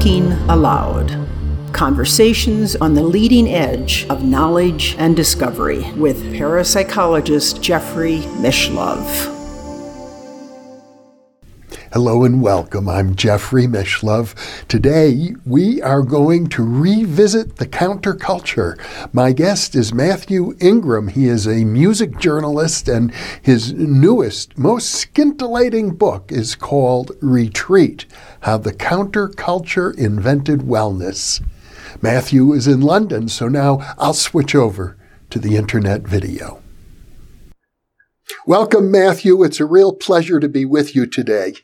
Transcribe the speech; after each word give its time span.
Thinking 0.00 0.32
Aloud. 0.48 1.28
Conversations 1.74 2.74
on 2.74 2.94
the 2.94 3.02
leading 3.02 3.46
edge 3.46 4.06
of 4.08 4.24
knowledge 4.24 4.96
and 4.96 5.14
discovery 5.14 5.92
with 5.92 6.22
parapsychologist 6.32 7.60
Jeffrey 7.60 8.20
Mishlove. 8.40 9.39
Hello 12.00 12.24
and 12.24 12.40
welcome. 12.40 12.88
I'm 12.88 13.14
Jeffrey 13.14 13.66
Mishlove. 13.66 14.34
Today 14.68 15.34
we 15.44 15.82
are 15.82 16.00
going 16.00 16.46
to 16.46 16.64
revisit 16.64 17.56
the 17.56 17.66
counterculture. 17.66 18.78
My 19.12 19.32
guest 19.32 19.74
is 19.74 19.92
Matthew 19.92 20.56
Ingram. 20.62 21.08
He 21.08 21.28
is 21.28 21.46
a 21.46 21.66
music 21.66 22.18
journalist, 22.18 22.88
and 22.88 23.12
his 23.42 23.74
newest, 23.74 24.56
most 24.56 24.88
scintillating 24.88 25.94
book 25.94 26.32
is 26.32 26.54
called 26.54 27.12
Retreat 27.20 28.06
How 28.40 28.56
the 28.56 28.72
Counterculture 28.72 29.94
Invented 29.94 30.60
Wellness. 30.60 31.44
Matthew 32.00 32.54
is 32.54 32.66
in 32.66 32.80
London, 32.80 33.28
so 33.28 33.46
now 33.46 33.94
I'll 33.98 34.14
switch 34.14 34.54
over 34.54 34.96
to 35.28 35.38
the 35.38 35.54
internet 35.54 36.08
video. 36.08 36.62
Welcome, 38.46 38.90
Matthew. 38.90 39.42
It's 39.42 39.60
a 39.60 39.66
real 39.66 39.92
pleasure 39.92 40.40
to 40.40 40.48
be 40.48 40.64
with 40.64 40.96
you 40.96 41.04
today. 41.04 41.56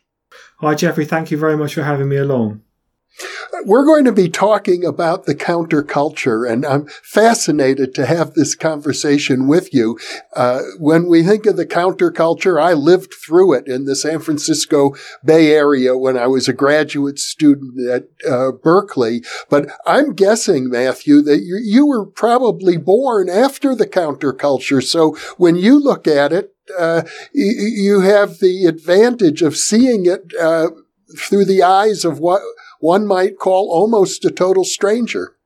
Hi, 0.60 0.74
Jeffrey. 0.74 1.04
Thank 1.04 1.30
you 1.30 1.36
very 1.36 1.56
much 1.56 1.74
for 1.74 1.82
having 1.82 2.08
me 2.08 2.16
along. 2.16 2.62
We're 3.64 3.84
going 3.84 4.04
to 4.04 4.12
be 4.12 4.28
talking 4.28 4.84
about 4.84 5.24
the 5.24 5.34
counterculture, 5.34 6.50
and 6.50 6.64
I'm 6.64 6.86
fascinated 7.02 7.94
to 7.94 8.06
have 8.06 8.34
this 8.34 8.54
conversation 8.54 9.48
with 9.48 9.72
you. 9.72 9.98
Uh, 10.34 10.60
when 10.78 11.08
we 11.08 11.22
think 11.22 11.46
of 11.46 11.56
the 11.56 11.66
counterculture, 11.66 12.62
I 12.62 12.74
lived 12.74 13.14
through 13.14 13.54
it 13.54 13.66
in 13.66 13.84
the 13.84 13.96
San 13.96 14.20
Francisco 14.20 14.94
Bay 15.24 15.52
Area 15.52 15.96
when 15.96 16.16
I 16.16 16.26
was 16.26 16.48
a 16.48 16.52
graduate 16.52 17.18
student 17.18 17.78
at 17.88 18.04
uh, 18.30 18.52
Berkeley. 18.52 19.22
But 19.48 19.70
I'm 19.86 20.14
guessing, 20.14 20.70
Matthew, 20.70 21.22
that 21.22 21.42
you, 21.42 21.58
you 21.62 21.86
were 21.86 22.06
probably 22.06 22.76
born 22.76 23.28
after 23.28 23.74
the 23.74 23.86
counterculture. 23.86 24.82
So 24.82 25.16
when 25.38 25.56
you 25.56 25.78
look 25.78 26.06
at 26.06 26.32
it, 26.32 26.55
uh, 26.78 27.02
you, 27.32 28.00
have 28.00 28.38
the 28.38 28.66
advantage 28.66 29.42
of 29.42 29.56
seeing 29.56 30.06
it 30.06 30.32
uh, 30.40 30.68
through 31.18 31.44
the 31.44 31.62
eyes 31.62 32.04
of 32.04 32.18
what 32.18 32.42
one 32.80 33.06
might 33.06 33.38
call 33.38 33.70
almost 33.70 34.24
a 34.24 34.30
total 34.30 34.64
stranger. 34.64 35.36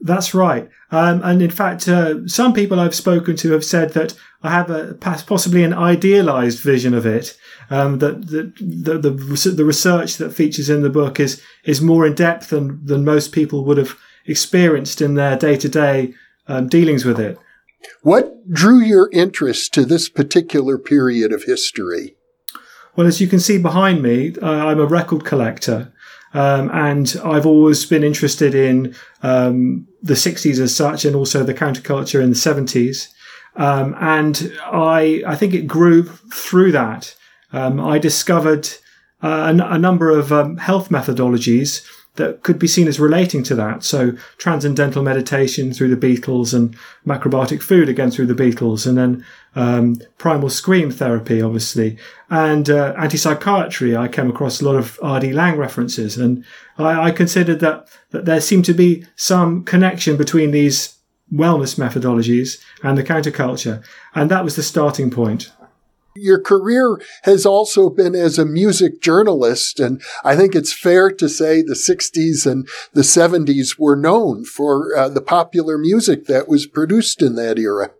That's 0.00 0.34
right. 0.34 0.68
Um, 0.90 1.20
and 1.22 1.42
in 1.42 1.50
fact, 1.50 1.86
uh, 1.86 2.26
some 2.26 2.54
people 2.54 2.80
I've 2.80 2.94
spoken 2.94 3.36
to 3.36 3.52
have 3.52 3.64
said 3.64 3.92
that 3.92 4.14
I 4.42 4.50
have 4.50 4.70
a 4.70 4.94
possibly 4.94 5.62
an 5.62 5.74
idealized 5.74 6.60
vision 6.60 6.94
of 6.94 7.04
it. 7.04 7.36
Um, 7.68 7.98
that, 7.98 8.28
that 8.28 8.56
the, 8.56 8.98
the, 8.98 9.50
the 9.50 9.64
research 9.64 10.16
that 10.16 10.32
features 10.32 10.70
in 10.70 10.82
the 10.82 10.90
book 10.90 11.20
is 11.20 11.42
is 11.64 11.80
more 11.80 12.06
in 12.06 12.14
depth 12.14 12.48
than 12.48 12.84
than 12.84 13.04
most 13.04 13.32
people 13.32 13.64
would 13.66 13.76
have 13.76 13.96
experienced 14.26 15.00
in 15.00 15.14
their 15.14 15.36
day 15.36 15.56
to 15.56 15.68
day 15.68 16.14
dealings 16.68 17.04
with 17.04 17.20
it. 17.20 17.38
What 18.02 18.50
drew 18.50 18.80
your 18.80 19.10
interest 19.12 19.74
to 19.74 19.84
this 19.84 20.08
particular 20.08 20.78
period 20.78 21.32
of 21.32 21.44
history? 21.44 22.16
Well, 22.96 23.06
as 23.06 23.20
you 23.20 23.28
can 23.28 23.40
see 23.40 23.58
behind 23.58 24.02
me, 24.02 24.34
uh, 24.42 24.46
I'm 24.46 24.80
a 24.80 24.86
record 24.86 25.24
collector. 25.24 25.92
Um, 26.32 26.70
and 26.72 27.20
I've 27.24 27.46
always 27.46 27.84
been 27.86 28.04
interested 28.04 28.54
in 28.54 28.94
um, 29.22 29.88
the 30.02 30.14
60s 30.14 30.60
as 30.60 30.74
such, 30.74 31.04
and 31.04 31.16
also 31.16 31.42
the 31.42 31.54
counterculture 31.54 32.22
in 32.22 32.30
the 32.30 32.36
70s. 32.36 33.08
Um, 33.56 33.96
and 34.00 34.52
I, 34.64 35.22
I 35.26 35.34
think 35.34 35.54
it 35.54 35.66
grew 35.66 36.04
through 36.04 36.72
that. 36.72 37.16
Um, 37.52 37.80
I 37.80 37.98
discovered 37.98 38.68
uh, 39.22 39.52
a, 39.58 39.74
a, 39.74 39.78
number 39.78 40.10
of 40.10 40.32
um, 40.32 40.56
health 40.56 40.88
methodologies 40.88 41.84
that 42.20 42.42
could 42.42 42.58
be 42.58 42.68
seen 42.68 42.86
as 42.86 43.00
relating 43.00 43.42
to 43.44 43.54
that. 43.54 43.82
So 43.82 44.12
transcendental 44.36 45.02
meditation 45.02 45.72
through 45.72 45.94
the 45.94 46.06
Beatles 46.06 46.54
and 46.54 46.76
macrobiotic 47.06 47.62
food 47.62 47.88
again 47.88 48.10
through 48.10 48.26
the 48.26 48.34
Beatles 48.34 48.86
and 48.86 48.96
then 48.96 49.24
um, 49.56 49.96
primal 50.18 50.50
scream 50.50 50.90
therapy, 50.90 51.40
obviously, 51.42 51.98
and 52.28 52.68
uh, 52.68 52.94
anti-psychiatry. 52.98 53.96
I 53.96 54.06
came 54.06 54.30
across 54.30 54.60
a 54.60 54.64
lot 54.64 54.76
of 54.76 54.98
R.D. 55.02 55.32
Laing 55.32 55.56
references 55.56 56.16
and 56.18 56.44
I, 56.78 57.08
I 57.08 57.10
considered 57.10 57.60
that, 57.60 57.88
that 58.10 58.26
there 58.26 58.40
seemed 58.40 58.66
to 58.66 58.74
be 58.74 59.06
some 59.16 59.64
connection 59.64 60.16
between 60.16 60.50
these 60.50 60.96
wellness 61.32 61.78
methodologies 61.78 62.62
and 62.82 62.98
the 62.98 63.04
counterculture. 63.04 63.82
And 64.14 64.30
that 64.30 64.44
was 64.44 64.56
the 64.56 64.62
starting 64.62 65.10
point. 65.10 65.50
Your 66.16 66.40
career 66.40 67.00
has 67.22 67.46
also 67.46 67.88
been 67.88 68.14
as 68.14 68.38
a 68.38 68.44
music 68.44 69.00
journalist, 69.00 69.78
and 69.78 70.02
I 70.24 70.36
think 70.36 70.54
it's 70.54 70.72
fair 70.72 71.10
to 71.12 71.28
say 71.28 71.62
the 71.62 71.74
60s 71.74 72.50
and 72.50 72.68
the 72.92 73.02
70s 73.02 73.78
were 73.78 73.96
known 73.96 74.44
for 74.44 74.96
uh, 74.96 75.08
the 75.08 75.20
popular 75.20 75.78
music 75.78 76.26
that 76.26 76.48
was 76.48 76.66
produced 76.66 77.22
in 77.22 77.36
that 77.36 77.58
era. 77.58 77.92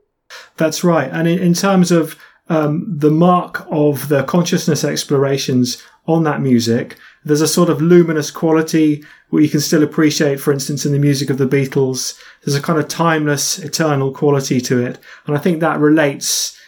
That's 0.57 0.83
right. 0.83 1.11
And 1.13 1.29
in, 1.29 1.39
in 1.39 1.55
terms 1.55 1.93
of 1.93 2.17
um, 2.49 2.85
the 2.89 3.11
mark 3.11 3.65
of 3.71 4.09
the 4.09 4.25
consciousness 4.25 4.83
explorations 4.83 5.83
on 6.07 6.25
that 6.25 6.41
music, 6.41 6.97
there's 7.25 7.41
a 7.41 7.49
sort 7.49 7.71
of 7.71 7.81
luminous 7.81 8.31
quality 8.31 9.05
where 9.29 9.43
you 9.43 9.49
can 9.49 9.61
still 9.61 9.83
appreciate, 9.83 10.41
for 10.41 10.53
instance, 10.53 10.85
in 10.85 10.93
the 10.93 10.99
music 10.99 11.31
of 11.31 11.39
the 11.39 11.47
Beatles. 11.47 12.19
There's 12.45 12.57
a 12.57 12.63
kind 12.63 12.79
of 12.79 12.89
timeless, 12.89 13.59
eternal 13.61 14.13
quality 14.13 14.61
to 14.63 14.85
it. 14.85 14.99
And 15.27 15.37
I 15.37 15.41
think 15.41 15.61
that 15.61 15.79
relates 15.79 16.60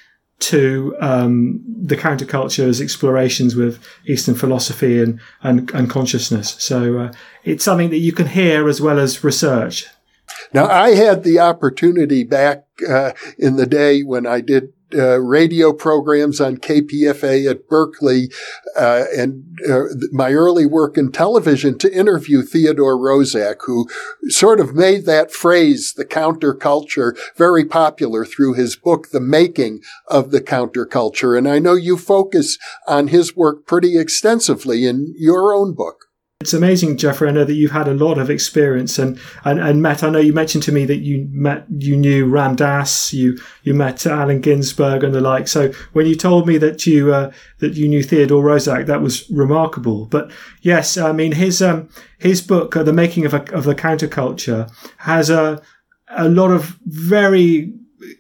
to 0.42 0.96
um, 1.00 1.62
the 1.66 1.96
counterculture's 1.96 2.80
explorations 2.80 3.54
with 3.54 3.84
Eastern 4.06 4.34
philosophy 4.34 5.00
and, 5.00 5.20
and, 5.42 5.70
and 5.70 5.88
consciousness. 5.88 6.56
So 6.58 6.98
uh, 6.98 7.12
it's 7.44 7.64
something 7.64 7.90
that 7.90 7.98
you 7.98 8.12
can 8.12 8.26
hear 8.26 8.68
as 8.68 8.80
well 8.80 8.98
as 8.98 9.22
research. 9.22 9.86
Now, 10.52 10.66
I 10.66 10.90
had 10.90 11.22
the 11.22 11.38
opportunity 11.38 12.24
back 12.24 12.64
uh, 12.88 13.12
in 13.38 13.56
the 13.56 13.66
day 13.66 14.02
when 14.02 14.26
I 14.26 14.40
did 14.40 14.72
uh, 14.94 15.20
radio 15.20 15.72
programs 15.72 16.40
on 16.40 16.56
KPFA 16.56 17.50
at 17.50 17.68
Berkeley 17.68 18.30
uh, 18.76 19.04
and 19.16 19.44
uh, 19.68 19.84
my 20.12 20.32
early 20.32 20.66
work 20.66 20.96
in 20.96 21.12
television 21.12 21.78
to 21.78 21.92
interview 21.92 22.42
Theodore 22.42 22.96
Roszak, 22.96 23.56
who 23.66 23.88
sort 24.28 24.60
of 24.60 24.74
made 24.74 25.04
that 25.06 25.30
phrase, 25.30 25.94
the 25.94 26.04
counterculture, 26.04 27.16
very 27.36 27.64
popular 27.64 28.24
through 28.24 28.54
his 28.54 28.76
book, 28.76 29.10
The 29.10 29.20
Making 29.20 29.80
of 30.08 30.30
the 30.30 30.40
Counterculture. 30.40 31.36
And 31.36 31.48
I 31.48 31.58
know 31.58 31.74
you 31.74 31.96
focus 31.96 32.58
on 32.86 33.08
his 33.08 33.36
work 33.36 33.66
pretty 33.66 33.98
extensively 33.98 34.86
in 34.86 35.14
your 35.16 35.54
own 35.54 35.74
book. 35.74 36.11
It's 36.42 36.52
amazing, 36.52 36.96
Jeffrey. 36.96 37.28
I 37.28 37.30
know 37.30 37.44
that 37.44 37.54
you've 37.54 37.70
had 37.70 37.86
a 37.86 37.94
lot 37.94 38.18
of 38.18 38.28
experience 38.28 38.98
and, 38.98 39.16
and, 39.44 39.60
and 39.60 39.80
met. 39.80 40.02
I 40.02 40.10
know 40.10 40.18
you 40.18 40.32
mentioned 40.32 40.64
to 40.64 40.72
me 40.72 40.84
that 40.86 40.98
you 40.98 41.28
met, 41.30 41.66
you 41.78 41.96
knew 41.96 42.26
Ram 42.26 42.56
Dass, 42.56 43.12
you, 43.12 43.38
you 43.62 43.74
met 43.74 44.04
Allen 44.04 44.40
Ginsberg 44.40 45.04
and 45.04 45.14
the 45.14 45.20
like. 45.20 45.46
So 45.46 45.70
when 45.92 46.06
you 46.06 46.16
told 46.16 46.48
me 46.48 46.58
that 46.58 46.84
you, 46.84 47.14
uh, 47.14 47.30
that 47.60 47.74
you 47.74 47.88
knew 47.88 48.02
Theodore 48.02 48.42
Roszak, 48.42 48.86
that 48.86 49.02
was 49.02 49.30
remarkable. 49.30 50.06
But 50.06 50.32
yes, 50.62 50.96
I 50.96 51.12
mean, 51.12 51.30
his, 51.30 51.62
um, 51.62 51.88
his 52.18 52.40
book, 52.40 52.74
uh, 52.74 52.82
The 52.82 52.92
Making 52.92 53.24
of, 53.24 53.34
a, 53.34 53.54
of 53.54 53.62
the 53.62 53.76
Counterculture 53.76 54.68
has 54.96 55.30
a, 55.30 55.62
a 56.08 56.28
lot 56.28 56.50
of 56.50 56.76
very 56.86 57.72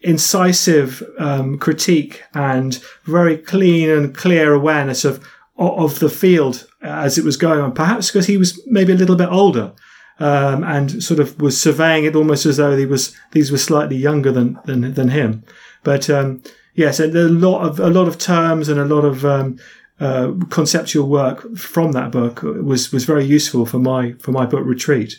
incisive, 0.02 1.02
um, 1.18 1.58
critique 1.58 2.22
and 2.34 2.80
very 3.02 3.36
clean 3.36 3.90
and 3.90 4.14
clear 4.14 4.54
awareness 4.54 5.04
of, 5.04 5.28
of 5.58 5.98
the 5.98 6.08
field 6.08 6.68
as 6.82 7.18
it 7.18 7.24
was 7.24 7.36
going 7.36 7.60
on. 7.60 7.72
Perhaps 7.72 8.10
because 8.10 8.26
he 8.26 8.36
was 8.36 8.60
maybe 8.66 8.92
a 8.92 8.96
little 8.96 9.16
bit 9.16 9.28
older 9.28 9.72
um, 10.18 10.62
and 10.64 11.02
sort 11.02 11.20
of 11.20 11.40
was 11.40 11.60
surveying 11.60 12.04
it 12.04 12.14
almost 12.14 12.46
as 12.46 12.56
though 12.56 12.76
he 12.76 12.86
was 12.86 13.16
these 13.32 13.50
were 13.50 13.58
slightly 13.58 13.96
younger 13.96 14.32
than 14.32 14.58
than, 14.64 14.94
than 14.94 15.08
him. 15.08 15.44
But 15.82 16.08
um, 16.10 16.42
yes, 16.74 17.00
a 17.00 17.06
lot 17.06 17.62
of 17.66 17.80
a 17.80 17.90
lot 17.90 18.08
of 18.08 18.18
terms 18.18 18.68
and 18.68 18.78
a 18.78 18.84
lot 18.84 19.04
of 19.04 19.24
um, 19.24 19.58
uh, 20.00 20.32
conceptual 20.50 21.08
work 21.08 21.56
from 21.56 21.92
that 21.92 22.12
book 22.12 22.42
was 22.42 22.92
was 22.92 23.04
very 23.04 23.24
useful 23.24 23.66
for 23.66 23.78
my 23.78 24.12
for 24.20 24.32
my 24.32 24.46
book 24.46 24.64
Retreat. 24.64 25.18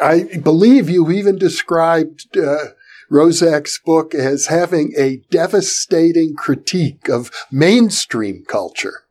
I 0.00 0.24
believe 0.42 0.90
you 0.90 1.10
even 1.10 1.38
described. 1.38 2.36
Uh 2.36 2.72
Roszak's 3.10 3.76
book 3.84 4.14
as 4.14 4.46
having 4.46 4.92
a 4.96 5.16
devastating 5.32 6.36
critique 6.36 7.08
of 7.08 7.30
mainstream 7.50 8.44
culture. 8.46 9.02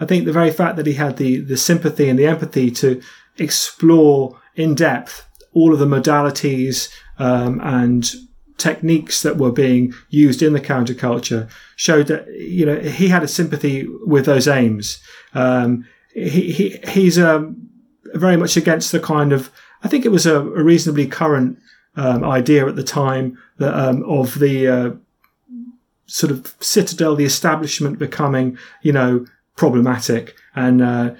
I 0.00 0.06
think 0.06 0.24
the 0.24 0.32
very 0.32 0.50
fact 0.50 0.76
that 0.76 0.86
he 0.86 0.94
had 0.94 1.18
the, 1.18 1.40
the 1.40 1.56
sympathy 1.56 2.08
and 2.08 2.18
the 2.18 2.26
empathy 2.26 2.70
to 2.72 3.00
explore 3.38 4.40
in 4.56 4.74
depth 4.74 5.26
all 5.52 5.72
of 5.72 5.78
the 5.78 5.86
modalities 5.86 6.92
um, 7.18 7.60
and 7.62 8.10
techniques 8.56 9.22
that 9.22 9.38
were 9.38 9.52
being 9.52 9.92
used 10.10 10.42
in 10.42 10.52
the 10.52 10.60
counterculture 10.60 11.48
showed 11.76 12.06
that 12.08 12.26
you 12.28 12.66
know 12.66 12.78
he 12.78 13.08
had 13.08 13.22
a 13.22 13.28
sympathy 13.28 13.86
with 14.04 14.26
those 14.26 14.46
aims. 14.46 15.02
Um, 15.34 15.86
he, 16.14 16.52
he 16.52 16.80
he's 16.88 17.18
um, 17.18 17.68
very 18.14 18.36
much 18.36 18.56
against 18.56 18.92
the 18.92 19.00
kind 19.00 19.32
of 19.32 19.50
I 19.82 19.88
think 19.88 20.04
it 20.04 20.10
was 20.10 20.26
a, 20.26 20.36
a 20.36 20.62
reasonably 20.62 21.06
current 21.06 21.58
um, 21.96 22.22
idea 22.22 22.66
at 22.66 22.76
the 22.76 22.84
time 22.84 23.38
that 23.58 23.74
um, 23.74 24.04
of 24.04 24.38
the 24.38 24.68
uh, 24.68 24.90
sort 26.06 26.30
of 26.30 26.54
citadel, 26.60 27.16
the 27.16 27.24
establishment 27.24 27.98
becoming 27.98 28.58
you 28.82 28.92
know 28.92 29.26
problematic. 29.60 30.34
And 30.54 30.80
uh, 30.80 31.14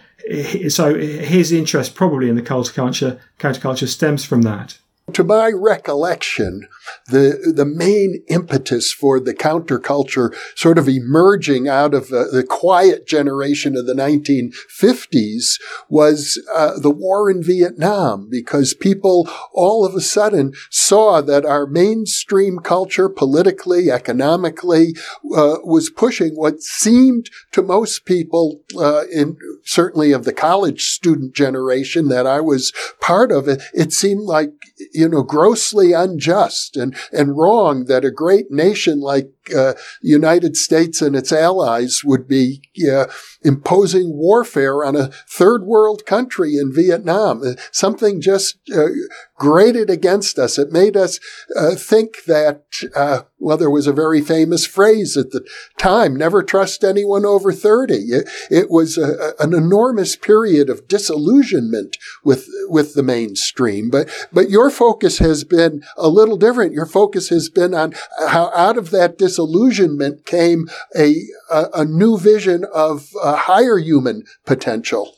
so 0.71 0.95
his 0.99 1.53
interest 1.53 1.95
probably 1.95 2.31
in 2.31 2.37
the 2.37 2.43
counterculture, 2.43 3.21
counterculture 3.39 3.87
stems 3.87 4.25
from 4.25 4.41
that. 4.43 4.79
To 5.13 5.23
my 5.23 5.51
recollection, 5.55 6.67
the 7.09 7.53
the 7.55 7.65
main 7.65 8.23
impetus 8.29 8.93
for 8.93 9.21
the 9.21 9.35
counterculture 9.35 10.35
sort 10.55 10.79
of 10.79 10.89
emerging 10.89 11.69
out 11.69 11.95
of 11.95 12.09
the, 12.09 12.29
the 12.33 12.45
quiet 12.45 13.07
generation 13.07 13.77
of 13.77 13.87
the 13.87 13.95
1950s 13.95 15.61
was 15.89 16.41
uh, 16.55 16.79
the 16.79 16.91
war 16.91 17.31
in 17.31 17.43
Vietnam, 17.43 18.29
because 18.31 18.75
people 18.75 19.29
all 19.53 19.85
of 19.85 19.95
a 19.95 20.01
sudden 20.01 20.53
saw 20.71 21.21
that 21.21 21.45
our 21.45 21.67
mainstream 21.67 22.59
culture, 22.59 23.09
politically, 23.09 23.91
economically, 23.91 24.95
uh, 25.35 25.57
was 25.65 25.91
pushing 25.91 26.35
what 26.35 26.61
seemed 26.61 27.31
to 27.53 27.63
most 27.63 28.05
people, 28.05 28.61
uh, 28.79 29.05
in 29.13 29.37
certainly 29.65 30.13
of 30.13 30.25
the 30.25 30.33
college 30.33 30.85
student 30.85 31.35
generation 31.35 32.09
that 32.09 32.27
I 32.27 32.41
was 32.41 32.73
part 33.01 33.33
of, 33.33 33.49
it, 33.49 33.63
it 33.75 33.93
seemed 33.93 34.23
like 34.23 34.53
you 34.93 35.09
know, 35.09 35.23
grossly 35.23 35.93
unjust 35.93 36.77
and, 36.81 36.97
and 37.13 37.37
wrong 37.37 37.85
that 37.85 38.05
a 38.05 38.11
great 38.11 38.51
nation 38.51 39.01
like 39.01 39.31
uh, 39.55 39.75
United 40.03 40.57
States 40.57 41.03
and 41.03 41.17
its 41.17 41.33
allies 41.33 42.03
would 42.05 42.29
be 42.29 42.63
uh, 42.91 43.07
imposing 43.43 44.17
warfare 44.17 44.85
on 44.85 44.97
a 44.97 45.09
third 45.29 45.65
world 45.65 46.05
country 46.07 46.57
in 46.57 46.73
Vietnam. 46.73 47.43
Uh, 47.43 47.53
something 47.73 48.21
just 48.21 48.59
uh, 48.75 48.89
grated 49.37 49.89
against 49.89 50.39
us. 50.39 50.59
It 50.59 50.71
made 50.71 50.97
us 50.97 51.19
uh, 51.57 51.75
think 51.75 52.25
that, 52.27 52.65
uh, 52.95 53.23
well, 53.39 53.57
there 53.57 53.71
was 53.71 53.87
a 53.87 53.93
very 53.93 54.21
famous 54.21 54.67
phrase 54.67 55.17
at 55.17 55.31
the 55.31 55.47
time, 55.79 56.15
never 56.15 56.43
trust 56.43 56.85
anyone 56.85 57.25
over 57.25 57.53
30. 57.53 57.95
It, 57.95 58.29
it 58.51 58.71
was 58.71 58.99
a, 58.99 59.33
an 59.41 59.55
enormous 59.55 60.15
period 60.15 60.69
of 60.69 60.87
disillusionment 60.87 61.97
with, 62.23 62.47
with 62.69 62.95
the 62.95 63.03
mainstream. 63.03 63.89
But, 63.89 64.11
but 64.33 64.51
your 64.51 64.71
focus 64.71 65.19
has 65.19 65.45
been 65.45 65.83
a 65.97 66.09
little 66.09 66.37
different. 66.37 66.75
Your 66.75 66.87
focus 66.87 67.31
has 67.31 67.49
been 67.49 67.75
on 67.75 67.95
how 68.29 68.53
out 68.55 68.77
of 68.77 68.91
that 68.91 69.17
disillusionment 69.31 70.27
came 70.27 70.69
a, 70.97 71.23
a, 71.51 71.67
a 71.75 71.85
new 71.85 72.19
vision 72.19 72.65
of 72.75 73.11
a 73.23 73.37
higher 73.37 73.79
human 73.79 74.25
potential. 74.45 75.17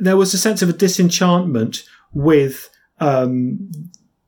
There 0.00 0.16
was 0.16 0.34
a 0.34 0.38
sense 0.38 0.62
of 0.62 0.68
a 0.68 0.72
disenchantment 0.72 1.84
with 2.12 2.70
um, 2.98 3.70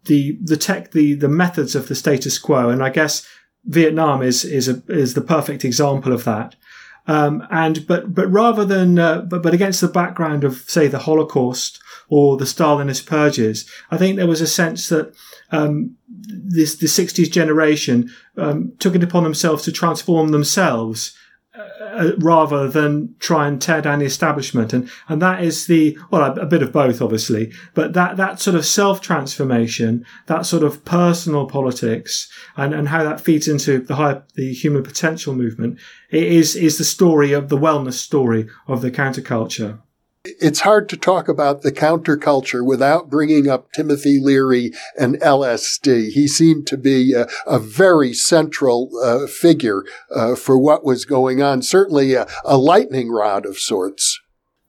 the 0.04 0.38
the 0.42 0.56
tech 0.56 0.92
the 0.92 1.14
the 1.14 1.28
methods 1.28 1.74
of 1.74 1.88
the 1.88 1.94
status 1.94 2.38
quo, 2.38 2.70
and 2.70 2.82
I 2.82 2.90
guess 2.90 3.26
Vietnam 3.64 4.22
is 4.22 4.44
is 4.44 4.68
a, 4.68 4.82
is 4.88 5.14
the 5.14 5.20
perfect 5.20 5.64
example 5.64 6.12
of 6.12 6.24
that. 6.24 6.56
Um, 7.06 7.46
and 7.50 7.86
but 7.86 8.14
but 8.14 8.30
rather 8.30 8.64
than 8.64 8.98
uh, 8.98 9.22
but 9.22 9.42
but 9.42 9.54
against 9.54 9.80
the 9.80 9.88
background 9.88 10.44
of 10.44 10.58
say 10.68 10.86
the 10.86 11.00
Holocaust 11.00 11.80
or 12.08 12.36
the 12.36 12.44
Stalinist 12.44 13.06
purges, 13.06 13.68
I 13.90 13.96
think 13.96 14.16
there 14.16 14.26
was 14.26 14.40
a 14.40 14.46
sense 14.46 14.88
that 14.88 15.14
um, 15.50 15.96
this 16.08 16.76
the 16.76 16.86
'60s 16.86 17.30
generation 17.30 18.10
um, 18.36 18.72
took 18.78 18.94
it 18.94 19.02
upon 19.02 19.24
themselves 19.24 19.64
to 19.64 19.72
transform 19.72 20.28
themselves 20.28 21.16
uh, 21.92 22.12
rather 22.18 22.68
than 22.68 23.14
try 23.18 23.46
and 23.46 23.60
tear 23.60 23.82
down 23.82 23.98
the 23.98 24.04
establishment. 24.04 24.72
And, 24.72 24.90
and 25.08 25.20
that 25.22 25.42
is 25.42 25.66
the, 25.66 25.98
well, 26.10 26.22
a, 26.22 26.42
a 26.42 26.46
bit 26.46 26.62
of 26.62 26.72
both, 26.72 27.02
obviously, 27.02 27.52
but 27.74 27.92
that, 27.92 28.16
that 28.16 28.40
sort 28.40 28.56
of 28.56 28.66
self 28.66 29.00
transformation, 29.00 30.04
that 30.26 30.46
sort 30.46 30.62
of 30.62 30.84
personal 30.84 31.46
politics 31.46 32.30
and, 32.56 32.74
and 32.74 32.88
how 32.88 33.04
that 33.04 33.20
feeds 33.20 33.48
into 33.48 33.78
the 33.80 33.96
high, 33.96 34.22
the 34.34 34.52
human 34.52 34.82
potential 34.82 35.34
movement 35.34 35.78
is, 36.10 36.56
is 36.56 36.78
the 36.78 36.84
story 36.84 37.32
of 37.32 37.48
the 37.48 37.58
wellness 37.58 37.94
story 37.94 38.48
of 38.66 38.80
the 38.80 38.90
counterculture. 38.90 39.80
It's 40.24 40.60
hard 40.60 40.88
to 40.90 40.96
talk 40.96 41.26
about 41.26 41.62
the 41.62 41.72
counterculture 41.72 42.64
without 42.64 43.10
bringing 43.10 43.48
up 43.48 43.72
Timothy 43.72 44.20
Leary 44.20 44.70
and 44.96 45.16
LSD. 45.16 46.10
He 46.10 46.28
seemed 46.28 46.68
to 46.68 46.76
be 46.76 47.12
a, 47.12 47.26
a 47.44 47.58
very 47.58 48.14
central 48.14 48.90
uh, 49.02 49.26
figure 49.26 49.82
uh, 50.14 50.36
for 50.36 50.56
what 50.56 50.84
was 50.84 51.04
going 51.04 51.42
on, 51.42 51.60
certainly 51.60 52.14
a, 52.14 52.28
a, 52.44 52.56
lightning 52.56 53.10
rod 53.10 53.44
of 53.44 53.58
sorts. 53.58 54.20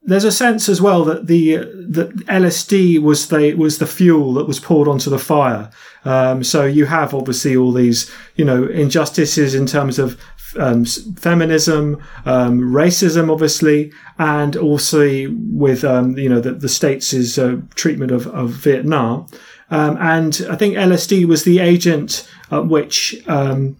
There's 0.01 0.23
a 0.23 0.31
sense 0.31 0.67
as 0.69 0.81
well 0.81 1.05
that 1.05 1.27
the 1.27 1.57
that 1.57 2.15
LSD 2.25 2.99
was 2.99 3.27
the 3.27 3.53
was 3.53 3.77
the 3.77 3.85
fuel 3.85 4.33
that 4.33 4.47
was 4.47 4.59
poured 4.59 4.87
onto 4.87 5.11
the 5.11 5.19
fire. 5.19 5.69
Um, 6.03 6.43
so 6.43 6.65
you 6.65 6.85
have 6.85 7.13
obviously 7.13 7.55
all 7.55 7.71
these 7.71 8.11
you 8.35 8.43
know 8.43 8.65
injustices 8.65 9.53
in 9.53 9.67
terms 9.67 9.99
of 9.99 10.19
um, 10.57 10.85
feminism, 10.85 12.01
um, 12.25 12.59
racism, 12.61 13.31
obviously, 13.31 13.91
and 14.19 14.55
also 14.55 15.27
with 15.51 15.83
um, 15.83 16.17
you 16.17 16.29
know 16.29 16.39
the, 16.39 16.53
the 16.53 16.69
states' 16.69 17.37
uh, 17.37 17.57
treatment 17.75 18.11
of, 18.11 18.27
of 18.27 18.49
Vietnam. 18.51 19.27
Um, 19.69 19.97
and 19.99 20.45
I 20.49 20.55
think 20.55 20.75
LSD 20.75 21.25
was 21.25 21.43
the 21.43 21.59
agent 21.59 22.29
which 22.51 23.15
um, 23.27 23.77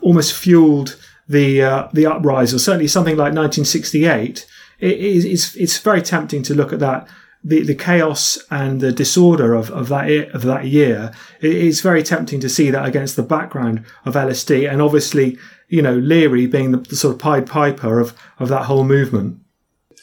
almost 0.00 0.34
fueled 0.34 0.96
the 1.28 1.62
uh, 1.62 1.88
the 1.92 2.06
uprising. 2.06 2.58
Certainly, 2.58 2.88
something 2.88 3.16
like 3.16 3.34
1968. 3.34 4.46
It 4.78 4.86
it's, 4.86 5.54
it's 5.56 5.78
very 5.78 6.02
tempting 6.02 6.42
to 6.44 6.54
look 6.54 6.72
at 6.72 6.80
that 6.80 7.08
the, 7.44 7.62
the 7.62 7.74
chaos 7.74 8.38
and 8.50 8.80
the 8.80 8.92
disorder 8.92 9.54
of, 9.54 9.70
of 9.70 9.88
that 9.88 10.08
of 10.32 10.42
that 10.42 10.66
year, 10.66 11.12
it 11.40 11.52
is 11.52 11.80
very 11.80 12.02
tempting 12.02 12.40
to 12.40 12.48
see 12.48 12.70
that 12.70 12.86
against 12.86 13.16
the 13.16 13.22
background 13.22 13.84
of 14.04 14.14
LSD 14.14 14.70
and 14.70 14.80
obviously, 14.80 15.38
you 15.68 15.82
know, 15.82 15.94
Leary 15.94 16.46
being 16.46 16.70
the, 16.70 16.78
the 16.78 16.96
sort 16.96 17.14
of 17.14 17.20
Pied 17.20 17.46
Piper 17.46 17.98
of, 17.98 18.14
of 18.38 18.48
that 18.48 18.64
whole 18.64 18.84
movement. 18.84 19.38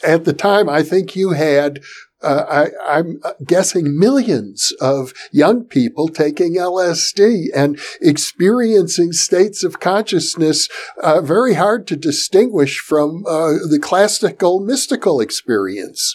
At 0.02 0.24
the 0.24 0.32
time, 0.32 0.68
I 0.68 0.82
think 0.82 1.16
you 1.16 1.30
had 1.30 1.80
uh, 2.22 2.68
I, 2.86 2.98
am 2.98 3.20
guessing 3.46 3.98
millions 3.98 4.74
of 4.80 5.14
young 5.32 5.64
people 5.64 6.08
taking 6.08 6.56
LSD 6.56 7.46
and 7.54 7.78
experiencing 8.02 9.12
states 9.12 9.64
of 9.64 9.80
consciousness 9.80 10.68
uh, 11.02 11.22
very 11.22 11.54
hard 11.54 11.86
to 11.86 11.96
distinguish 11.96 12.78
from 12.78 13.24
uh, 13.26 13.52
the 13.70 13.78
classical 13.80 14.60
mystical 14.60 15.20
experience 15.20 16.14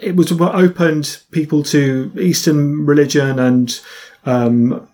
it 0.00 0.16
was 0.16 0.32
what 0.32 0.54
opened 0.54 1.18
people 1.30 1.62
to 1.64 2.12
Eastern 2.18 2.86
religion 2.86 3.38
and 3.38 3.80
um, 4.24 4.88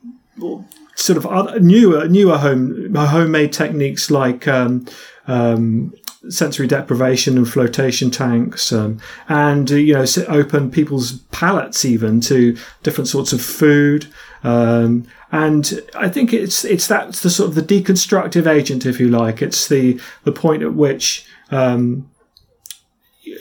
sort 0.95 1.17
of 1.17 1.27
other, 1.27 1.61
newer 1.61 2.09
newer 2.09 2.39
home 2.39 2.95
homemade 2.95 3.53
techniques 3.53 4.11
like 4.11 4.47
um, 4.49 4.87
um, 5.27 5.95
sensory 6.29 6.67
deprivation 6.67 7.37
and 7.39 7.49
flotation 7.49 8.11
tanks, 8.11 8.73
um, 8.73 9.01
and 9.29 9.71
you 9.71 9.95
know 9.95 10.05
open 10.29 10.71
people's 10.71 11.13
palates 11.31 11.85
even 11.85 12.21
to 12.21 12.57
different 12.83 13.09
sorts 13.09 13.33
of 13.33 13.41
food. 13.41 14.07
Um, 14.43 15.07
and 15.33 15.81
I 15.95 16.09
think 16.09 16.33
it's 16.33 16.65
it's 16.65 16.87
that's 16.87 17.21
the 17.21 17.31
sort 17.31 17.51
of 17.51 17.55
the 17.55 17.63
deconstructive 17.63 18.47
agent, 18.47 18.85
if 18.85 18.99
you 18.99 19.09
like. 19.09 19.43
It's 19.43 19.69
the 19.69 20.01
the 20.25 20.33
point 20.33 20.63
at 20.63 20.75
which 20.75 21.27
um, 21.51 22.10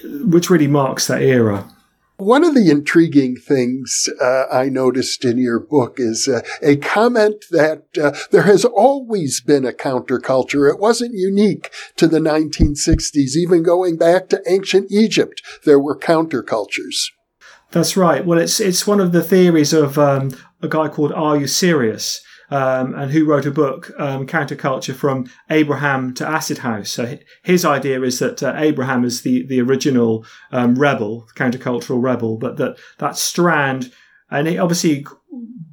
which 0.03 0.49
really 0.49 0.67
marks 0.67 1.07
that 1.07 1.21
era. 1.21 1.69
One 2.17 2.43
of 2.43 2.53
the 2.53 2.69
intriguing 2.69 3.37
things 3.37 4.09
uh, 4.21 4.43
I 4.51 4.67
noticed 4.67 5.23
in 5.23 5.37
your 5.37 5.57
book 5.57 5.95
is 5.99 6.27
uh, 6.27 6.41
a 6.61 6.75
comment 6.75 7.45
that 7.51 7.85
uh, 7.97 8.11
there 8.31 8.41
has 8.41 8.65
always 8.65 9.39
been 9.39 9.65
a 9.65 9.71
counterculture. 9.71 10.69
It 10.69 10.79
wasn't 10.79 11.13
unique 11.13 11.71
to 11.95 12.07
the 12.07 12.19
1960s. 12.19 13.37
Even 13.37 13.63
going 13.63 13.95
back 13.95 14.27
to 14.29 14.43
ancient 14.47 14.91
Egypt, 14.91 15.41
there 15.63 15.79
were 15.79 15.97
countercultures. 15.97 17.05
That's 17.71 17.95
right. 17.95 18.25
Well, 18.25 18.39
it's 18.39 18.59
it's 18.59 18.85
one 18.85 18.99
of 18.99 19.13
the 19.13 19.23
theories 19.23 19.71
of 19.71 19.97
um, 19.97 20.31
a 20.61 20.67
guy 20.67 20.89
called 20.89 21.13
R.U. 21.13 21.47
Sirius? 21.47 22.21
Um, 22.49 22.95
and 22.95 23.11
who 23.11 23.25
wrote 23.25 23.45
a 23.45 23.51
book, 23.51 23.91
um, 23.97 24.25
Counterculture 24.25 24.95
from 24.95 25.29
Abraham 25.49 26.13
to 26.15 26.27
Acid 26.27 26.59
House. 26.59 26.89
So 26.89 27.17
his 27.43 27.65
idea 27.65 28.01
is 28.01 28.19
that 28.19 28.41
uh, 28.41 28.53
Abraham 28.57 29.03
is 29.05 29.21
the, 29.21 29.45
the 29.45 29.61
original 29.61 30.25
um, 30.51 30.75
rebel, 30.75 31.27
countercultural 31.35 32.01
rebel, 32.01 32.37
but 32.37 32.57
that 32.57 32.77
that 32.97 33.17
strand, 33.17 33.91
and 34.31 34.47
it 34.47 34.57
obviously 34.57 35.05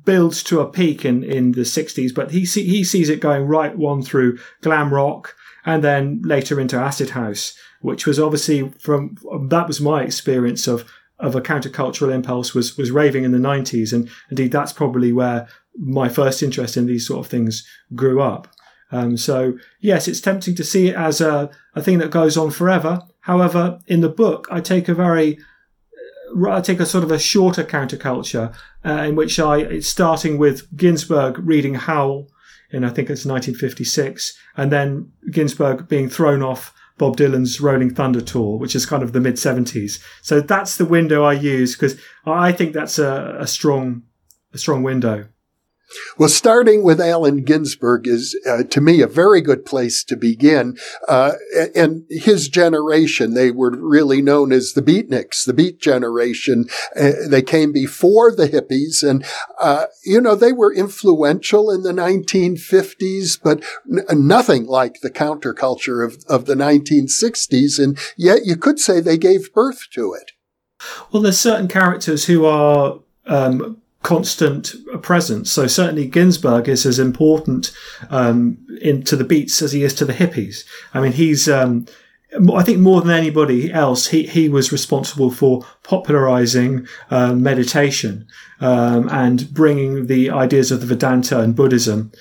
builds 0.05 0.43
to 0.45 0.61
a 0.61 0.71
peak 0.71 1.05
in, 1.05 1.25
in 1.25 1.53
the 1.53 1.63
60s, 1.63 2.15
but 2.15 2.31
he, 2.31 2.47
see, 2.47 2.65
he 2.65 2.85
sees 2.85 3.09
it 3.09 3.21
going 3.21 3.45
right 3.45 3.77
one 3.77 4.03
through 4.03 4.39
glam 4.63 4.95
rock 4.95 5.35
and 5.65 5.83
then 5.83 6.23
later 6.25 6.61
into 6.61 6.77
Acid 6.77 7.11
House, 7.11 7.59
which 7.81 8.07
was 8.07 8.21
obviously 8.21 8.69
from, 8.79 9.17
that 9.49 9.67
was 9.67 9.81
my 9.81 10.03
experience 10.03 10.67
of 10.67 10.91
of 11.19 11.35
a 11.35 11.41
countercultural 11.41 12.13
impulse 12.13 12.55
was 12.55 12.77
was 12.77 12.91
raving 12.91 13.25
in 13.25 13.33
the 13.33 13.39
90s 13.39 13.91
and 13.91 14.11
indeed 14.29 14.53
that's 14.53 14.73
probably 14.73 15.15
where 15.15 15.49
my 15.79 16.09
first 16.09 16.43
interest 16.43 16.77
in 16.77 16.87
these 16.87 17.07
sort 17.07 17.25
of 17.25 17.31
things 17.31 17.67
grew 17.95 18.21
up. 18.21 18.49
Um, 18.93 19.17
so 19.17 19.59
yes, 19.81 20.09
it's 20.09 20.21
tempting 20.21 20.55
to 20.57 20.65
see 20.65 20.89
it 20.89 20.95
as 20.95 21.21
a, 21.21 21.51
a 21.75 21.83
thing 21.83 21.99
that 21.99 22.11
goes 22.11 22.37
on 22.37 22.51
forever. 22.51 23.03
However, 23.21 23.81
in 23.87 24.01
the 24.01 24.09
book, 24.09 24.47
I 24.51 24.61
take 24.61 24.89
a 24.89 24.95
very 24.95 25.39
uh, 26.37 26.51
I 26.51 26.61
take 26.61 26.81
a 26.81 26.87
sort 26.87 27.05
of 27.05 27.11
a 27.11 27.19
shorter 27.19 27.65
counterculture 27.65 28.55
uh, 28.85 29.03
in 29.03 29.17
which 29.17 29.41
I 29.41 29.59
it's 29.59 29.89
starting 29.89 30.39
with 30.39 30.75
Ginsberg 30.77 31.39
reading 31.39 31.75
Howl 31.75 32.29
in 32.71 32.85
I 32.85 32.89
think 32.89 33.11
it's 33.11 33.25
1956, 33.25 34.37
and 34.57 34.73
then 34.73 35.13
Ginsberg 35.31 35.89
being 35.89 36.09
thrown 36.09 36.43
off 36.43 36.75
Bob 36.99 37.17
Dylan's 37.17 37.61
Rolling 37.61 37.95
Thunder 37.95 38.21
tour, 38.21 38.59
which 38.59 38.75
is 38.75 38.87
kind 38.87 39.03
of 39.03 39.13
the 39.13 39.21
mid 39.21 39.35
70s. 39.35 40.03
So 40.23 40.41
that's 40.41 40.77
the 40.77 40.85
window 40.85 41.25
I 41.25 41.35
use 41.35 41.77
because 41.77 41.99
I 42.25 42.53
think 42.53 42.73
that's 42.73 42.99
a, 42.99 43.37
a 43.39 43.47
strong, 43.47 44.03
a 44.53 44.59
strong 44.59 44.83
window. 44.83 45.27
Well, 46.19 46.29
starting 46.29 46.83
with 46.83 47.01
Allen 47.01 47.45
Ginsberg 47.45 48.07
is, 48.09 48.39
uh, 48.47 48.65
to 48.65 48.81
me, 48.81 49.03
a 49.03 49.07
very 49.07 49.41
good 49.41 49.65
place 49.65 50.03
to 50.05 50.17
begin. 50.17 50.77
Uh, 51.07 51.33
and 51.75 52.05
his 52.11 52.49
generation, 52.49 53.35
they 53.35 53.51
were 53.51 53.71
really 53.71 54.21
known 54.21 54.53
as 54.53 54.73
the 54.73 54.83
beatniks, 54.83 55.45
the 55.45 55.55
beat 55.55 55.81
generation. 55.81 56.69
Uh, 56.99 57.13
they 57.29 57.43
came 57.43 57.73
before 57.73 58.35
the 58.35 58.49
hippies 58.49 59.09
and, 59.09 59.25
uh, 59.61 59.87
you 60.05 60.21
know, 60.21 60.35
they 60.35 60.53
were 60.53 60.75
influential 60.75 61.71
in 61.71 61.83
the 61.83 61.93
1950s, 61.93 63.39
but 63.43 63.63
n- 63.91 64.27
nothing 64.27 64.67
like 64.67 65.01
the 65.03 65.11
counterculture 65.11 66.05
of, 66.05 66.25
of 66.29 66.47
the 66.47 66.55
1960s. 66.55 67.83
And 67.83 67.99
yet 68.17 68.45
you 68.45 68.57
could 68.57 68.81
say 68.81 69.01
they 69.01 69.19
gave 69.19 69.53
birth 69.53 69.89
to 69.93 70.15
it. 70.15 70.33
Well, 71.11 71.23
there's 71.23 71.39
certain 71.39 71.69
characters 71.69 72.27
who 72.27 72.45
are, 72.45 73.01
um, 73.27 73.81
constant 74.07 74.73
presence. 75.03 75.51
So 75.51 75.67
certainly 75.67 76.07
Ginsberg 76.07 76.69
is 76.69 76.87
as 76.87 77.01
important 77.01 77.73
um, 78.09 78.57
the 79.17 79.27
beats 79.29 79.61
as 79.61 79.73
he 79.73 79.83
is 79.83 79.95
to 79.95 80.05
the 80.05 80.13
hippies. 80.13 80.65
I 80.95 81.01
mean, 81.01 81.11
he's 81.11 81.49
um, 81.49 81.87
I 82.55 82.63
think 82.63 82.79
more 82.79 83.01
than 83.01 83.11
anybody 83.11 83.73
else, 83.73 84.07
he, 84.07 84.25
he 84.25 84.49
was 84.49 84.71
responsible 84.71 85.33
for 85.33 85.67
popularizing 85.83 86.87
uh, 87.11 87.35
meditation 87.35 88.29
um, 88.61 89.09
and 89.09 89.53
bringing 89.53 90.07
the 90.07 90.31
ideas 90.31 90.71
of 90.71 90.81
the 90.81 90.87
Vedanta 90.87 91.41
and 91.41 91.57
Buddhism 91.57 92.13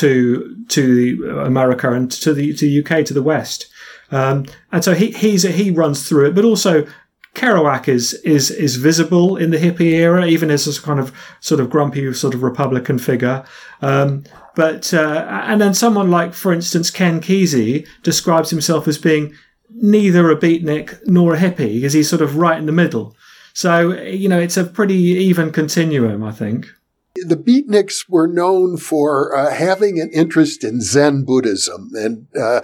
to 0.00 0.54
to 0.68 1.42
America 1.46 1.90
and 1.90 2.10
to 2.10 2.34
the 2.34 2.52
to 2.52 2.66
the 2.66 2.84
UK 2.84 3.06
to 3.06 3.14
the 3.14 3.22
West. 3.22 3.66
Um, 4.10 4.44
and 4.72 4.84
so 4.84 4.92
he 4.92 5.10
he's 5.12 5.44
he 5.44 5.70
runs 5.70 6.06
through 6.06 6.26
it, 6.26 6.34
but 6.34 6.44
also 6.44 6.86
Kerouac 7.34 7.88
is 7.88 8.14
is 8.24 8.50
is 8.50 8.76
visible 8.76 9.36
in 9.36 9.50
the 9.50 9.58
hippie 9.58 9.92
era, 9.92 10.26
even 10.26 10.50
as 10.50 10.66
a 10.66 10.82
kind 10.82 10.98
of 10.98 11.12
sort 11.40 11.60
of 11.60 11.70
grumpy 11.70 12.12
sort 12.12 12.34
of 12.34 12.42
Republican 12.42 12.98
figure. 12.98 13.44
Um, 13.82 14.24
but 14.56 14.92
uh, 14.92 15.26
and 15.46 15.60
then 15.60 15.74
someone 15.74 16.10
like, 16.10 16.34
for 16.34 16.52
instance, 16.52 16.90
Ken 16.90 17.20
Kesey 17.20 17.86
describes 18.02 18.50
himself 18.50 18.88
as 18.88 18.98
being 18.98 19.34
neither 19.70 20.30
a 20.30 20.36
beatnik 20.36 20.98
nor 21.06 21.34
a 21.34 21.38
hippie, 21.38 21.74
because 21.74 21.92
he's 21.92 22.10
sort 22.10 22.22
of 22.22 22.36
right 22.36 22.58
in 22.58 22.66
the 22.66 22.72
middle. 22.72 23.16
So 23.54 23.92
you 23.92 24.28
know, 24.28 24.40
it's 24.40 24.56
a 24.56 24.64
pretty 24.64 24.94
even 24.94 25.52
continuum, 25.52 26.24
I 26.24 26.32
think 26.32 26.66
the 27.14 27.36
beatniks 27.36 28.08
were 28.08 28.28
known 28.28 28.76
for 28.76 29.36
uh, 29.36 29.52
having 29.52 30.00
an 30.00 30.10
interest 30.12 30.62
in 30.62 30.80
Zen 30.80 31.24
Buddhism, 31.24 31.90
and 31.94 32.26
uh, 32.40 32.60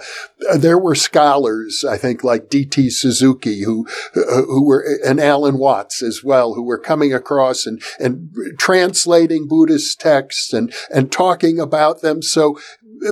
there 0.55 0.77
were 0.77 0.95
scholars, 0.95 1.83
I 1.87 1.97
think, 1.97 2.23
like 2.23 2.49
D.T. 2.49 2.89
Suzuki, 2.89 3.63
who 3.63 3.85
uh, 4.15 4.43
who 4.43 4.65
were 4.65 4.85
and 5.05 5.19
Alan 5.19 5.57
Watts 5.57 6.01
as 6.01 6.23
well, 6.23 6.53
who 6.53 6.63
were 6.63 6.79
coming 6.79 7.13
across 7.13 7.65
and 7.65 7.81
and 7.99 8.31
translating 8.57 9.47
Buddhist 9.47 9.99
texts 9.99 10.53
and 10.53 10.73
and 10.93 11.11
talking 11.11 11.59
about 11.59 12.01
them. 12.01 12.21
So 12.21 12.57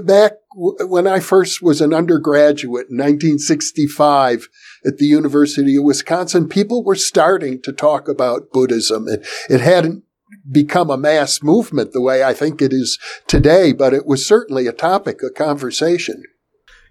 back 0.03 0.33
when 0.55 1.05
I 1.05 1.19
first 1.19 1.61
was 1.61 1.81
an 1.81 1.93
undergraduate 1.93 2.87
in 2.89 2.97
1965 2.97 4.47
at 4.85 4.97
the 4.97 5.05
University 5.05 5.75
of 5.75 5.83
Wisconsin, 5.83 6.47
people 6.47 6.83
were 6.83 6.95
starting 6.95 7.61
to 7.63 7.73
talk 7.73 8.07
about 8.07 8.51
Buddhism. 8.51 9.07
It, 9.07 9.27
it 9.49 9.59
hadn't 9.59 10.04
become 10.51 10.89
a 10.89 10.97
mass 10.97 11.41
movement 11.43 11.93
the 11.93 12.01
way 12.01 12.23
I 12.23 12.33
think 12.33 12.61
it 12.61 12.73
is 12.73 12.99
today, 13.27 13.73
but 13.73 13.93
it 13.93 14.05
was 14.05 14.27
certainly 14.27 14.67
a 14.67 14.73
topic 14.73 15.21
of 15.23 15.33
conversation. 15.33 16.23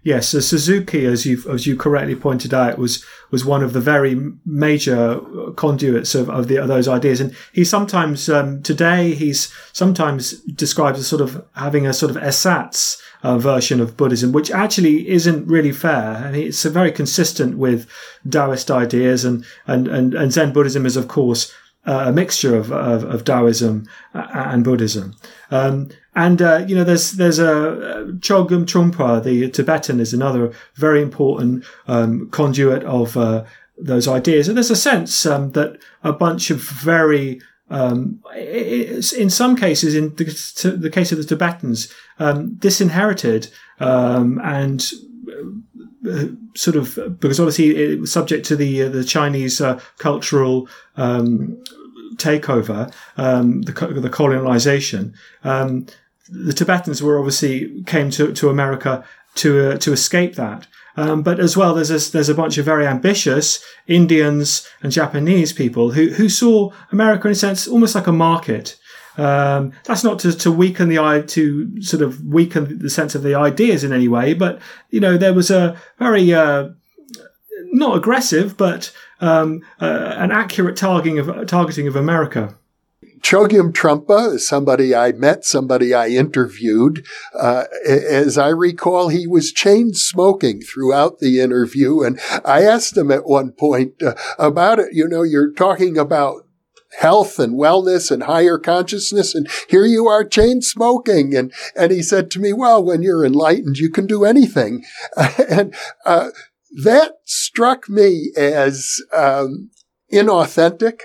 Yes, 0.05 0.29
so 0.29 0.39
Suzuki, 0.39 1.07
as 1.07 1.25
you 1.25 1.43
as 1.51 1.65
you 1.65 1.75
correctly 1.75 2.15
pointed 2.15 2.53
out, 2.53 2.77
was 2.77 3.03
was 3.31 3.43
one 3.43 3.63
of 3.63 3.73
the 3.73 3.81
very 3.81 4.15
major 4.45 5.19
conduits 5.55 6.13
of, 6.13 6.29
of, 6.29 6.47
the, 6.47 6.57
of 6.57 6.67
those 6.67 6.87
ideas, 6.87 7.19
and 7.19 7.35
he 7.53 7.63
sometimes 7.65 8.29
um, 8.29 8.61
today 8.61 9.15
he's 9.15 9.51
sometimes 9.73 10.41
described 10.41 10.99
as 10.99 11.07
sort 11.07 11.23
of 11.23 11.43
having 11.55 11.87
a 11.87 11.93
sort 11.93 12.11
of 12.11 12.21
ersatz 12.21 13.01
uh, 13.23 13.39
version 13.39 13.81
of 13.81 13.97
Buddhism, 13.97 14.31
which 14.31 14.51
actually 14.51 15.09
isn't 15.09 15.47
really 15.47 15.71
fair. 15.71 16.29
Mean, 16.31 16.49
it's 16.49 16.61
very 16.65 16.91
consistent 16.91 17.57
with 17.57 17.89
Taoist 18.29 18.69
ideas, 18.69 19.25
and 19.25 19.43
and 19.65 19.87
and, 19.87 20.13
and 20.13 20.31
Zen 20.31 20.53
Buddhism 20.53 20.85
is 20.85 20.97
of 20.97 21.07
course 21.07 21.51
a 21.85 22.11
mixture 22.11 22.55
of, 22.55 22.71
of, 22.71 23.03
of, 23.03 23.23
Taoism 23.23 23.87
and 24.13 24.63
Buddhism. 24.63 25.15
Um, 25.51 25.89
and 26.15 26.41
uh, 26.41 26.65
you 26.67 26.75
know, 26.75 26.83
there's 26.83 27.13
there's 27.13 27.39
a 27.39 28.07
Chogyam 28.19 28.65
Trungpa, 28.65 29.23
the 29.23 29.49
Tibetan, 29.49 29.99
is 29.99 30.13
another 30.13 30.53
very 30.75 31.01
important 31.01 31.65
um, 31.87 32.29
conduit 32.29 32.83
of 32.83 33.17
uh, 33.17 33.43
those 33.77 34.07
ideas. 34.07 34.47
And 34.47 34.57
there's 34.57 34.71
a 34.71 34.75
sense 34.75 35.25
um, 35.25 35.51
that 35.51 35.77
a 36.03 36.13
bunch 36.13 36.49
of 36.49 36.61
very 36.61 37.41
um, 37.69 38.21
in 38.35 39.29
some 39.29 39.55
cases, 39.55 39.95
in 39.95 40.15
the, 40.15 40.77
the, 40.79 40.89
case 40.89 41.11
of 41.11 41.17
the 41.17 41.23
Tibetans, 41.23 41.91
um, 42.19 42.53
disinherited 42.55 43.49
um, 43.79 44.39
and 44.43 44.81
uh, 44.81 44.97
sort 46.55 46.75
of 46.75 47.19
because 47.19 47.39
obviously 47.39 47.75
it 47.75 47.99
was 47.99 48.11
subject 48.11 48.45
to 48.47 48.55
the 48.55 48.83
uh, 48.83 48.89
the 48.89 49.03
Chinese 49.03 49.61
uh, 49.61 49.79
cultural 49.97 50.67
um, 50.97 51.61
takeover, 52.15 52.93
um, 53.17 53.61
the 53.63 53.71
the 53.71 54.09
colonization. 54.09 55.13
Um, 55.43 55.87
the 56.29 56.53
Tibetans 56.53 57.03
were 57.03 57.19
obviously 57.19 57.83
came 57.83 58.09
to, 58.11 58.33
to 58.33 58.49
America 58.49 59.03
to 59.35 59.71
uh, 59.71 59.77
to 59.77 59.93
escape 59.93 60.35
that. 60.35 60.67
Um, 60.97 61.23
but 61.23 61.39
as 61.41 61.57
well, 61.57 61.73
there's 61.73 61.91
a, 61.91 62.11
there's 62.11 62.29
a 62.29 62.35
bunch 62.35 62.57
of 62.57 62.63
very 62.63 62.87
ambitious 62.87 63.63
Indians 63.85 64.67
and 64.81 64.91
Japanese 64.91 65.51
people 65.51 65.91
who 65.91 66.09
who 66.09 66.29
saw 66.29 66.71
America 66.91 67.27
in 67.27 67.33
a 67.33 67.35
sense 67.35 67.67
almost 67.67 67.95
like 67.95 68.07
a 68.07 68.13
market. 68.13 68.77
Um, 69.17 69.73
that's 69.85 70.03
not 70.03 70.19
to, 70.19 70.31
to 70.33 70.51
weaken 70.51 70.89
the 70.89 71.23
to 71.27 71.81
sort 71.81 72.03
of 72.03 72.23
weaken 72.25 72.79
the 72.79 72.89
sense 72.89 73.15
of 73.15 73.23
the 73.23 73.35
ideas 73.35 73.83
in 73.83 73.93
any 73.93 74.07
way, 74.07 74.33
but 74.33 74.59
you 74.89 74.99
know 74.99 75.17
there 75.17 75.33
was 75.33 75.49
a 75.49 75.79
very 75.99 76.33
uh, 76.33 76.69
not 77.71 77.97
aggressive, 77.97 78.57
but 78.57 78.91
um, 79.21 79.61
uh, 79.79 80.13
an 80.17 80.31
accurate 80.31 80.75
targeting 80.75 81.19
of 81.19 81.47
targeting 81.47 81.87
of 81.87 81.95
America. 81.95 82.55
Chogyam 83.25 83.71
Trungpa 83.71 84.35
is 84.35 84.47
somebody 84.47 84.93
I 84.93 85.11
met, 85.11 85.45
somebody 85.45 85.95
I 85.95 86.09
interviewed. 86.09 87.07
Uh, 87.33 87.63
as 87.87 88.37
I 88.37 88.49
recall, 88.49 89.09
he 89.09 89.25
was 89.25 89.51
chain 89.51 89.95
smoking 89.95 90.61
throughout 90.61 91.17
the 91.17 91.41
interview. 91.41 92.03
And 92.03 92.19
I 92.45 92.61
asked 92.63 92.95
him 92.95 93.09
at 93.09 93.25
one 93.25 93.51
point 93.51 93.93
uh, 94.03 94.13
about 94.37 94.77
it. 94.77 94.89
You 94.91 95.07
know, 95.07 95.23
you're 95.23 95.51
talking 95.51 95.97
about 95.97 96.44
health 96.97 97.39
and 97.39 97.53
wellness 97.59 98.11
and 98.11 98.23
higher 98.23 98.57
consciousness. 98.57 99.35
And 99.35 99.47
here 99.69 99.85
you 99.85 100.07
are 100.07 100.23
chain 100.23 100.61
smoking. 100.61 101.35
And, 101.35 101.53
and 101.75 101.91
he 101.91 102.01
said 102.01 102.31
to 102.31 102.39
me, 102.39 102.53
well, 102.53 102.83
when 102.83 103.01
you're 103.01 103.25
enlightened, 103.25 103.77
you 103.77 103.89
can 103.89 104.07
do 104.07 104.25
anything. 104.25 104.83
and, 105.49 105.75
uh, 106.05 106.29
that 106.83 107.19
struck 107.23 107.87
me 107.87 108.31
as, 108.35 109.01
um, 109.13 109.69
inauthentic. 110.11 111.01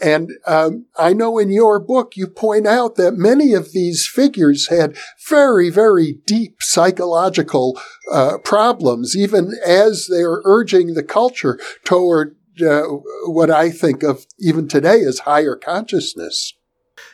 And 0.00 0.32
um, 0.48 0.86
I 0.98 1.12
know 1.12 1.38
in 1.38 1.50
your 1.50 1.78
book 1.78 2.16
you 2.16 2.26
point 2.26 2.66
out 2.66 2.96
that 2.96 3.14
many 3.14 3.52
of 3.52 3.70
these 3.72 4.04
figures 4.06 4.66
had 4.68 4.96
very, 5.28 5.70
very 5.70 6.18
deep 6.26 6.56
psychological 6.60 7.80
uh, 8.10 8.38
problems, 8.38 9.16
even 9.16 9.52
as 9.64 10.08
they're 10.08 10.40
urging 10.44 10.94
the 10.94 11.04
culture 11.04 11.58
toward 11.84 12.34
uh, 12.60 12.82
what 13.26 13.50
I 13.50 13.70
think 13.70 14.02
of 14.02 14.26
even 14.38 14.68
today 14.68 15.00
as 15.00 15.20
higher 15.20 15.56
consciousness. 15.56 16.54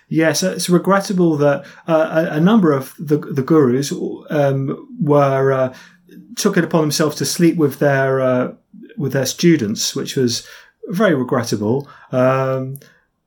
Yes, 0.09 0.42
it's 0.42 0.71
regrettable 0.71 1.37
that 1.37 1.66
uh, 1.87 2.26
a, 2.30 2.40
number 2.40 2.73
of 2.73 2.95
the, 2.99 3.18
the 3.18 3.42
gurus 3.42 3.92
um, 4.30 4.88
were 5.00 5.52
uh, 5.52 5.75
took 6.37 6.57
it 6.57 6.64
upon 6.64 6.80
themselves 6.80 7.16
to 7.16 7.26
sleep 7.26 7.57
with 7.57 7.78
their 7.78 8.21
uh, 8.21 8.52
with 8.97 9.12
their 9.12 9.26
students, 9.26 9.95
which 9.95 10.16
was 10.16 10.47
very 10.88 11.14
regrettable. 11.14 11.88
Um, 12.11 12.78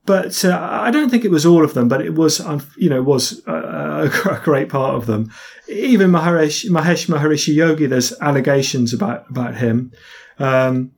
but 0.06 0.44
uh, 0.44 0.58
I 0.60 0.90
don't 0.90 1.10
think 1.10 1.24
it 1.24 1.32
was 1.32 1.46
all 1.46 1.64
of 1.64 1.76
them, 1.76 1.88
but 1.88 2.02
it 2.02 2.16
was, 2.16 2.42
you 2.76 2.90
know, 2.90 3.04
was 3.04 3.42
a, 3.46 4.12
a 4.32 4.42
great 4.44 4.70
part 4.70 4.96
of 4.96 5.06
them. 5.06 5.32
Even 5.70 6.10
Mahesh, 6.10 6.68
Mahesh 6.70 7.08
Maharishi 7.08 7.54
Yogi, 7.54 7.86
there's 7.86 8.20
allegations 8.20 8.94
about 8.94 9.30
about 9.30 9.56
him. 9.56 9.92
Um, 10.40 10.92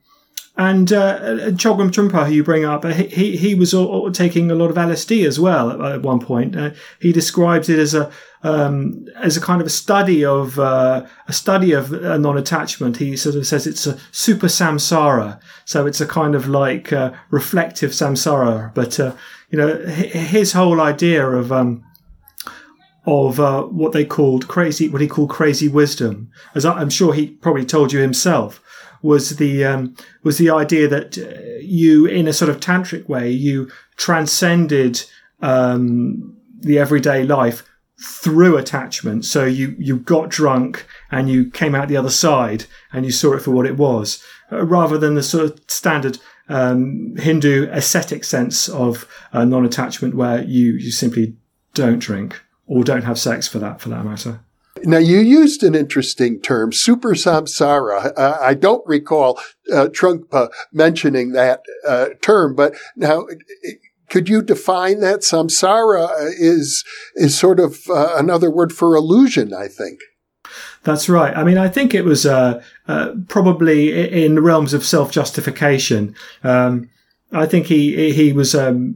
and 0.56 0.94
uh, 0.94 1.20
Chogyam 1.54 1.90
Trungpa, 1.90 2.28
who 2.28 2.34
you 2.34 2.44
bring 2.44 2.64
up, 2.64 2.86
he, 2.86 3.36
he 3.36 3.56
was 3.56 3.74
taking 4.16 4.52
a 4.52 4.56
lot 4.56 4.70
of 4.70 4.76
LSD 4.76 5.26
as 5.26 5.40
well 5.40 5.82
at, 5.84 6.04
one 6.04 6.20
point. 6.20 6.56
Uh, 6.56 6.72
he 7.00 7.12
describes 7.12 7.70
it 7.70 7.80
as 7.80 7.96
a 7.96 8.12
um, 8.44 9.08
as 9.16 9.36
a 9.36 9.42
kind 9.42 9.62
of 9.62 9.68
a 9.68 9.72
study 9.72 10.24
of 10.24 10.60
uh, 10.60 11.08
a 11.28 11.34
study 11.34 11.72
of 11.72 11.92
non-attachment. 11.92 12.98
He 12.98 13.18
sort 13.18 13.36
of 13.36 13.48
says 13.48 13.66
it's 13.66 13.88
a 13.88 13.98
super 14.12 14.46
samsara, 14.46 15.40
so 15.66 15.88
it's 15.88 16.02
a 16.02 16.06
kind 16.06 16.36
of 16.36 16.48
like 16.48 16.94
uh, 16.94 17.14
reflective 17.32 17.92
samsara. 17.92 18.72
But 18.76 19.00
uh, 19.00 19.16
you 19.50 19.58
know, 19.58 19.78
his 19.86 20.54
whole 20.54 20.82
idea 20.82 21.28
of 21.28 21.52
um, 21.52 21.84
of 23.06 23.40
uh, 23.40 23.64
what 23.64 23.92
they 23.92 24.06
called 24.06 24.48
crazy, 24.48 24.88
what 24.88 25.02
he 25.02 25.08
called 25.08 25.30
crazy 25.30 25.68
wisdom, 25.68 26.30
as 26.54 26.64
I'm 26.64 26.92
sure 26.92 27.14
he 27.14 27.28
probably 27.28 27.66
told 27.66 27.92
you 27.92 28.00
himself, 28.00 28.62
was 29.04 29.36
the 29.36 29.64
um, 29.66 29.96
was 30.24 30.40
the 30.40 30.50
idea 30.50 30.88
that 30.88 31.18
uh, 31.18 31.60
you, 31.62 32.08
in 32.08 32.28
a 32.28 32.34
sort 32.34 32.50
of 32.50 32.60
tantric 32.60 33.08
way, 33.08 33.30
you 33.30 33.70
transcended 33.98 35.04
um, 35.42 36.36
the 36.62 36.80
everyday 36.80 37.24
life 37.24 37.64
through 38.02 38.58
attachment. 38.58 39.26
So 39.26 39.46
you 39.46 39.76
you 39.78 40.00
got 40.00 40.30
drunk 40.30 40.88
and 41.12 41.30
you 41.30 41.52
came 41.52 41.76
out 41.76 41.90
the 41.90 41.98
other 41.98 42.10
side 42.10 42.66
and 42.92 43.06
you 43.06 43.12
saw 43.12 43.34
it 43.34 43.42
for 43.42 43.52
what 43.52 43.68
it 43.68 43.78
was, 43.78 44.24
uh, 44.52 44.66
rather 44.66 44.98
than 44.98 45.16
the 45.16 45.24
sort 45.24 45.44
of 45.44 45.60
standard 45.68 46.18
um, 46.50 47.16
Hindu 47.18 47.68
ascetic 47.72 48.24
sense 48.24 48.70
of 48.70 49.08
uh, 49.34 49.46
non-attachment, 49.46 50.16
where 50.16 50.42
you 50.44 50.74
you 50.74 50.92
simply 50.92 51.36
don't 51.74 52.00
drink 52.00 52.42
or 52.66 52.84
don't 52.84 53.04
have 53.04 53.20
sex 53.20 53.48
for 53.48 53.60
that 53.60 53.82
for 53.82 53.90
that 53.90 54.06
matter. 54.06 54.40
Now, 54.84 54.98
you 54.98 55.20
used 55.20 55.64
an 55.64 55.76
interesting 55.76 56.42
term, 56.42 56.74
super 56.74 57.14
samsara. 57.14 58.12
Uh, 58.18 58.38
I 58.42 58.54
don't 58.54 58.86
recall 58.88 59.40
uh, 59.72 59.88
Trungpa 59.88 60.50
mentioning 60.72 61.32
that 61.34 61.62
uh, 61.88 62.10
term, 62.22 62.56
but 62.56 62.74
now 62.96 63.26
could 64.10 64.30
you 64.30 64.42
define 64.42 65.00
that? 65.00 65.22
Samsara 65.22 66.32
is 66.38 66.84
is 67.16 67.38
sort 67.38 67.60
of 67.60 67.80
uh, 67.90 68.16
another 68.16 68.52
word 68.52 68.74
for 68.74 68.96
illusion, 68.96 69.54
I 69.54 69.68
think. 69.68 70.02
That's 70.84 71.08
right. 71.08 71.36
I 71.36 71.44
mean, 71.44 71.58
I 71.58 71.70
think 71.70 71.94
it 71.94 72.04
was 72.04 72.26
uh, 72.26 72.62
uh, 72.88 73.14
probably 73.28 74.24
in 74.24 74.36
the 74.36 74.42
realms 74.42 74.74
of 74.74 74.86
self 74.86 75.12
justification. 75.12 76.16
Um, 76.44 76.90
I 77.32 77.48
think 77.48 77.66
he 77.66 78.12
he 78.12 78.34
was 78.34 78.54
um, 78.54 78.94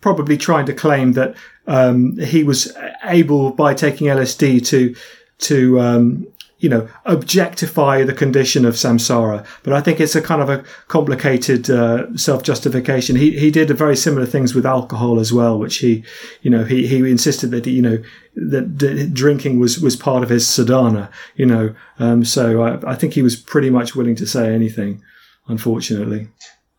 probably 0.00 0.36
trying 0.36 0.66
to 0.66 0.74
claim 0.74 1.14
that 1.14 1.34
um, 1.66 2.16
he 2.18 2.44
was 2.44 2.72
able 3.06 3.50
by 3.50 3.74
taking 3.74 4.08
LSD 4.08 4.66
to 4.68 4.94
to 5.38 5.80
um, 5.80 6.26
you 6.58 6.68
know 6.68 6.88
objectify 7.04 8.02
the 8.02 8.14
condition 8.14 8.64
of 8.64 8.74
samsara. 8.74 9.44
But 9.62 9.72
I 9.72 9.80
think 9.80 10.00
it's 10.00 10.16
a 10.16 10.22
kind 10.22 10.40
of 10.40 10.48
a 10.48 10.64
complicated 10.88 11.68
uh, 11.70 12.16
self 12.16 12.42
justification. 12.42 13.16
He 13.16 13.38
he 13.38 13.50
did 13.50 13.68
very 13.70 13.96
similar 13.96 14.26
things 14.26 14.54
with 14.54 14.64
alcohol 14.64 15.20
as 15.20 15.32
well, 15.32 15.58
which 15.58 15.78
he 15.78 16.04
you 16.42 16.50
know 16.50 16.64
he 16.64 16.86
he 16.86 16.98
insisted 17.10 17.50
that 17.50 17.66
you 17.66 17.82
know 17.82 18.02
that, 18.34 18.78
that 18.78 19.14
drinking 19.14 19.58
was 19.58 19.80
was 19.80 19.96
part 19.96 20.22
of 20.22 20.30
his 20.30 20.46
sadhana. 20.46 21.10
You 21.36 21.46
know, 21.46 21.74
um, 21.98 22.24
so 22.24 22.62
I, 22.62 22.92
I 22.92 22.94
think 22.94 23.12
he 23.12 23.22
was 23.22 23.36
pretty 23.36 23.70
much 23.70 23.94
willing 23.94 24.16
to 24.16 24.26
say 24.26 24.54
anything. 24.54 25.02
Unfortunately. 25.48 26.28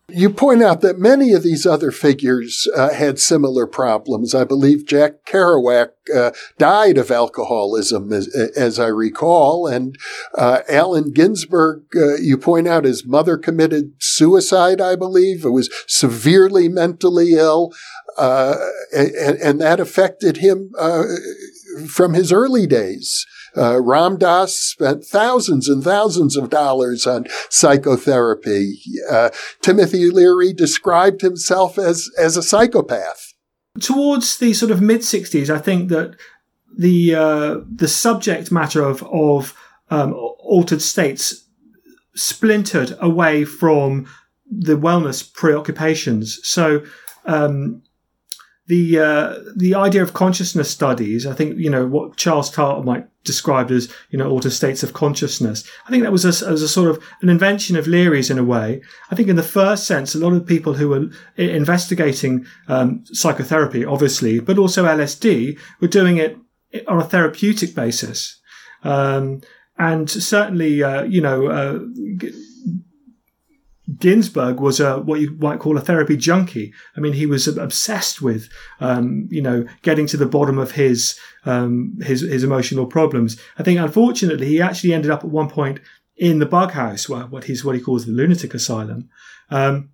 You 0.09 0.29
point 0.29 0.63
out 0.63 0.79
that 0.81 0.99
many 0.99 1.33
of 1.33 1.43
these 1.43 1.65
other 1.65 1.91
figures 1.91 2.65
uh, 2.73 2.93
had 2.93 3.19
similar 3.19 3.67
problems. 3.67 4.33
I 4.33 4.45
believe 4.45 4.85
Jack 4.85 5.25
Kerouac 5.25 5.89
uh, 6.15 6.31
died 6.57 6.97
of 6.97 7.11
alcoholism, 7.11 8.13
as, 8.13 8.33
as 8.55 8.79
I 8.79 8.87
recall, 8.87 9.67
and 9.67 9.97
uh, 10.37 10.61
Allen 10.69 11.11
Ginsberg, 11.11 11.83
uh, 11.93 12.15
you 12.15 12.37
point 12.37 12.69
out 12.69 12.85
his 12.85 13.05
mother 13.05 13.37
committed 13.37 13.95
suicide, 13.99 14.79
I 14.79 14.95
believe. 14.95 15.43
It 15.43 15.49
was 15.49 15.69
severely 15.87 16.69
mentally 16.69 17.33
ill, 17.33 17.73
uh, 18.17 18.55
and, 18.95 19.11
and, 19.11 19.59
that 19.59 19.81
affected 19.81 20.37
him 20.37 20.71
uh, 20.79 21.03
from 21.85 22.13
his 22.13 22.31
early 22.31 22.65
days. 22.65 23.25
Uh, 23.55 23.81
Ram 23.81 24.17
Dass 24.17 24.57
spent 24.57 25.05
thousands 25.05 25.69
and 25.69 25.83
thousands 25.83 26.35
of 26.35 26.49
dollars 26.49 27.07
on 27.07 27.25
psychotherapy. 27.49 28.79
Uh, 29.09 29.29
Timothy 29.61 30.09
Leary 30.09 30.53
described 30.53 31.21
himself 31.21 31.77
as, 31.77 32.09
as 32.17 32.37
a 32.37 32.43
psychopath. 32.43 33.33
Towards 33.79 34.37
the 34.37 34.53
sort 34.53 34.71
of 34.71 34.81
mid 34.81 35.01
60s, 35.01 35.49
I 35.49 35.59
think 35.59 35.89
that 35.89 36.15
the, 36.77 37.15
uh, 37.15 37.57
the 37.69 37.87
subject 37.87 38.51
matter 38.51 38.83
of, 38.83 39.03
of 39.03 39.55
um, 39.89 40.13
altered 40.13 40.81
states 40.81 41.45
splintered 42.15 42.97
away 42.99 43.45
from 43.45 44.07
the 44.49 44.77
wellness 44.77 45.31
preoccupations. 45.33 46.39
So, 46.43 46.83
um, 47.25 47.83
the 48.67 48.99
uh, 48.99 49.39
the 49.55 49.75
idea 49.75 50.03
of 50.03 50.13
consciousness 50.13 50.69
studies, 50.69 51.25
I 51.25 51.33
think 51.33 51.57
you 51.57 51.69
know 51.69 51.87
what 51.87 52.17
Charles 52.17 52.49
Tarter 52.49 52.83
might 52.83 53.07
describe 53.23 53.71
as 53.71 53.91
you 54.09 54.17
know 54.17 54.29
altered 54.29 54.51
states 54.51 54.83
of 54.83 54.93
consciousness. 54.93 55.67
I 55.87 55.89
think 55.89 56.03
that 56.03 56.11
was 56.11 56.25
a, 56.25 56.53
a 56.53 56.57
sort 56.57 56.89
of 56.89 57.01
an 57.21 57.29
invention 57.29 57.77
of 57.77 57.87
Leary's 57.87 58.29
in 58.29 58.37
a 58.37 58.43
way. 58.43 58.81
I 59.09 59.15
think 59.15 59.29
in 59.29 59.37
the 59.37 59.43
first 59.43 59.87
sense, 59.87 60.13
a 60.13 60.19
lot 60.19 60.33
of 60.33 60.45
people 60.45 60.73
who 60.73 60.89
were 60.89 61.09
investigating 61.37 62.45
um, 62.67 63.05
psychotherapy, 63.05 63.85
obviously, 63.85 64.39
but 64.39 64.57
also 64.57 64.85
LSD, 64.85 65.57
were 65.79 65.87
doing 65.87 66.17
it 66.17 66.37
on 66.87 66.99
a 66.99 67.05
therapeutic 67.05 67.73
basis. 67.73 68.39
Um, 68.83 69.41
and 69.79 70.09
certainly, 70.09 70.83
uh, 70.83 71.03
you 71.03 71.21
know, 71.21 71.47
uh, 71.47 71.79
Ginsberg 73.95 74.59
was 74.59 74.79
a 74.79 74.99
what 74.99 75.21
you 75.21 75.31
might 75.39 75.59
call 75.59 75.77
a 75.77 75.81
therapy 75.81 76.17
junkie. 76.17 76.73
I 76.95 76.99
mean, 76.99 77.13
he 77.13 77.25
was 77.25 77.47
obsessed 77.47 78.21
with, 78.21 78.49
um, 78.81 79.27
you 79.31 79.41
know, 79.41 79.65
getting 79.81 80.07
to 80.07 80.17
the 80.17 80.25
bottom 80.25 80.57
of 80.57 80.71
his 80.71 81.17
um, 81.45 81.97
his 82.01 82.21
his 82.21 82.43
emotional 82.43 82.85
problems. 82.85 83.39
I 83.57 83.63
think, 83.63 83.79
unfortunately, 83.79 84.47
he 84.47 84.61
actually 84.61 84.93
ended 84.93 85.11
up 85.11 85.23
at 85.23 85.29
one 85.29 85.49
point 85.49 85.79
in 86.17 86.39
the 86.39 86.45
bug 86.45 86.71
house, 86.71 87.07
what 87.07 87.45
he's 87.45 87.63
what 87.63 87.75
he 87.75 87.81
calls 87.81 88.05
the 88.05 88.11
lunatic 88.11 88.53
asylum, 88.53 89.09
um, 89.49 89.89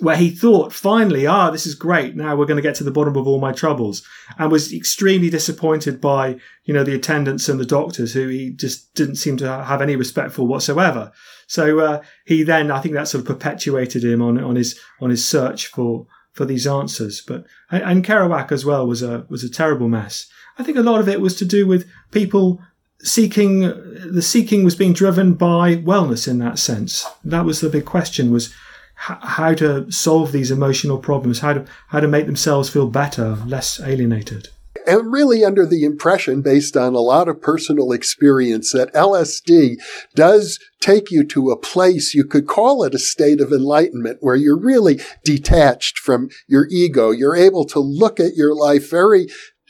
where 0.00 0.16
he 0.16 0.30
thought 0.30 0.72
finally, 0.72 1.24
ah, 1.24 1.50
this 1.50 1.66
is 1.66 1.76
great. 1.76 2.16
Now 2.16 2.34
we're 2.34 2.46
going 2.46 2.56
to 2.56 2.62
get 2.62 2.74
to 2.76 2.84
the 2.84 2.90
bottom 2.90 3.16
of 3.16 3.28
all 3.28 3.38
my 3.38 3.52
troubles, 3.52 4.04
and 4.36 4.50
was 4.50 4.72
extremely 4.72 5.30
disappointed 5.30 6.00
by 6.00 6.38
you 6.64 6.74
know 6.74 6.82
the 6.82 6.94
attendants 6.94 7.48
and 7.48 7.60
the 7.60 7.64
doctors 7.64 8.14
who 8.14 8.26
he 8.26 8.50
just 8.50 8.92
didn't 8.94 9.16
seem 9.16 9.36
to 9.36 9.62
have 9.64 9.80
any 9.80 9.94
respect 9.94 10.32
for 10.32 10.44
whatsoever. 10.44 11.12
So 11.48 11.80
uh, 11.80 12.02
he 12.26 12.42
then, 12.42 12.70
I 12.70 12.78
think 12.80 12.94
that 12.94 13.08
sort 13.08 13.22
of 13.22 13.26
perpetuated 13.26 14.04
him 14.04 14.22
on, 14.22 14.38
on 14.38 14.54
his 14.54 14.78
on 15.00 15.10
his 15.10 15.26
search 15.26 15.66
for 15.66 16.06
for 16.32 16.44
these 16.44 16.66
answers. 16.66 17.22
But 17.26 17.46
and 17.70 18.04
Kerouac 18.04 18.52
as 18.52 18.64
well 18.64 18.86
was 18.86 19.02
a 19.02 19.26
was 19.28 19.42
a 19.42 19.50
terrible 19.50 19.88
mess. 19.88 20.28
I 20.58 20.62
think 20.62 20.76
a 20.76 20.82
lot 20.82 21.00
of 21.00 21.08
it 21.08 21.20
was 21.20 21.36
to 21.36 21.44
do 21.44 21.66
with 21.66 21.88
people 22.10 22.60
seeking 23.00 23.60
the 23.60 24.22
seeking 24.22 24.62
was 24.62 24.76
being 24.76 24.92
driven 24.92 25.34
by 25.34 25.76
wellness 25.76 26.28
in 26.28 26.38
that 26.38 26.58
sense. 26.58 27.06
That 27.24 27.46
was 27.46 27.60
the 27.60 27.70
big 27.70 27.86
question 27.86 28.30
was 28.30 28.54
how 28.94 29.54
to 29.54 29.90
solve 29.90 30.32
these 30.32 30.50
emotional 30.50 30.98
problems, 30.98 31.38
how 31.38 31.54
to 31.54 31.64
how 31.88 32.00
to 32.00 32.08
make 32.08 32.26
themselves 32.26 32.68
feel 32.68 32.88
better, 32.88 33.38
less 33.46 33.80
alienated 33.80 34.48
and 34.88 35.12
really 35.12 35.44
under 35.44 35.66
the 35.66 35.84
impression, 35.84 36.40
based 36.40 36.76
on 36.76 36.94
a 36.94 37.00
lot 37.00 37.28
of 37.28 37.42
personal 37.42 37.92
experience, 37.92 38.72
that 38.72 38.92
LSD 38.94 39.76
does 40.14 40.58
take 40.80 41.10
you 41.10 41.24
to 41.26 41.50
a 41.50 41.58
place 41.58 42.14
you 42.14 42.24
could 42.24 42.46
call 42.46 42.82
it 42.82 42.94
a 42.94 42.98
state 42.98 43.40
of 43.40 43.52
enlightenment 43.52 44.18
where 44.20 44.34
you're 44.34 44.58
really 44.58 44.98
detached 45.24 45.98
from 45.98 46.30
your 46.46 46.66
ego. 46.70 47.10
You're 47.10 47.36
able 47.36 47.66
to 47.66 47.78
look 47.78 48.18
at 48.18 48.34
your 48.34 48.54
life 48.54 48.90
very 48.90 49.26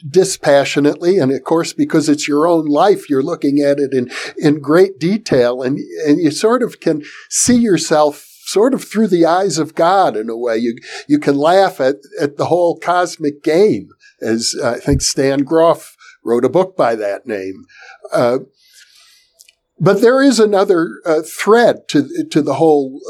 dispassionately. 0.09 1.19
And 1.19 1.33
of 1.33 1.43
course, 1.43 1.73
because 1.73 2.09
it's 2.09 2.29
your 2.29 2.47
own 2.47 2.67
life, 2.67 3.11
you're 3.11 3.23
looking 3.23 3.59
at 3.61 3.81
it 3.81 3.93
in, 3.93 4.09
in 4.37 4.61
great 4.61 5.01
detail 5.01 5.63
and, 5.63 5.79
and 6.07 6.21
you 6.21 6.31
sort 6.31 6.63
of 6.63 6.79
can 6.79 7.03
see 7.29 7.57
yourself 7.57 8.25
sort 8.45 8.73
of 8.73 8.85
through 8.85 9.09
the 9.09 9.27
eyes 9.27 9.59
of 9.59 9.75
God 9.75 10.17
in 10.17 10.31
a 10.31 10.37
way. 10.37 10.57
You, 10.57 10.77
you 11.09 11.19
can 11.19 11.37
laugh 11.37 11.81
at, 11.81 11.97
at 12.21 12.37
the 12.37 12.47
whole 12.47 12.79
cosmic 12.79 13.43
game 13.43 13.91
as 14.21 14.55
I 14.63 14.79
think 14.79 15.03
Stan 15.03 15.41
Grof 15.45 15.97
wrote 16.25 16.45
a 16.45 16.51
book 16.51 16.77
by 16.77 16.95
that 16.97 17.27
name. 17.27 17.65
Uh, 18.13 18.39
but 19.81 20.01
there 20.01 20.23
is 20.23 20.41
another 20.41 21.01
uh, 21.07 21.23
thread 21.23 21.89
to 21.89 22.09
to 22.31 22.43
the 22.43 22.55
whole 22.55 23.01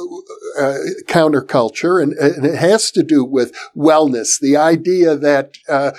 uh, 0.58 0.76
counterculture, 1.06 2.02
and, 2.02 2.12
and, 2.14 2.44
it 2.44 2.56
has 2.56 2.90
to 2.90 3.02
do 3.02 3.24
with 3.24 3.54
wellness. 3.74 4.38
The 4.38 4.56
idea 4.56 5.16
that 5.16 5.56
uh, 5.68 5.92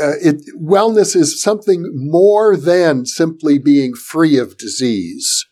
uh, 0.00 0.16
it, 0.22 0.42
wellness 0.58 1.14
is 1.14 1.40
something 1.40 1.90
more 1.94 2.56
than 2.56 3.04
simply 3.04 3.58
being 3.58 3.94
free 3.94 4.38
of 4.38 4.56
disease. 4.56 5.46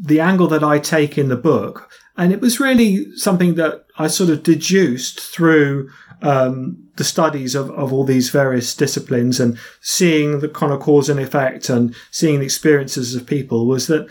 The 0.00 0.20
angle 0.20 0.48
that 0.48 0.64
I 0.64 0.78
take 0.78 1.18
in 1.18 1.28
the 1.28 1.36
book, 1.36 1.90
and 2.16 2.32
it 2.32 2.40
was 2.40 2.60
really 2.60 3.12
something 3.16 3.56
that 3.56 3.86
I 3.98 4.06
sort 4.06 4.30
of 4.30 4.42
deduced 4.42 5.20
through 5.20 5.90
um, 6.22 6.81
the 6.96 7.04
studies 7.04 7.54
of, 7.54 7.70
of 7.70 7.92
all 7.92 8.04
these 8.04 8.30
various 8.30 8.74
disciplines 8.74 9.40
and 9.40 9.58
seeing 9.80 10.40
the 10.40 10.48
kind 10.48 10.72
of 10.72 10.80
cause 10.80 11.08
and 11.08 11.18
effect 11.18 11.68
and 11.68 11.94
seeing 12.10 12.38
the 12.40 12.44
experiences 12.44 13.14
of 13.14 13.26
people 13.26 13.66
was 13.66 13.86
that 13.86 14.06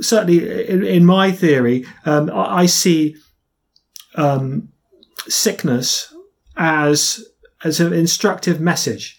certainly 0.00 0.66
in, 0.66 0.84
in 0.84 1.04
my 1.04 1.30
theory, 1.30 1.84
um, 2.04 2.30
I, 2.30 2.62
I, 2.62 2.66
see 2.66 3.16
um, 4.14 4.68
sickness 5.28 6.12
as 6.56 7.24
as 7.64 7.80
an 7.80 7.92
instructive 7.92 8.60
message. 8.60 9.18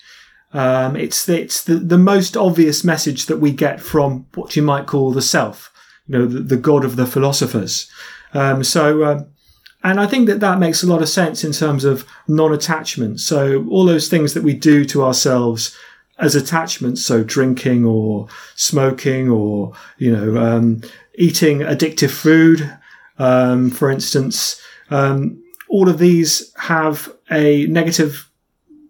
Um, 0.54 0.96
it's 0.96 1.26
the, 1.26 1.42
it's 1.42 1.64
the, 1.64 1.76
the 1.76 1.98
most 1.98 2.38
obvious 2.38 2.84
message 2.84 3.26
that 3.26 3.38
we 3.38 3.52
get 3.52 3.82
from 3.82 4.26
what 4.36 4.56
you 4.56 4.62
might 4.62 4.88
call 4.88 5.12
the 5.12 5.22
self, 5.22 5.72
you 6.08 6.18
know, 6.18 6.26
the, 6.26 6.40
the 6.40 6.58
god 6.58 6.86
of 6.86 6.96
the 6.96 7.06
philosophers. 7.06 7.92
Um, 8.34 8.64
so 8.64 9.04
um, 9.04 9.28
and 9.88 10.02
I 10.02 10.06
think 10.06 10.28
that 10.28 10.42
that 10.42 10.60
makes 10.60 10.84
a 10.84 10.88
lot 10.88 11.02
of 11.02 11.08
sense 11.08 11.46
in 11.46 11.54
terms 11.54 11.86
of 11.86 12.06
non 12.28 12.54
attachment. 12.54 13.22
So, 13.22 13.66
all 13.70 13.86
those 13.86 14.10
things 14.10 14.34
that 14.34 14.44
we 14.44 14.54
do 14.54 14.84
to 14.86 15.04
ourselves 15.04 15.78
as 16.20 16.36
attachments, 16.36 17.06
so 17.06 17.24
drinking 17.24 17.86
or 17.86 18.28
smoking 18.56 19.30
or, 19.30 19.72
you 19.98 20.12
know, 20.12 20.38
um, 20.38 20.82
eating 21.16 21.60
addictive 21.60 22.10
food, 22.10 22.78
um, 23.18 23.70
for 23.70 23.90
instance. 23.90 24.62
Um, 24.90 25.42
all 25.70 25.88
of 25.88 26.00
these 26.00 26.54
have 26.58 27.14
a 27.32 27.66
negative 27.68 28.30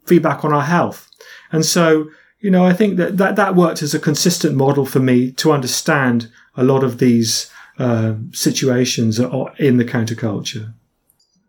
feedback 0.05 0.43
on 0.43 0.53
our 0.53 0.63
health. 0.63 1.09
And 1.51 1.65
so, 1.65 2.09
you 2.39 2.49
know, 2.49 2.65
I 2.65 2.73
think 2.73 2.97
that 2.97 3.17
that, 3.17 3.35
that 3.35 3.55
worked 3.55 3.83
as 3.83 3.93
a 3.93 3.99
consistent 3.99 4.55
model 4.55 4.85
for 4.85 4.99
me 4.99 5.31
to 5.33 5.51
understand 5.51 6.31
a 6.55 6.63
lot 6.63 6.83
of 6.83 6.97
these 6.97 7.51
uh, 7.77 8.15
situations 8.31 9.19
in 9.19 9.77
the 9.77 9.85
counterculture 9.85 10.73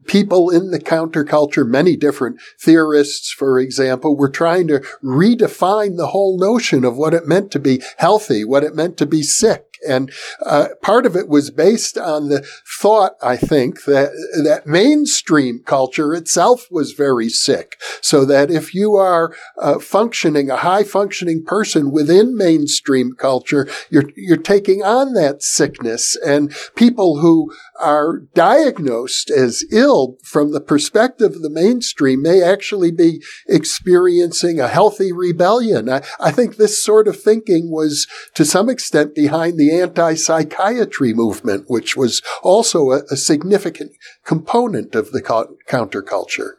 people 0.08 0.50
in 0.50 0.70
the 0.70 0.80
counterculture, 0.80 1.66
many 1.66 1.96
different 1.96 2.40
theorists, 2.58 3.30
for 3.30 3.58
example, 3.60 4.16
were 4.16 4.30
trying 4.30 4.66
to 4.68 4.80
redefine 5.04 5.96
the 5.96 6.08
whole 6.08 6.38
notion 6.38 6.84
of 6.84 6.96
what 6.96 7.14
it 7.14 7.28
meant 7.28 7.50
to 7.52 7.60
be 7.60 7.82
healthy, 7.98 8.44
what 8.44 8.64
it 8.64 8.74
meant 8.74 8.96
to 8.96 9.06
be 9.06 9.22
sick. 9.22 9.68
And 9.86 10.10
uh, 10.44 10.68
part 10.82 11.06
of 11.06 11.14
it 11.14 11.28
was 11.28 11.50
based 11.50 11.96
on 11.96 12.28
the 12.28 12.46
thought, 12.80 13.12
I 13.22 13.36
think, 13.36 13.84
that 13.84 14.10
that 14.42 14.66
mainstream 14.66 15.60
culture 15.64 16.14
itself 16.14 16.66
was 16.70 16.92
very 16.92 17.28
sick. 17.28 17.80
So 18.00 18.24
that 18.24 18.50
if 18.50 18.74
you 18.74 18.94
are 18.94 19.34
uh, 19.60 19.78
functioning, 19.78 20.50
a 20.50 20.56
high 20.56 20.84
functioning 20.84 21.44
person 21.44 21.90
within 21.92 22.36
mainstream 22.36 23.12
culture, 23.12 23.68
you're 23.90 24.10
you're 24.16 24.36
taking 24.36 24.82
on 24.82 25.14
that 25.14 25.42
sickness. 25.42 26.16
And 26.26 26.54
people 26.74 27.20
who 27.20 27.52
are 27.78 28.18
diagnosed 28.34 29.30
as 29.30 29.64
ill 29.70 30.16
from 30.22 30.52
the 30.52 30.60
perspective 30.60 31.34
of 31.34 31.42
the 31.42 31.50
mainstream 31.50 32.22
may 32.22 32.42
actually 32.42 32.90
be 32.90 33.22
experiencing 33.46 34.60
a 34.60 34.68
healthy 34.68 35.12
rebellion. 35.12 35.88
I, 35.88 36.02
I 36.20 36.30
think 36.30 36.56
this 36.56 36.82
sort 36.82 37.08
of 37.08 37.20
thinking 37.20 37.70
was 37.70 38.06
to 38.34 38.44
some 38.44 38.68
extent 38.68 39.14
behind 39.14 39.58
the 39.58 39.72
anti-psychiatry 39.72 41.14
movement, 41.14 41.64
which 41.68 41.96
was 41.96 42.22
also 42.42 42.90
a, 42.90 43.02
a 43.10 43.16
significant 43.16 43.92
component 44.24 44.94
of 44.94 45.12
the 45.12 45.22
counterculture. 45.22 46.57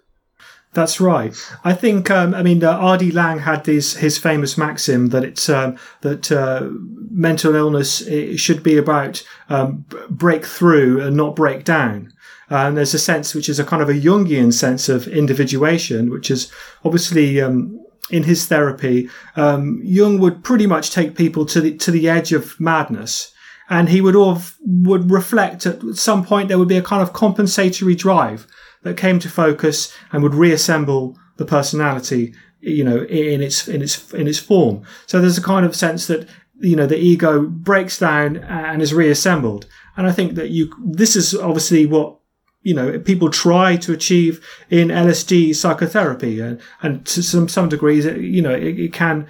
That's 0.74 1.00
right. 1.00 1.36
I 1.64 1.74
think. 1.74 2.12
Um, 2.12 2.36
I 2.36 2.44
mean, 2.44 2.64
uh, 2.64 2.72
R.D. 2.72 3.12
Laing 3.12 3.40
had 3.40 3.64
this 3.64 3.96
his 3.96 4.20
famous 4.20 4.58
maxim 4.58 5.08
that 5.08 5.24
it's 5.24 5.50
um, 5.50 5.78
that 6.02 6.32
uh, 6.32 6.70
mental 7.10 7.56
illness 7.56 8.08
should 8.40 8.62
be 8.62 8.78
about 8.78 9.24
um, 9.50 9.86
break 10.10 10.46
through 10.46 11.02
and 11.02 11.18
not 11.18 11.36
break 11.36 11.64
down. 11.64 12.14
And 12.50 12.78
there's 12.78 12.94
a 12.94 13.00
sense 13.00 13.36
which 13.36 13.50
is 13.50 13.60
a 13.60 13.64
kind 13.64 13.82
of 13.82 13.90
a 13.90 13.94
Jungian 13.94 14.54
sense 14.54 14.90
of 14.90 15.08
individuation, 15.08 16.10
which 16.10 16.32
is 16.32 16.52
obviously 16.84 17.42
um, 17.42 17.80
in 18.10 18.24
his 18.24 18.48
therapy, 18.48 19.10
um, 19.36 19.82
Jung 19.84 20.20
would 20.20 20.44
pretty 20.44 20.66
much 20.66 20.92
take 20.92 21.16
people 21.16 21.46
to 21.48 21.62
the 21.62 21.78
to 21.78 21.92
the 21.92 22.10
edge 22.10 22.32
of 22.32 22.60
madness, 22.60 23.32
and 23.70 23.90
he 23.90 24.02
would 24.02 24.16
all 24.16 24.42
would 24.66 25.12
reflect 25.12 25.66
at 25.66 25.82
some 25.96 26.26
point 26.26 26.48
there 26.48 26.60
would 26.60 26.68
be 26.68 26.78
a 26.78 26.82
kind 26.82 27.02
of 27.02 27.14
compensatory 27.14 27.96
drive 27.96 28.48
that 28.84 28.98
came 28.98 29.20
to 29.20 29.30
focus 29.30 29.94
and 30.12 30.24
would 30.24 30.34
reassemble 30.34 31.18
the 31.38 31.46
personality, 31.46 32.34
you 32.62 32.84
know, 32.84 33.04
in 33.04 33.42
its 33.42 33.68
in 33.68 33.82
its 33.82 34.14
in 34.14 34.28
its 34.28 34.40
form. 34.40 34.84
So 35.06 35.22
there's 35.22 35.38
a 35.38 35.44
kind 35.44 35.66
of 35.66 35.76
sense 35.76 36.08
that 36.08 36.28
you 36.60 36.76
know 36.76 36.88
the 36.88 36.98
ego 36.98 37.42
breaks 37.42 38.00
down 38.00 38.38
and 38.38 38.82
is 38.82 38.94
reassembled, 38.94 39.68
and 39.96 40.08
I 40.08 40.12
think 40.12 40.36
that 40.36 40.50
you 40.50 40.72
this 40.84 41.16
is 41.16 41.36
obviously 41.36 41.86
what 41.86 42.18
you 42.64 42.74
know 42.74 43.00
people 43.00 43.30
try 43.30 43.78
to 43.78 43.94
achieve 43.94 44.46
in 44.70 44.90
LSD 44.90 45.56
psychotherapy, 45.56 46.40
and, 46.40 46.60
and 46.82 47.06
to 47.08 47.24
some 47.24 47.48
some 47.48 47.70
degrees, 47.70 48.06
you 48.06 48.42
know, 48.42 48.54
it, 48.54 48.80
it 48.80 48.94
can 48.94 49.28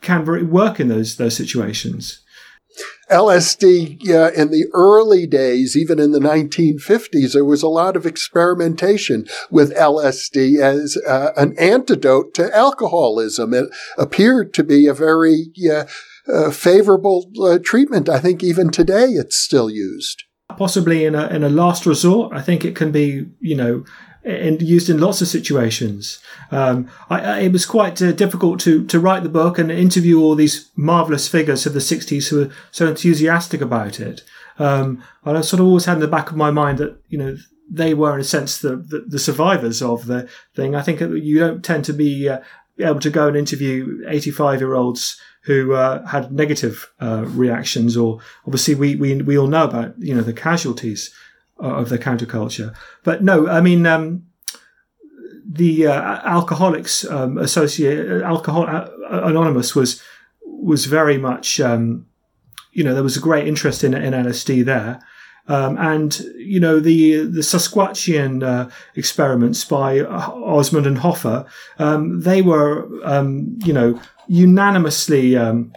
can 0.00 0.50
work 0.50 0.80
in 0.80 0.88
those 0.88 1.16
those 1.16 1.36
situations. 1.36 2.21
LSD 3.10 3.98
yeah, 4.00 4.30
in 4.34 4.50
the 4.50 4.66
early 4.72 5.26
days, 5.26 5.76
even 5.76 5.98
in 5.98 6.12
the 6.12 6.18
1950s, 6.18 7.32
there 7.32 7.44
was 7.44 7.62
a 7.62 7.68
lot 7.68 7.96
of 7.96 8.06
experimentation 8.06 9.26
with 9.50 9.74
LSD 9.74 10.60
as 10.60 10.96
uh, 11.06 11.32
an 11.36 11.56
antidote 11.58 12.34
to 12.34 12.56
alcoholism. 12.56 13.52
It 13.52 13.70
appeared 13.98 14.54
to 14.54 14.64
be 14.64 14.86
a 14.86 14.94
very 14.94 15.52
uh, 15.70 15.84
uh, 16.32 16.50
favorable 16.50 17.30
uh, 17.42 17.58
treatment. 17.62 18.08
I 18.08 18.18
think 18.18 18.42
even 18.42 18.70
today 18.70 19.06
it's 19.08 19.36
still 19.36 19.68
used 19.68 20.24
possibly 20.58 21.04
in 21.04 21.14
a 21.14 21.28
in 21.28 21.42
a 21.42 21.48
last 21.48 21.86
resort. 21.86 22.32
I 22.34 22.42
think 22.42 22.64
it 22.64 22.76
can 22.76 22.92
be 22.92 23.26
you 23.40 23.56
know 23.56 23.84
and 24.24 24.62
used 24.62 24.88
in 24.88 25.00
lots 25.00 25.20
of 25.20 25.28
situations. 25.28 26.20
Um, 26.50 26.88
I, 27.10 27.20
I, 27.20 27.38
it 27.40 27.52
was 27.52 27.66
quite 27.66 28.00
uh, 28.00 28.12
difficult 28.12 28.60
to 28.60 28.84
to 28.86 29.00
write 29.00 29.22
the 29.22 29.28
book 29.28 29.58
and 29.58 29.70
interview 29.70 30.20
all 30.20 30.34
these 30.34 30.70
marvelous 30.76 31.28
figures 31.28 31.66
of 31.66 31.72
the 31.74 31.80
'60s 31.80 32.28
who 32.28 32.36
were 32.38 32.50
so 32.70 32.86
enthusiastic 32.86 33.60
about 33.60 34.00
it. 34.00 34.22
Um, 34.58 35.02
I 35.24 35.40
sort 35.40 35.60
of 35.60 35.66
always 35.66 35.86
had 35.86 35.94
in 35.94 36.00
the 36.00 36.08
back 36.08 36.30
of 36.30 36.36
my 36.36 36.50
mind 36.50 36.78
that 36.78 37.00
you 37.08 37.18
know 37.18 37.36
they 37.70 37.94
were 37.94 38.14
in 38.14 38.20
a 38.20 38.24
sense 38.24 38.58
the 38.58 38.76
the, 38.76 39.04
the 39.06 39.18
survivors 39.18 39.82
of 39.82 40.06
the 40.06 40.28
thing. 40.54 40.74
I 40.74 40.82
think 40.82 41.00
you 41.00 41.38
don't 41.38 41.64
tend 41.64 41.84
to 41.86 41.92
be 41.92 42.28
uh, 42.28 42.40
able 42.78 43.00
to 43.00 43.10
go 43.10 43.28
and 43.28 43.36
interview 43.36 44.04
85 44.06 44.60
year 44.60 44.74
olds 44.74 45.20
who 45.44 45.74
uh, 45.74 46.06
had 46.06 46.32
negative 46.32 46.88
uh, 47.00 47.24
reactions, 47.26 47.96
or 47.96 48.20
obviously 48.46 48.74
we, 48.76 48.94
we 48.94 49.20
we 49.22 49.36
all 49.36 49.48
know 49.48 49.64
about 49.64 49.98
you 49.98 50.14
know 50.14 50.22
the 50.22 50.32
casualties 50.32 51.12
of 51.62 51.88
the 51.88 51.98
counterculture. 51.98 52.74
But 53.04 53.22
no, 53.22 53.48
I 53.48 53.60
mean 53.60 53.86
um, 53.86 54.24
the 55.48 55.86
uh, 55.86 56.20
Alcoholics 56.24 57.04
um, 57.04 57.38
Associate 57.38 58.22
Alcohol 58.22 58.66
uh, 58.68 58.88
Anonymous 59.10 59.74
was 59.74 60.02
was 60.44 60.86
very 60.86 61.18
much 61.18 61.60
um, 61.60 62.06
you 62.72 62.84
know 62.84 62.94
there 62.94 63.02
was 63.02 63.16
a 63.16 63.20
great 63.20 63.46
interest 63.46 63.84
in 63.84 63.94
in 63.94 64.12
LSD 64.12 64.64
there. 64.64 65.00
Um, 65.48 65.76
and 65.78 66.20
you 66.36 66.60
know 66.60 66.78
the 66.78 67.24
the 67.24 67.42
Saskatchewan 67.42 68.44
uh, 68.44 68.70
experiments 68.94 69.64
by 69.64 70.00
Osmond 70.00 70.86
and 70.86 70.98
Hoffer, 70.98 71.44
um, 71.80 72.20
they 72.20 72.42
were 72.42 72.88
um, 73.04 73.58
you 73.64 73.72
know 73.72 74.00
unanimously 74.28 75.36
um, 75.36 75.72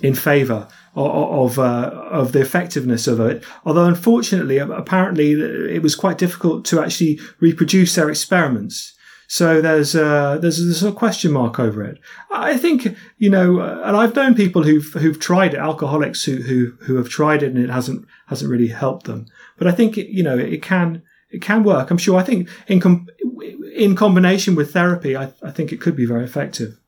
in 0.00 0.14
favour 0.14 0.66
of 0.96 1.52
of, 1.52 1.58
uh, 1.58 1.90
of, 2.10 2.32
the 2.32 2.40
effectiveness 2.40 3.06
of 3.06 3.20
it. 3.20 3.44
Although 3.64 3.84
unfortunately, 3.84 4.58
apparently, 4.58 5.32
it 5.32 5.82
was 5.82 5.94
quite 5.94 6.18
difficult 6.18 6.64
to 6.66 6.80
actually 6.80 7.20
reproduce 7.40 7.94
their 7.94 8.10
experiments. 8.10 8.94
So 9.28 9.60
there's 9.60 9.94
a, 9.94 10.38
there's 10.40 10.60
a, 10.60 10.64
there's 10.64 10.82
a 10.84 10.92
question 10.92 11.32
mark 11.32 11.58
over 11.58 11.82
it. 11.82 11.98
I 12.30 12.56
think 12.56 12.96
you 13.18 13.28
know, 13.28 13.60
and 13.60 13.96
I've 13.96 14.14
known 14.14 14.34
people 14.34 14.62
who've 14.62 14.92
who've 14.94 15.18
tried 15.18 15.54
it, 15.54 15.58
alcoholics 15.58 16.24
who 16.24 16.36
who 16.36 16.72
who 16.82 16.96
have 16.96 17.08
tried 17.08 17.42
it 17.42 17.52
and 17.54 17.62
it 17.62 17.70
hasn't 17.70 18.06
hasn't 18.28 18.50
really 18.50 18.68
helped 18.68 19.06
them. 19.06 19.26
But 19.58 19.66
I 19.66 19.72
think 19.72 19.96
you 19.96 20.22
know 20.22 20.38
it 20.38 20.62
can 20.62 21.02
it 21.30 21.42
can 21.42 21.64
work. 21.64 21.90
I'm 21.90 21.98
sure. 21.98 22.18
I 22.18 22.22
think 22.22 22.48
in 22.68 22.80
com- 22.80 23.08
in 23.74 23.96
combination 23.96 24.54
with 24.54 24.72
therapy, 24.72 25.16
I, 25.16 25.32
I 25.42 25.50
think 25.50 25.72
it 25.72 25.80
could 25.80 25.96
be 25.96 26.06
very 26.06 26.24
effective. 26.24 26.78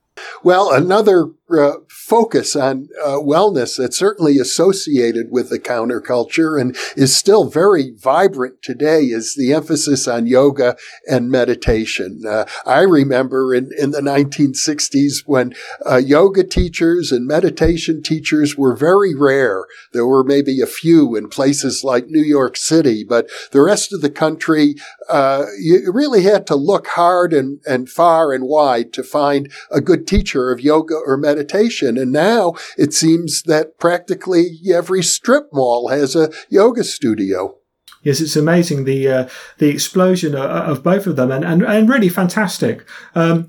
Well, 0.43 0.73
another 0.73 1.31
uh, 1.51 1.79
focus 1.89 2.55
on 2.55 2.89
uh, 3.03 3.17
wellness 3.17 3.77
that's 3.77 3.99
certainly 3.99 4.39
associated 4.39 5.31
with 5.31 5.49
the 5.49 5.59
counterculture 5.59 6.61
and 6.61 6.77
is 6.97 7.17
still 7.17 7.49
very 7.49 7.93
vibrant 7.97 8.63
today 8.63 9.05
is 9.05 9.35
the 9.35 9.53
emphasis 9.53 10.07
on 10.07 10.27
yoga 10.27 10.77
and 11.07 11.31
meditation. 11.31 12.23
Uh, 12.29 12.45
I 12.67 12.81
remember 12.81 13.55
in, 13.55 13.71
in 13.79 13.93
the 13.93 14.01
1960s 14.01 15.23
when 15.27 15.55
uh, 15.89 15.97
yoga 15.97 16.45
teachers 16.45 17.13
and 17.13 17.27
meditation 17.27 18.03
teachers 18.03 18.57
were 18.57 18.77
very 18.77 19.15
rare. 19.15 19.65
There 19.93 20.07
were 20.07 20.25
maybe 20.25 20.61
a 20.61 20.67
few 20.67 21.17
in 21.17 21.29
places 21.29 21.83
like 21.83 22.09
New 22.09 22.23
York 22.23 22.57
City, 22.57 23.05
but 23.09 23.29
the 23.53 23.63
rest 23.63 23.93
of 23.93 24.03
the 24.03 24.11
country, 24.11 24.75
uh, 25.09 25.45
you 25.61 25.91
really 25.93 26.23
had 26.23 26.47
to 26.49 26.57
look 26.57 26.89
hard 26.89 27.33
and, 27.33 27.61
and 27.67 27.89
far 27.89 28.33
and 28.33 28.45
wide 28.45 28.93
to 28.95 29.03
find 29.03 29.51
a 29.71 29.81
good 29.81 30.07
teacher 30.07 30.51
of 30.51 30.61
yoga 30.61 30.95
or 30.95 31.17
meditation 31.17 31.38
meditation. 31.39 31.97
And 31.97 32.13
now 32.13 32.55
it 32.77 32.93
seems 32.93 33.43
that 33.43 33.79
practically 33.79 34.59
every 34.73 35.03
strip 35.03 35.49
mall 35.53 35.89
has 35.89 36.17
a 36.17 36.31
yoga 36.49 36.85
studio. 36.85 37.57
Yes, 38.03 38.21
it's 38.21 38.37
amazing 38.37 38.85
the 38.85 39.09
uh, 39.09 39.29
the 39.59 39.69
explosion 39.69 40.35
of 40.35 40.83
both 40.83 41.07
of 41.07 41.17
them, 41.17 41.33
and 41.33 41.45
and, 41.45 41.63
and 41.63 41.89
really 41.89 42.09
fantastic. 42.09 42.87
Um, 43.15 43.49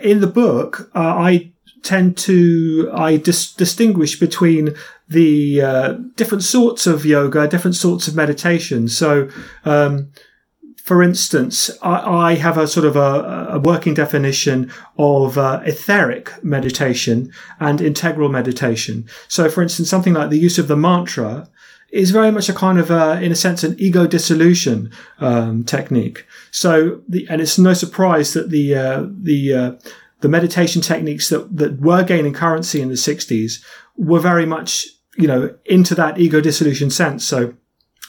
in 0.00 0.20
the 0.20 0.26
book, 0.26 0.90
uh, 0.94 0.98
I 1.00 1.52
tend 1.82 2.18
to 2.18 2.90
I 2.92 3.16
dis- 3.16 3.54
distinguish 3.54 4.20
between 4.20 4.74
the 5.08 5.62
uh, 5.62 5.92
different 6.14 6.44
sorts 6.44 6.86
of 6.86 7.06
yoga, 7.06 7.48
different 7.48 7.76
sorts 7.76 8.08
of 8.08 8.14
meditation. 8.14 8.88
So. 8.88 9.28
Um, 9.64 10.12
for 10.86 11.02
instance, 11.02 11.68
I, 11.82 12.30
I, 12.30 12.34
have 12.36 12.56
a 12.56 12.68
sort 12.68 12.86
of 12.86 12.94
a, 12.94 13.48
a 13.50 13.58
working 13.58 13.92
definition 13.92 14.70
of 14.96 15.36
uh, 15.36 15.60
etheric 15.64 16.32
meditation 16.44 17.32
and 17.58 17.80
integral 17.80 18.28
meditation. 18.28 19.04
So, 19.26 19.50
for 19.50 19.62
instance, 19.62 19.90
something 19.90 20.14
like 20.14 20.30
the 20.30 20.38
use 20.38 20.60
of 20.60 20.68
the 20.68 20.76
mantra 20.76 21.48
is 21.90 22.12
very 22.12 22.30
much 22.30 22.48
a 22.48 22.54
kind 22.54 22.78
of, 22.78 22.92
a, 22.92 23.20
in 23.20 23.32
a 23.32 23.34
sense, 23.34 23.64
an 23.64 23.74
ego 23.80 24.06
dissolution 24.06 24.92
um, 25.18 25.64
technique. 25.64 26.24
So, 26.52 27.00
the, 27.08 27.26
and 27.28 27.40
it's 27.40 27.58
no 27.58 27.74
surprise 27.74 28.32
that 28.34 28.50
the 28.50 28.76
uh, 28.76 29.06
the 29.10 29.54
uh, 29.54 29.72
the 30.20 30.28
meditation 30.28 30.82
techniques 30.82 31.30
that 31.30 31.56
that 31.56 31.80
were 31.80 32.04
gaining 32.04 32.32
currency 32.32 32.80
in 32.80 32.90
the 32.90 32.94
'60s 32.94 33.60
were 33.96 34.20
very 34.20 34.46
much 34.46 34.86
you 35.16 35.26
know, 35.26 35.54
into 35.64 35.94
that 35.94 36.18
ego 36.18 36.40
dissolution 36.40 36.90
sense. 36.90 37.24
So 37.24 37.54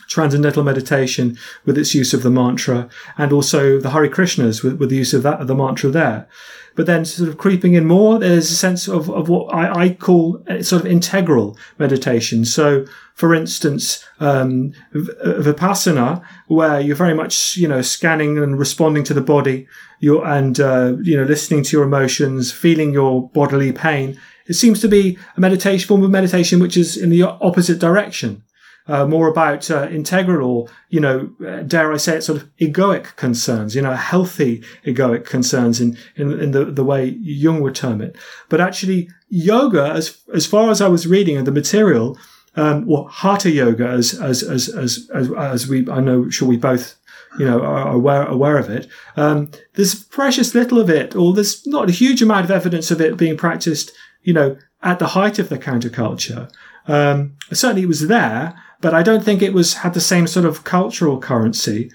transcendental 0.07 0.63
meditation 0.63 1.37
with 1.65 1.77
its 1.77 1.93
use 1.93 2.13
of 2.13 2.23
the 2.23 2.31
mantra 2.31 2.89
and 3.17 3.31
also 3.31 3.79
the 3.79 3.91
Hare 3.91 4.09
Krishnas 4.09 4.63
with, 4.63 4.79
with 4.79 4.89
the 4.89 4.95
use 4.95 5.13
of 5.13 5.23
that, 5.23 5.41
of 5.41 5.47
the 5.47 5.55
mantra 5.55 5.89
there. 5.89 6.27
But 6.75 6.85
then 6.85 7.05
sort 7.05 7.27
of 7.27 7.39
creeping 7.39 7.73
in 7.73 7.87
more, 7.87 8.19
there's 8.19 8.51
a 8.51 8.55
sense 8.55 8.87
of, 8.87 9.09
of 9.09 9.29
what 9.29 9.53
I, 9.53 9.81
I 9.81 9.89
call 9.93 10.43
sort 10.61 10.83
of 10.83 10.85
integral 10.85 11.57
meditation. 11.79 12.45
So, 12.45 12.85
for 13.15 13.33
instance, 13.33 14.05
um, 14.19 14.73
vipassana, 14.93 16.23
where 16.47 16.79
you're 16.79 16.95
very 16.95 17.15
much, 17.15 17.57
you 17.57 17.67
know, 17.67 17.81
scanning 17.81 18.37
and 18.37 18.59
responding 18.59 19.03
to 19.05 19.15
the 19.15 19.21
body, 19.21 19.67
you're, 19.99 20.23
and, 20.25 20.59
uh, 20.59 20.95
you 21.01 21.17
know, 21.17 21.23
listening 21.23 21.63
to 21.63 21.77
your 21.77 21.83
emotions, 21.83 22.51
feeling 22.51 22.93
your 22.93 23.27
bodily 23.29 23.71
pain. 23.71 24.19
It 24.45 24.53
seems 24.53 24.79
to 24.81 24.87
be 24.87 25.17
a 25.35 25.41
meditation 25.41 25.87
form 25.87 26.03
of 26.03 26.11
meditation 26.11 26.59
which 26.59 26.77
is 26.77 26.95
in 26.95 27.09
the 27.09 27.23
opposite 27.23 27.79
direction 27.79 28.43
uh, 28.87 29.05
more 29.05 29.27
about 29.27 29.69
uh, 29.69 29.87
integral 29.89 30.49
or, 30.49 30.67
you 30.89 30.99
know, 30.99 31.29
uh, 31.45 31.61
dare 31.63 31.91
I 31.91 31.97
say 31.97 32.17
it, 32.17 32.23
sort 32.23 32.41
of 32.41 32.49
egoic 32.57 33.15
concerns, 33.15 33.75
you 33.75 33.81
know, 33.81 33.93
healthy 33.93 34.63
egoic 34.85 35.25
concerns 35.25 35.81
in, 35.81 35.97
in, 36.15 36.39
in 36.39 36.51
the, 36.51 36.65
the 36.65 36.83
way 36.83 37.17
Jung 37.21 37.61
would 37.61 37.75
term 37.75 38.01
it. 38.01 38.15
But 38.49 38.61
actually, 38.61 39.09
yoga, 39.29 39.91
as, 39.91 40.21
as 40.33 40.45
far 40.45 40.71
as 40.71 40.81
I 40.81 40.87
was 40.87 41.07
reading 41.07 41.37
of 41.37 41.45
the 41.45 41.51
material, 41.51 42.17
um, 42.55 42.89
or 42.89 43.09
hatha 43.09 43.51
yoga, 43.51 43.87
as, 43.87 44.19
as, 44.19 44.41
as, 44.41 44.69
as, 44.69 45.09
as, 45.13 45.31
as 45.31 45.67
we, 45.67 45.87
I 45.89 45.99
know, 45.99 46.29
sure 46.29 46.47
we 46.47 46.57
both 46.57 46.95
you 47.37 47.45
know, 47.45 47.61
are 47.61 47.91
aware 47.91 48.23
aware 48.23 48.57
of 48.57 48.69
it. 48.69 48.87
Um, 49.15 49.51
there's 49.73 50.03
precious 50.03 50.55
little 50.55 50.79
of 50.79 50.89
it, 50.89 51.15
or 51.15 51.33
there's 51.33 51.65
not 51.67 51.89
a 51.89 51.93
huge 51.93 52.21
amount 52.21 52.45
of 52.45 52.51
evidence 52.51 52.89
of 52.89 53.01
it 53.01 53.17
being 53.17 53.37
practiced, 53.37 53.91
you 54.23 54.33
know, 54.33 54.57
at 54.81 54.99
the 54.99 55.07
height 55.07 55.39
of 55.39 55.49
the 55.49 55.59
counterculture. 55.59 56.49
Um, 56.87 57.35
certainly, 57.51 57.83
it 57.83 57.87
was 57.87 58.07
there, 58.07 58.55
but 58.81 58.93
I 58.93 59.03
don't 59.03 59.23
think 59.23 59.41
it 59.41 59.53
was 59.53 59.75
had 59.75 59.93
the 59.93 60.01
same 60.01 60.27
sort 60.27 60.45
of 60.45 60.63
cultural 60.63 61.19
currency. 61.19 61.91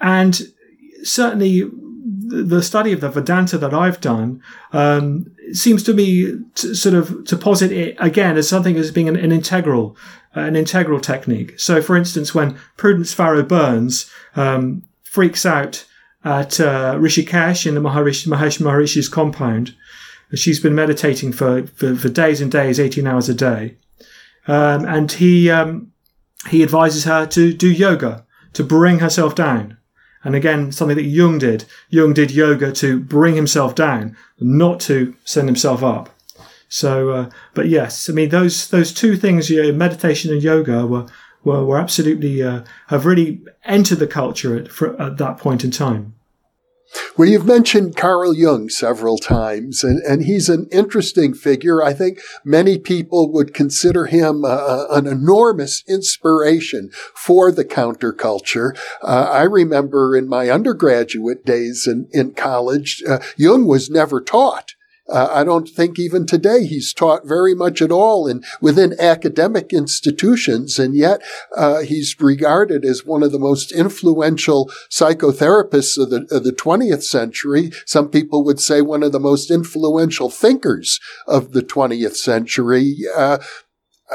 And 0.00 0.40
certainly, 1.02 1.70
the 2.30 2.62
study 2.62 2.92
of 2.92 3.00
the 3.00 3.10
Vedanta 3.10 3.58
that 3.58 3.74
I've 3.74 4.00
done 4.00 4.40
um, 4.72 5.26
seems 5.52 5.82
to 5.82 5.94
me 5.94 6.38
to 6.54 6.74
sort 6.74 6.94
of 6.94 7.24
to 7.24 7.36
posit 7.36 7.72
it 7.72 7.96
again 7.98 8.36
as 8.36 8.48
something 8.48 8.76
as 8.76 8.92
being 8.92 9.08
an, 9.08 9.16
an 9.16 9.32
integral, 9.32 9.96
uh, 10.36 10.40
an 10.40 10.56
integral 10.56 11.00
technique. 11.00 11.58
So, 11.58 11.82
for 11.82 11.96
instance, 11.96 12.34
when 12.34 12.56
Prudence 12.76 13.12
Farrow 13.12 13.42
Bruns 13.42 14.10
um, 14.36 14.82
freaks 15.02 15.44
out 15.44 15.84
at 16.24 16.60
uh, 16.60 16.94
Rishikesh 16.94 17.66
in 17.66 17.74
the 17.74 17.80
Maharishi, 17.80 18.28
Mahesh 18.28 18.60
Maharishi's 18.60 19.08
compound, 19.08 19.74
she's 20.34 20.60
been 20.60 20.74
meditating 20.74 21.32
for, 21.32 21.66
for, 21.66 21.96
for 21.96 22.08
days 22.08 22.40
and 22.40 22.52
days, 22.52 22.78
eighteen 22.78 23.06
hours 23.06 23.28
a 23.28 23.34
day, 23.34 23.76
um, 24.46 24.84
and 24.84 25.12
he 25.12 25.50
um, 25.50 25.90
he 26.48 26.62
advises 26.62 27.04
her 27.04 27.26
to 27.26 27.52
do 27.52 27.70
yoga 27.70 28.24
to 28.54 28.64
bring 28.64 28.98
herself 29.00 29.34
down. 29.34 29.76
And 30.22 30.34
again, 30.34 30.70
something 30.72 30.96
that 30.96 31.04
Jung 31.04 31.38
did. 31.38 31.64
Jung 31.88 32.12
did 32.12 32.30
yoga 32.30 32.72
to 32.72 33.00
bring 33.00 33.36
himself 33.36 33.74
down, 33.74 34.16
not 34.38 34.80
to 34.80 35.14
send 35.24 35.48
himself 35.48 35.82
up. 35.82 36.10
So, 36.68 37.10
uh, 37.10 37.30
but 37.54 37.68
yes, 37.68 38.08
I 38.08 38.12
mean 38.12 38.28
those 38.28 38.68
those 38.68 38.92
two 38.92 39.16
things, 39.16 39.50
you 39.50 39.62
know, 39.62 39.72
meditation 39.72 40.32
and 40.32 40.42
yoga, 40.42 40.86
were 40.86 41.06
were, 41.42 41.64
were 41.64 41.78
absolutely 41.78 42.42
uh, 42.42 42.64
have 42.88 43.06
really 43.06 43.42
entered 43.64 43.98
the 43.98 44.06
culture 44.06 44.56
at, 44.56 44.68
for, 44.68 45.00
at 45.00 45.16
that 45.16 45.38
point 45.38 45.64
in 45.64 45.70
time. 45.70 46.14
Well, 47.16 47.28
you've 47.28 47.46
mentioned 47.46 47.96
Carl 47.96 48.34
Jung 48.34 48.68
several 48.68 49.18
times, 49.18 49.84
and, 49.84 50.00
and 50.00 50.24
he's 50.24 50.48
an 50.48 50.68
interesting 50.72 51.34
figure. 51.34 51.82
I 51.82 51.92
think 51.92 52.20
many 52.44 52.78
people 52.78 53.30
would 53.32 53.54
consider 53.54 54.06
him 54.06 54.44
uh, 54.44 54.86
an 54.90 55.06
enormous 55.06 55.84
inspiration 55.86 56.90
for 57.14 57.52
the 57.52 57.64
counterculture. 57.64 58.76
Uh, 59.02 59.28
I 59.30 59.42
remember 59.42 60.16
in 60.16 60.28
my 60.28 60.48
undergraduate 60.48 61.44
days 61.44 61.86
in, 61.86 62.08
in 62.12 62.32
college, 62.32 63.02
uh, 63.08 63.18
Jung 63.36 63.66
was 63.66 63.90
never 63.90 64.20
taught. 64.20 64.74
Uh, 65.10 65.28
I 65.32 65.44
don't 65.44 65.68
think 65.68 65.98
even 65.98 66.26
today 66.26 66.64
he's 66.64 66.92
taught 66.92 67.26
very 67.26 67.54
much 67.54 67.82
at 67.82 67.90
all 67.90 68.26
in 68.26 68.42
within 68.60 68.94
academic 69.00 69.72
institutions, 69.72 70.78
and 70.78 70.94
yet 70.94 71.20
uh, 71.56 71.80
he's 71.80 72.20
regarded 72.20 72.84
as 72.84 73.04
one 73.04 73.22
of 73.22 73.32
the 73.32 73.38
most 73.38 73.72
influential 73.72 74.70
psychotherapists 74.90 76.00
of 76.00 76.10
the, 76.10 76.26
of 76.30 76.44
the 76.44 76.52
20th 76.52 77.02
century. 77.02 77.72
Some 77.86 78.08
people 78.08 78.44
would 78.44 78.60
say 78.60 78.80
one 78.82 79.02
of 79.02 79.12
the 79.12 79.20
most 79.20 79.50
influential 79.50 80.30
thinkers 80.30 81.00
of 81.26 81.52
the 81.52 81.62
20th 81.62 82.16
century. 82.16 82.96
Uh, 83.14 83.38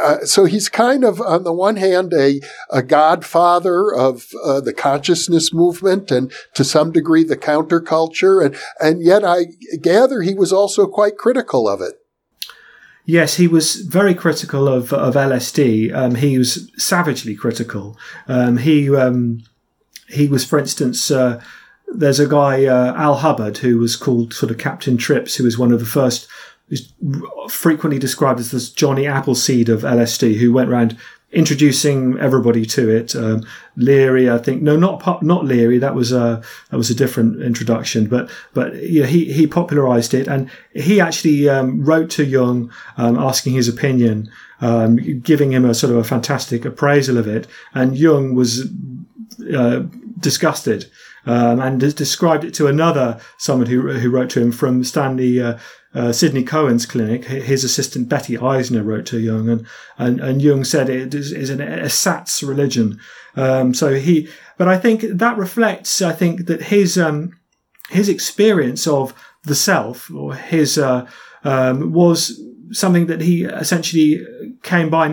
uh, 0.01 0.19
so 0.25 0.45
he's 0.45 0.69
kind 0.69 1.03
of, 1.03 1.21
on 1.21 1.43
the 1.43 1.53
one 1.53 1.77
hand, 1.77 2.13
a, 2.13 2.41
a 2.69 2.83
godfather 2.83 3.93
of 3.93 4.27
uh, 4.43 4.59
the 4.61 4.73
consciousness 4.73 5.53
movement 5.53 6.11
and 6.11 6.31
to 6.53 6.63
some 6.63 6.91
degree 6.91 7.23
the 7.23 7.37
counterculture. 7.37 8.45
And, 8.45 8.55
and 8.79 9.01
yet 9.01 9.23
I 9.23 9.45
gather 9.81 10.21
he 10.21 10.33
was 10.33 10.51
also 10.51 10.87
quite 10.87 11.17
critical 11.17 11.67
of 11.67 11.81
it. 11.81 11.93
Yes, 13.05 13.35
he 13.35 13.47
was 13.47 13.75
very 13.75 14.15
critical 14.15 14.67
of, 14.67 14.91
of 14.91 15.13
LSD. 15.13 15.93
Um, 15.93 16.15
he 16.15 16.37
was 16.37 16.71
savagely 16.75 17.35
critical. 17.35 17.97
Um, 18.27 18.57
he, 18.57 18.93
um, 18.95 19.43
he 20.09 20.27
was, 20.27 20.43
for 20.43 20.57
instance, 20.57 21.11
uh, 21.11 21.41
there's 21.87 22.19
a 22.19 22.27
guy, 22.27 22.65
uh, 22.65 22.93
Al 22.95 23.15
Hubbard, 23.15 23.59
who 23.59 23.77
was 23.77 23.95
called 23.95 24.33
sort 24.33 24.51
of 24.51 24.57
Captain 24.57 24.97
Trips, 24.97 25.35
who 25.35 25.43
was 25.43 25.57
one 25.57 25.71
of 25.71 25.79
the 25.79 25.85
first 25.85 26.27
is 26.69 26.91
frequently 27.49 27.99
described 27.99 28.39
as 28.39 28.51
this 28.51 28.69
Johnny 28.69 29.05
Appleseed 29.07 29.69
of 29.69 29.81
LSD, 29.81 30.37
who 30.37 30.51
went 30.51 30.69
around 30.69 30.97
introducing 31.35 32.17
everybody 32.17 32.65
to 32.65 32.89
it. 32.89 33.15
Um, 33.15 33.45
Leary, 33.75 34.29
I 34.29 34.37
think, 34.37 34.61
no, 34.61 34.77
not 34.77 35.21
not 35.21 35.45
Leary. 35.45 35.77
That 35.77 35.93
was 35.93 36.11
a 36.11 36.41
that 36.71 36.77
was 36.77 36.89
a 36.89 36.95
different 36.95 37.41
introduction, 37.41 38.07
but 38.07 38.31
but 38.53 38.73
he 38.75 39.31
he 39.31 39.45
popularized 39.45 40.13
it, 40.13 40.27
and 40.27 40.49
he 40.73 40.99
actually 40.99 41.49
um, 41.49 41.83
wrote 41.83 42.09
to 42.11 42.23
Jung 42.23 42.71
um, 42.97 43.17
asking 43.17 43.53
his 43.53 43.67
opinion, 43.67 44.31
um, 44.61 44.95
giving 45.21 45.51
him 45.51 45.65
a 45.65 45.73
sort 45.73 45.91
of 45.91 45.97
a 45.97 46.03
fantastic 46.03 46.65
appraisal 46.65 47.17
of 47.17 47.27
it, 47.27 47.47
and 47.73 47.97
Jung 47.97 48.33
was 48.33 48.67
uh, 49.55 49.83
disgusted. 50.19 50.89
Um, 51.27 51.59
and 51.59 51.79
described 51.79 52.43
it 52.43 52.53
to 52.55 52.67
another 52.67 53.19
someone 53.37 53.67
who 53.67 53.91
who 53.93 54.11
wrote 54.11 54.29
to 54.31 54.41
him 54.41 54.51
from 54.51 54.83
Stanley 54.83 55.41
uh, 55.41 55.57
uh, 55.95 56.11
Sidney 56.11 56.43
Cohen's 56.43 56.85
clinic, 56.85 57.23
his 57.23 57.63
assistant 57.63 58.09
Betty 58.09 58.37
Eisner 58.37 58.83
wrote 58.83 59.05
to 59.07 59.19
Jung, 59.19 59.47
and, 59.47 59.65
and, 59.97 60.19
and 60.19 60.41
Jung 60.41 60.65
said 60.65 60.89
it 60.89 61.15
is, 61.15 61.31
is 61.31 61.49
an 61.49 61.61
ersatz 61.61 62.43
religion. 62.43 62.99
Um, 63.37 63.73
so 63.73 63.95
he, 63.95 64.27
but 64.57 64.67
I 64.67 64.77
think 64.77 65.01
that 65.01 65.37
reflects, 65.37 66.01
I 66.01 66.11
think 66.11 66.47
that 66.47 66.63
his, 66.63 66.97
um, 66.97 67.39
his 67.89 68.09
experience 68.09 68.85
of 68.87 69.13
the 69.43 69.55
self 69.55 70.11
or 70.11 70.35
his, 70.35 70.77
uh, 70.77 71.07
um, 71.45 71.93
was 71.93 72.41
something 72.71 73.07
that 73.07 73.21
he 73.21 73.45
essentially 73.45 74.25
came 74.63 74.89
by 74.89 75.07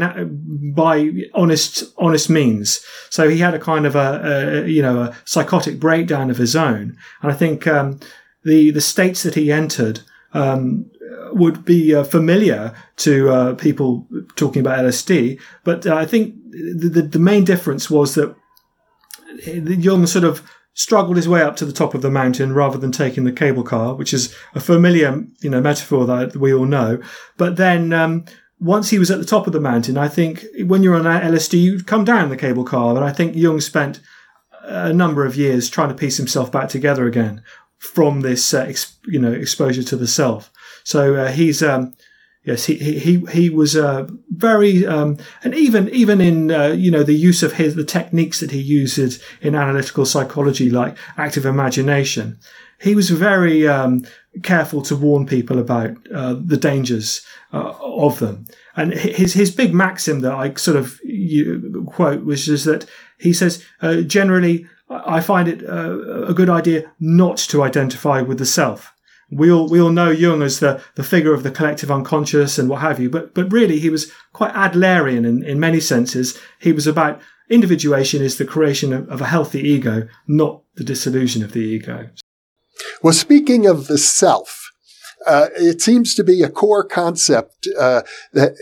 by 0.74 1.10
honest 1.34 1.84
honest 1.98 2.30
means. 2.30 2.84
So 3.10 3.28
he 3.28 3.38
had 3.38 3.54
a 3.54 3.58
kind 3.58 3.86
of 3.86 3.94
a, 3.94 4.62
a 4.64 4.68
you 4.68 4.82
know 4.82 5.02
a 5.02 5.16
psychotic 5.24 5.78
breakdown 5.78 6.30
of 6.30 6.38
his 6.38 6.56
own, 6.56 6.96
and 7.22 7.32
I 7.32 7.34
think 7.34 7.66
um, 7.66 8.00
the 8.44 8.70
the 8.70 8.80
states 8.80 9.22
that 9.22 9.34
he 9.34 9.52
entered 9.52 10.00
um, 10.34 10.90
would 11.32 11.64
be 11.64 11.94
uh, 11.94 12.04
familiar 12.04 12.74
to 12.96 13.30
uh, 13.30 13.54
people 13.54 14.06
talking 14.36 14.60
about 14.60 14.84
LSD. 14.84 15.40
But 15.64 15.86
uh, 15.86 15.94
I 15.94 16.06
think 16.06 16.34
the, 16.50 16.88
the, 16.88 17.02
the, 17.02 17.18
main 17.18 17.44
difference 17.44 17.90
was 17.90 18.14
that 18.14 18.34
Jung 19.44 20.06
sort 20.06 20.24
of 20.24 20.42
struggled 20.74 21.16
his 21.16 21.28
way 21.28 21.42
up 21.42 21.56
to 21.56 21.64
the 21.64 21.72
top 21.72 21.94
of 21.94 22.02
the 22.02 22.10
mountain 22.10 22.54
rather 22.54 22.78
than 22.78 22.92
taking 22.92 23.24
the 23.24 23.32
cable 23.32 23.62
car, 23.62 23.94
which 23.94 24.14
is 24.14 24.34
a 24.54 24.60
familiar, 24.60 25.24
you 25.40 25.50
know, 25.50 25.60
metaphor 25.60 26.06
that 26.06 26.36
we 26.36 26.52
all 26.52 26.64
know. 26.64 27.00
But 27.36 27.56
then, 27.56 27.92
um, 27.92 28.24
once 28.58 28.90
he 28.90 28.98
was 28.98 29.10
at 29.10 29.18
the 29.18 29.24
top 29.24 29.46
of 29.46 29.52
the 29.52 29.60
mountain, 29.60 29.98
I 29.98 30.08
think 30.08 30.46
when 30.64 30.82
you're 30.82 30.94
on 30.94 31.02
LSD, 31.02 31.60
you 31.60 31.82
come 31.82 32.04
down 32.04 32.30
the 32.30 32.36
cable 32.36 32.64
car. 32.64 32.94
And 32.94 33.04
I 33.04 33.12
think 33.12 33.34
Jung 33.34 33.60
spent 33.60 34.00
a 34.62 34.92
number 34.92 35.26
of 35.26 35.36
years 35.36 35.68
trying 35.68 35.88
to 35.88 35.94
piece 35.94 36.16
himself 36.16 36.52
back 36.52 36.68
together 36.68 37.06
again 37.06 37.42
from 37.78 38.20
this, 38.20 38.54
uh, 38.54 38.60
ex- 38.68 38.96
you 39.06 39.18
know, 39.18 39.32
exposure 39.32 39.82
to 39.82 39.96
the 39.96 40.06
self. 40.06 40.52
So 40.84 41.16
uh, 41.16 41.32
he's, 41.32 41.62
um, 41.62 41.96
yes, 42.44 42.66
he 42.66 42.76
he 42.76 43.24
he 43.30 43.50
was 43.50 43.76
uh, 43.76 44.08
very, 44.30 44.86
um, 44.86 45.18
and 45.44 45.54
even 45.54 45.88
even 45.90 46.20
in 46.20 46.50
uh, 46.50 46.68
you 46.68 46.90
know 46.90 47.02
the 47.02 47.14
use 47.14 47.42
of 47.42 47.54
his 47.54 47.74
the 47.74 47.84
techniques 47.84 48.40
that 48.40 48.50
he 48.50 48.60
uses 48.60 49.22
in 49.40 49.54
analytical 49.54 50.04
psychology, 50.04 50.70
like 50.70 50.96
active 51.16 51.46
imagination, 51.46 52.38
he 52.80 52.94
was 52.94 53.10
very 53.10 53.66
um, 53.66 54.04
careful 54.42 54.82
to 54.82 54.96
warn 54.96 55.26
people 55.26 55.58
about 55.58 55.96
uh, 56.14 56.34
the 56.38 56.56
dangers 56.56 57.24
uh, 57.52 57.74
of 57.80 58.18
them. 58.18 58.46
And 58.76 58.92
his 58.94 59.34
his 59.34 59.50
big 59.50 59.74
maxim 59.74 60.20
that 60.20 60.32
I 60.32 60.54
sort 60.54 60.76
of 60.76 61.00
quote 61.86 62.24
was 62.24 62.46
just 62.46 62.64
that 62.64 62.86
he 63.18 63.32
says 63.32 63.62
generally 64.06 64.66
I 64.88 65.20
find 65.20 65.48
it 65.48 65.62
uh, 65.68 66.26
a 66.26 66.34
good 66.34 66.50
idea 66.50 66.90
not 67.00 67.38
to 67.38 67.62
identify 67.62 68.20
with 68.22 68.38
the 68.38 68.46
self. 68.46 68.92
We 69.32 69.50
all 69.50 69.68
we 69.68 69.80
all 69.80 69.90
know 69.90 70.10
Jung 70.10 70.42
as 70.42 70.60
the, 70.60 70.82
the 70.94 71.02
figure 71.02 71.32
of 71.32 71.42
the 71.42 71.50
collective 71.50 71.90
unconscious 71.90 72.58
and 72.58 72.68
what 72.68 72.82
have 72.82 73.00
you, 73.00 73.08
but 73.08 73.34
but 73.34 73.50
really 73.52 73.78
he 73.78 73.90
was 73.90 74.12
quite 74.32 74.52
Adlerian 74.52 75.26
in, 75.26 75.42
in 75.42 75.58
many 75.58 75.80
senses. 75.80 76.38
He 76.60 76.72
was 76.72 76.86
about 76.86 77.20
individuation 77.48 78.22
is 78.22 78.36
the 78.36 78.44
creation 78.44 78.92
of, 78.92 79.08
of 79.08 79.20
a 79.20 79.26
healthy 79.26 79.60
ego, 79.60 80.06
not 80.28 80.62
the 80.76 80.84
dissolution 80.84 81.42
of 81.42 81.52
the 81.52 81.60
ego. 81.60 82.10
Well, 83.02 83.12
speaking 83.12 83.66
of 83.66 83.86
the 83.86 83.98
self, 83.98 84.70
uh, 85.26 85.48
it 85.54 85.80
seems 85.80 86.14
to 86.14 86.24
be 86.24 86.42
a 86.42 86.48
core 86.48 86.84
concept 86.84 87.68
uh, 87.78 88.02
that 88.32 88.52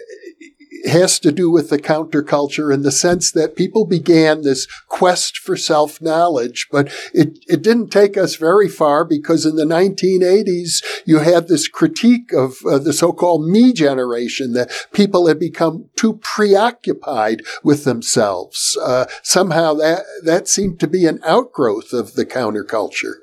has 0.86 1.18
to 1.20 1.32
do 1.32 1.50
with 1.50 1.70
the 1.70 1.78
counterculture 1.78 2.72
in 2.72 2.82
the 2.82 2.92
sense 2.92 3.32
that 3.32 3.56
people 3.56 3.84
began 3.84 4.42
this 4.42 4.66
quest 4.88 5.38
for 5.38 5.56
self-knowledge, 5.56 6.68
but 6.70 6.92
it, 7.12 7.38
it 7.46 7.62
didn't 7.62 7.90
take 7.90 8.16
us 8.16 8.36
very 8.36 8.68
far 8.68 9.04
because 9.04 9.46
in 9.46 9.56
the 9.56 9.64
1980s, 9.64 10.82
you 11.04 11.18
had 11.18 11.48
this 11.48 11.68
critique 11.68 12.32
of 12.32 12.56
uh, 12.66 12.78
the 12.78 12.92
so-called 12.92 13.46
me 13.46 13.72
generation 13.72 14.52
that 14.52 14.70
people 14.92 15.26
had 15.26 15.38
become 15.38 15.88
too 15.96 16.14
preoccupied 16.22 17.42
with 17.62 17.84
themselves. 17.84 18.76
Uh, 18.82 19.06
somehow 19.22 19.74
that, 19.74 20.04
that 20.24 20.48
seemed 20.48 20.80
to 20.80 20.86
be 20.86 21.06
an 21.06 21.20
outgrowth 21.24 21.92
of 21.92 22.14
the 22.14 22.26
counterculture. 22.26 23.14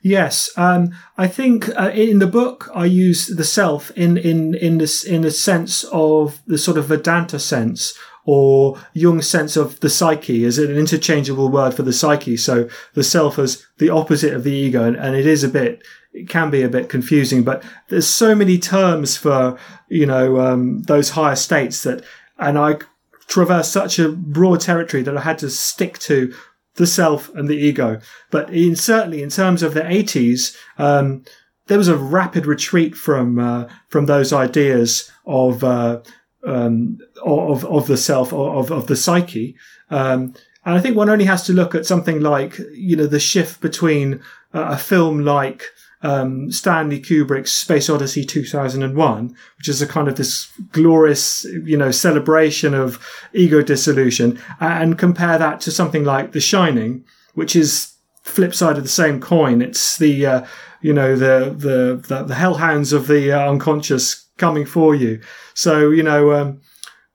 Yes, 0.00 0.50
um, 0.56 0.90
I 1.16 1.26
think 1.26 1.68
uh, 1.76 1.90
in 1.92 2.20
the 2.20 2.26
book 2.26 2.70
I 2.74 2.84
use 2.84 3.26
the 3.26 3.44
self 3.44 3.90
in 3.92 4.16
in 4.16 4.54
in 4.54 4.78
this 4.78 5.02
in 5.02 5.22
the 5.22 5.30
sense 5.30 5.84
of 5.84 6.40
the 6.46 6.58
sort 6.58 6.78
of 6.78 6.86
Vedanta 6.86 7.38
sense 7.38 7.98
or 8.24 8.78
Jung's 8.92 9.26
sense 9.26 9.56
of 9.56 9.80
the 9.80 9.88
psyche 9.88 10.44
as 10.44 10.58
an 10.58 10.76
interchangeable 10.76 11.48
word 11.48 11.72
for 11.72 11.82
the 11.82 11.92
psyche. 11.92 12.36
So 12.36 12.68
the 12.92 13.02
self 13.02 13.38
as 13.38 13.66
the 13.78 13.88
opposite 13.88 14.34
of 14.34 14.44
the 14.44 14.52
ego, 14.52 14.84
and, 14.84 14.96
and 14.96 15.16
it 15.16 15.26
is 15.26 15.42
a 15.42 15.48
bit 15.48 15.82
it 16.12 16.28
can 16.28 16.50
be 16.50 16.62
a 16.62 16.68
bit 16.68 16.88
confusing, 16.88 17.42
but 17.42 17.62
there's 17.88 18.06
so 18.06 18.34
many 18.34 18.58
terms 18.58 19.16
for 19.16 19.58
you 19.88 20.06
know 20.06 20.38
um, 20.40 20.82
those 20.82 21.10
higher 21.10 21.36
states 21.36 21.82
that, 21.82 22.04
and 22.38 22.58
I 22.58 22.76
traverse 23.26 23.70
such 23.70 23.98
a 23.98 24.10
broad 24.10 24.60
territory 24.60 25.02
that 25.02 25.16
I 25.16 25.20
had 25.20 25.38
to 25.38 25.50
stick 25.50 25.98
to 26.00 26.34
the 26.78 26.86
self 26.86 27.28
and 27.34 27.48
the 27.48 27.56
ego. 27.56 28.00
But 28.30 28.50
in 28.50 28.74
certainly 28.74 29.22
in 29.22 29.28
terms 29.28 29.62
of 29.62 29.74
the 29.74 29.82
80s, 29.82 30.56
um, 30.78 31.24
there 31.66 31.78
was 31.78 31.88
a 31.88 31.96
rapid 31.96 32.46
retreat 32.46 32.94
from 32.96 33.38
uh, 33.38 33.68
from 33.88 34.06
those 34.06 34.32
ideas 34.32 35.10
of 35.26 35.62
uh, 35.62 36.00
um, 36.44 36.98
of 37.22 37.64
of 37.66 37.86
the 37.86 37.98
self 37.98 38.32
or 38.32 38.54
of 38.54 38.72
of 38.72 38.86
the 38.86 38.96
psyche. 38.96 39.54
Um, 39.90 40.34
and 40.64 40.76
I 40.76 40.80
think 40.80 40.96
one 40.96 41.10
only 41.10 41.26
has 41.26 41.44
to 41.46 41.52
look 41.52 41.74
at 41.74 41.86
something 41.86 42.20
like 42.20 42.58
you 42.72 42.96
know 42.96 43.06
the 43.06 43.20
shift 43.20 43.60
between 43.60 44.22
a 44.52 44.78
film 44.78 45.24
like 45.24 45.64
um, 46.02 46.50
Stanley 46.52 47.00
Kubrick's 47.00 47.52
Space 47.52 47.90
Odyssey 47.90 48.24
2001, 48.24 49.34
which 49.56 49.68
is 49.68 49.82
a 49.82 49.86
kind 49.86 50.08
of 50.08 50.16
this 50.16 50.50
glorious, 50.72 51.44
you 51.64 51.76
know, 51.76 51.90
celebration 51.90 52.74
of 52.74 53.04
ego 53.32 53.62
dissolution, 53.62 54.38
and 54.60 54.98
compare 54.98 55.38
that 55.38 55.60
to 55.62 55.70
something 55.70 56.04
like 56.04 56.32
The 56.32 56.40
Shining, 56.40 57.04
which 57.34 57.56
is 57.56 57.94
flip 58.22 58.54
side 58.54 58.76
of 58.76 58.82
the 58.82 58.88
same 58.88 59.20
coin. 59.20 59.62
It's 59.62 59.96
the, 59.98 60.26
uh, 60.26 60.46
you 60.80 60.92
know, 60.92 61.16
the, 61.16 61.54
the, 61.56 62.06
the, 62.06 62.24
the 62.24 62.34
hellhounds 62.34 62.92
of 62.92 63.06
the 63.06 63.32
uh, 63.32 63.50
unconscious 63.50 64.28
coming 64.36 64.66
for 64.66 64.94
you. 64.94 65.20
So, 65.54 65.90
you 65.90 66.02
know, 66.02 66.32
um, 66.32 66.60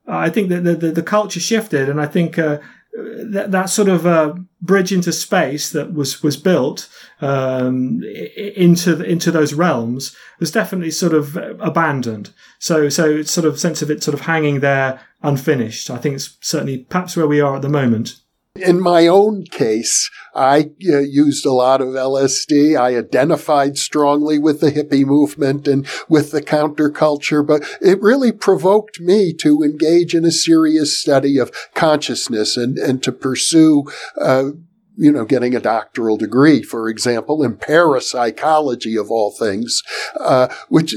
I 0.08 0.30
think 0.30 0.50
that 0.50 0.64
the, 0.64 0.76
the, 0.76 0.92
the, 0.92 1.04
culture 1.04 1.40
shifted, 1.40 1.88
and 1.88 2.02
I 2.02 2.08
think 2.08 2.38
uh, 2.38 2.60
that, 2.94 3.52
that 3.52 3.70
sort 3.70 3.90
of 3.90 4.06
uh, 4.06 4.36
bridge 4.62 4.92
into 4.92 5.12
space 5.12 5.72
that 5.72 5.94
was 5.94 6.22
was 6.22 6.38
built 6.38 6.90
um, 7.22 8.04
into 8.04 9.02
into 9.04 9.32
those 9.32 9.54
realms 9.54 10.16
was 10.40 10.52
definitely 10.52 10.92
sort 10.92 11.14
of 11.14 11.36
abandoned. 11.60 12.32
So 12.60 12.90
so 12.90 13.10
it's 13.10 13.32
sort 13.32 13.46
of 13.46 13.60
sense 13.60 13.82
of 13.82 13.90
it 13.90 14.04
sort 14.04 14.14
of 14.14 14.22
hanging 14.22 14.60
there 14.60 15.02
unfinished. 15.22 15.90
I 15.90 15.98
think 15.98 16.16
it's 16.16 16.38
certainly 16.42 16.80
perhaps 16.80 17.18
where 17.18 17.28
we 17.28 17.42
are 17.42 17.56
at 17.56 17.62
the 17.62 17.70
moment. 17.70 18.16
In 18.62 18.80
my 18.80 19.08
own 19.08 19.46
case, 19.46 20.12
I 20.36 20.70
uh, 20.88 21.00
used 21.00 21.44
a 21.44 21.52
lot 21.52 21.82
of 21.82 21.88
LSD. 21.88 22.80
I 22.80 22.96
identified 22.96 23.80
strongly 23.80 24.38
with 24.38 24.60
the 24.60 24.72
hippie 24.72 25.06
movement 25.06 25.68
and 25.68 25.88
with 26.08 26.30
the 26.30 26.42
counterculture, 26.42 27.46
but 27.46 27.64
it 27.82 28.00
really 28.00 28.32
provoked 28.32 29.00
me 29.00 29.34
to 29.38 29.64
engage 29.64 30.14
in 30.14 30.24
a 30.24 30.32
serious 30.32 30.96
study 30.96 31.40
of 31.40 31.52
consciousness 31.74 32.56
and, 32.56 32.78
and 32.78 33.02
to 33.02 33.12
pursue 33.12 33.86
uh, 34.22 34.52
you 34.96 35.12
know, 35.12 35.26
getting 35.26 35.56
a 35.56 35.60
doctoral 35.60 36.18
degree, 36.18 36.62
for 36.62 36.90
example, 36.90 37.44
in 37.44 37.56
parapsychology 37.56 38.96
of 38.96 39.10
all 39.10 39.32
things, 39.32 39.82
uh, 40.20 40.48
which 40.70 40.96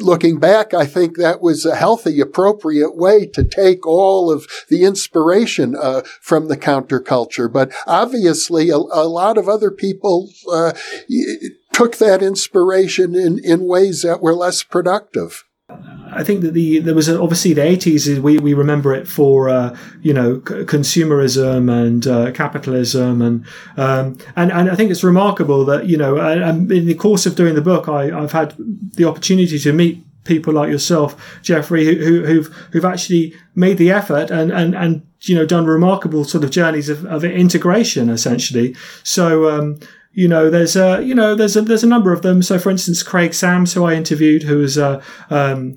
looking 0.00 0.38
back, 0.38 0.72
I 0.72 0.86
think 0.86 1.16
that 1.16 1.40
was 1.40 1.64
a 1.64 1.76
healthy, 1.76 2.20
appropriate 2.20 2.96
way 2.96 3.26
to 3.26 3.44
take 3.44 3.86
all 3.86 4.30
of 4.30 4.46
the 4.68 4.84
inspiration 4.84 5.76
uh, 5.76 6.02
from 6.20 6.48
the 6.48 6.56
counterculture. 6.56 7.52
But 7.52 7.72
obviously, 7.86 8.70
a, 8.70 8.76
a 8.76 9.08
lot 9.08 9.38
of 9.38 9.48
other 9.48 9.70
people 9.70 10.30
uh, 10.50 10.72
took 11.72 11.96
that 11.96 12.22
inspiration 12.22 13.14
in, 13.14 13.38
in 13.38 13.66
ways 13.66 14.02
that 14.02 14.22
were 14.22 14.34
less 14.34 14.62
productive. 14.62 15.44
I 16.12 16.22
think 16.24 16.40
that 16.42 16.54
the 16.54 16.78
there 16.78 16.94
was 16.94 17.08
obviously 17.08 17.52
the 17.52 17.62
eighties. 17.62 18.08
We 18.20 18.38
we 18.38 18.54
remember 18.54 18.94
it 18.94 19.06
for 19.06 19.48
uh, 19.48 19.76
you 20.02 20.14
know 20.14 20.36
c- 20.48 20.64
consumerism 20.64 21.70
and 21.70 22.06
uh, 22.06 22.32
capitalism 22.32 23.20
and 23.20 23.44
um, 23.76 24.18
and 24.36 24.50
and 24.52 24.70
I 24.70 24.76
think 24.76 24.90
it's 24.90 25.04
remarkable 25.04 25.64
that 25.66 25.86
you 25.86 25.96
know 25.96 26.16
in 26.16 26.68
the 26.68 26.94
course 26.94 27.26
of 27.26 27.34
doing 27.34 27.54
the 27.54 27.60
book, 27.60 27.88
I, 27.88 28.16
I've 28.16 28.32
had 28.32 28.54
the 28.94 29.04
opportunity 29.04 29.58
to 29.58 29.72
meet 29.72 30.02
people 30.26 30.52
like 30.52 30.70
yourself, 30.70 31.40
Jeffrey, 31.42 31.84
who, 31.84 32.24
who, 32.24 32.42
have 32.42 32.46
who've 32.72 32.84
actually 32.84 33.34
made 33.54 33.78
the 33.78 33.90
effort 33.90 34.30
and, 34.30 34.50
and, 34.52 34.74
and 34.74 35.06
you 35.22 35.34
know 35.34 35.46
done 35.46 35.64
remarkable 35.64 36.24
sort 36.24 36.44
of 36.44 36.50
journeys 36.50 36.88
of, 36.88 37.04
of 37.06 37.24
integration 37.24 38.10
essentially. 38.10 38.76
So 39.02 39.48
um, 39.48 39.80
you 40.16 40.26
know, 40.26 40.48
there's 40.48 40.76
a, 40.76 41.02
you 41.02 41.14
know, 41.14 41.34
there's 41.34 41.56
a, 41.56 41.60
there's 41.60 41.84
a 41.84 41.86
number 41.86 42.10
of 42.10 42.22
them. 42.22 42.42
So, 42.42 42.58
for 42.58 42.70
instance, 42.70 43.02
Craig 43.02 43.34
Sams, 43.34 43.74
who 43.74 43.84
I 43.84 43.92
interviewed, 43.92 44.42
who 44.44 44.58
was, 44.58 44.78
uh, 44.78 45.02
um, 45.28 45.76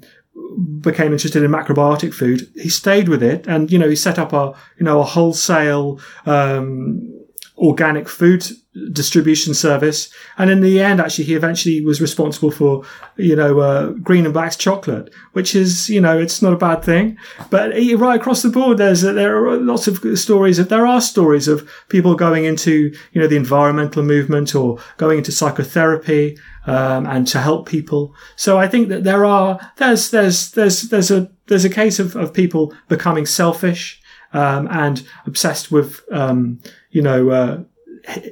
became 0.79 1.11
interested 1.11 1.43
in 1.43 1.51
macrobiotic 1.51 2.13
food. 2.13 2.49
He 2.55 2.69
stayed 2.69 3.09
with 3.09 3.21
it, 3.21 3.45
and 3.47 3.69
you 3.69 3.77
know, 3.77 3.89
he 3.89 3.97
set 3.97 4.17
up 4.17 4.31
a, 4.31 4.53
you 4.77 4.85
know, 4.85 5.01
a 5.01 5.03
wholesale, 5.03 5.99
um, 6.25 7.18
organic 7.59 8.07
food 8.07 8.45
distribution 8.93 9.53
service. 9.53 10.09
And 10.37 10.49
in 10.49 10.61
the 10.61 10.79
end, 10.79 11.01
actually, 11.01 11.25
he 11.25 11.33
eventually 11.33 11.83
was 11.83 12.01
responsible 12.01 12.51
for, 12.51 12.83
you 13.17 13.35
know, 13.35 13.59
uh, 13.59 13.87
Green 13.87 14.25
and 14.25 14.33
Black's 14.33 14.55
chocolate, 14.55 15.11
which 15.33 15.55
is, 15.55 15.89
you 15.89 15.99
know, 15.99 16.17
it's 16.17 16.41
not 16.41 16.53
a 16.53 16.57
bad 16.57 16.83
thing. 16.83 17.17
But 17.49 17.73
right 17.97 18.19
across 18.19 18.41
the 18.41 18.49
board, 18.49 18.77
there's 18.77 19.01
there 19.01 19.45
are 19.45 19.57
lots 19.57 19.87
of 19.87 20.17
stories 20.17 20.59
of 20.59 20.69
there 20.69 20.87
are 20.87 21.01
stories 21.01 21.47
of 21.47 21.69
people 21.89 22.15
going 22.15 22.45
into, 22.45 22.93
you 23.11 23.21
know, 23.21 23.27
the 23.27 23.35
environmental 23.35 24.03
movement 24.03 24.55
or 24.55 24.79
going 24.97 25.17
into 25.17 25.31
psychotherapy. 25.31 26.37
Um, 26.65 27.07
and 27.07 27.25
to 27.29 27.39
help 27.39 27.67
people. 27.67 28.13
So 28.35 28.59
I 28.59 28.67
think 28.67 28.89
that 28.89 29.03
there 29.03 29.25
are 29.25 29.59
there's 29.77 30.11
there's 30.11 30.51
there's 30.51 30.81
there's 30.89 31.09
a 31.09 31.31
there's 31.47 31.65
a 31.65 31.69
case 31.69 31.97
of, 31.97 32.15
of 32.15 32.31
people 32.31 32.75
becoming 32.87 33.25
selfish 33.25 33.99
um, 34.33 34.67
and 34.69 35.07
obsessed 35.25 35.71
with 35.71 36.01
um, 36.11 36.59
you 36.89 37.01
know 37.01 37.29
uh, 37.29 37.63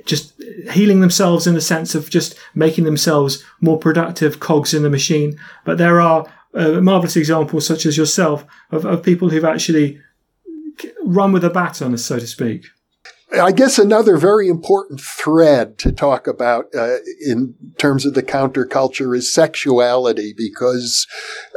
just 0.05 0.33
healing 0.71 1.01
themselves 1.01 1.47
in 1.47 1.53
the 1.53 1.61
sense 1.61 1.95
of 1.95 2.09
just 2.09 2.35
making 2.55 2.85
themselves 2.85 3.43
more 3.61 3.77
productive 3.77 4.39
cogs 4.39 4.73
in 4.73 4.83
the 4.83 4.89
machine. 4.89 5.37
But 5.65 5.77
there 5.77 6.01
are 6.01 6.25
uh, 6.53 6.81
marvelous 6.81 7.15
examples, 7.15 7.65
such 7.65 7.85
as 7.85 7.97
yourself, 7.97 8.45
of, 8.71 8.85
of 8.85 9.03
people 9.03 9.29
who've 9.29 9.45
actually 9.45 9.99
run 11.03 11.31
with 11.31 11.43
a 11.43 11.49
baton, 11.49 11.97
so 11.97 12.19
to 12.19 12.27
speak. 12.27 12.65
I 13.33 13.51
guess 13.51 13.77
another 13.77 14.15
very 14.15 14.47
important 14.47 15.01
thread 15.01 15.77
to 15.79 15.91
talk 15.91 16.27
about 16.27 16.67
uh, 16.73 16.95
in 17.25 17.55
terms 17.77 18.05
of 18.05 18.13
the 18.13 18.23
counterculture 18.23 19.15
is 19.15 19.31
sexuality, 19.31 20.33
because, 20.35 21.05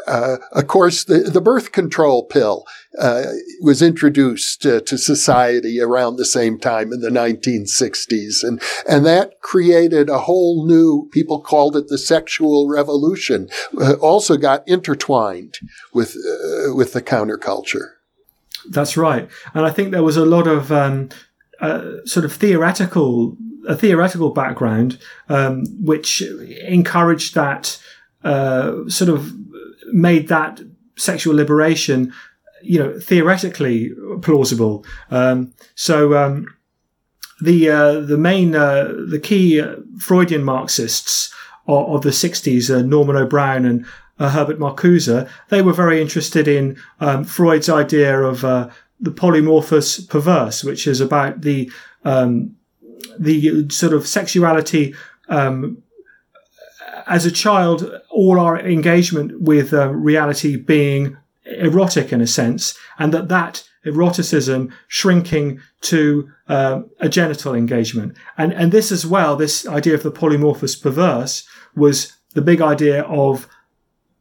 uh, 0.09 0.38
of 0.53 0.66
course, 0.66 1.05
the, 1.05 1.20
the 1.20 1.40
birth 1.40 1.70
control 1.70 2.24
pill 2.24 2.64
uh, 2.99 3.24
was 3.61 3.82
introduced 3.82 4.66
uh, 4.66 4.80
to 4.80 4.99
society 4.99 5.80
around 5.80 6.16
the 6.16 6.24
same 6.24 6.59
time 6.59 6.93
in 6.93 7.01
the 7.01 7.11
1960s, 7.11 8.43
and 8.43 8.61
and 8.88 9.07
that 9.07 9.41
created 9.41 10.09
a 10.09 10.18
whole 10.18 10.66
new. 10.66 11.09
People 11.12 11.41
called 11.41 11.76
it 11.76 11.88
the 11.88 11.99
sexual 11.99 12.68
revolution. 12.68 13.49
Uh, 13.80 13.95
also 13.95 14.36
got 14.36 14.66
intertwined 14.66 15.59
with 15.95 16.16
uh, 16.16 16.74
with 16.74 16.93
the 16.93 17.03
counterculture. 17.03 17.93
That's 18.68 18.97
right, 18.97 19.28
and 19.55 19.64
I 19.64 19.70
think 19.70 19.93
there 19.93 20.03
was 20.03 20.16
a 20.16 20.26
lot 20.26 20.47
of 20.47 20.72
um, 20.72 21.11
uh, 21.61 22.05
sort 22.05 22.24
of 22.24 22.32
theoretical 22.32 23.36
a 23.68 23.76
theoretical 23.76 24.30
background 24.30 24.99
um, 25.28 25.64
which 25.84 26.22
encouraged 26.22 27.34
that 27.34 27.80
uh, 28.24 28.88
sort 28.88 29.11
of 29.11 29.32
made 29.93 30.28
that 30.28 30.61
sexual 30.97 31.34
liberation 31.34 32.12
you 32.63 32.79
know 32.79 32.99
theoretically 32.99 33.93
plausible. 34.23 34.85
Um, 35.11 35.53
so 35.75 36.15
um, 36.17 36.47
the 37.41 37.71
uh, 37.71 38.01
the 38.01 38.19
main 38.19 38.55
uh, 38.55 38.93
the 39.09 39.21
key 39.21 39.63
Freudian 39.99 40.45
Marxists 40.45 41.33
of, 41.67 41.97
of 41.97 42.03
the 42.03 42.11
60s, 42.11 42.75
uh, 42.75 42.83
Norman 42.83 43.17
O. 43.17 43.27
Brown 43.27 43.65
and 43.65 43.87
uh, 44.19 44.31
Herbert 44.31 44.59
Marcuse, 44.59 45.29
they 45.49 45.63
were 45.63 45.73
very 45.73 46.01
interested 46.01 46.47
in 46.47 46.77
um, 47.01 47.25
Freud's 47.25 47.69
idea 47.69 48.21
of 48.21 48.45
uh, 48.45 48.69
the 48.99 49.11
polymorphous 49.11 50.09
perverse, 50.09 50.63
which 50.63 50.87
is 50.87 51.01
about 51.01 51.41
the 51.41 51.71
um, 52.05 52.57
the 53.19 53.69
sort 53.71 53.93
of 53.93 54.07
sexuality 54.07 54.95
um, 55.29 55.83
as 57.07 57.27
a 57.27 57.31
child, 57.31 57.91
all 58.11 58.39
our 58.39 58.59
engagement 58.59 59.41
with 59.41 59.73
uh, 59.73 59.89
reality 59.89 60.57
being 60.57 61.17
erotic 61.51 62.12
in 62.12 62.20
a 62.20 62.26
sense, 62.26 62.76
and 62.98 63.12
that 63.14 63.28
that 63.28 63.62
eroticism 63.84 64.72
shrinking 64.88 65.61
to 65.80 66.30
uh, 66.48 66.82
a 66.98 67.09
genital 67.09 67.55
engagement. 67.55 68.16
And, 68.36 68.53
and 68.53 68.72
this 68.72 68.92
as 68.92 69.07
well, 69.07 69.36
this 69.36 69.66
idea 69.66 69.94
of 69.94 70.03
the 70.03 70.12
polymorphous 70.12 70.80
perverse 70.80 71.48
was 71.74 72.12
the 72.34 72.42
big 72.42 72.61
idea 72.61 73.03
of 73.03 73.48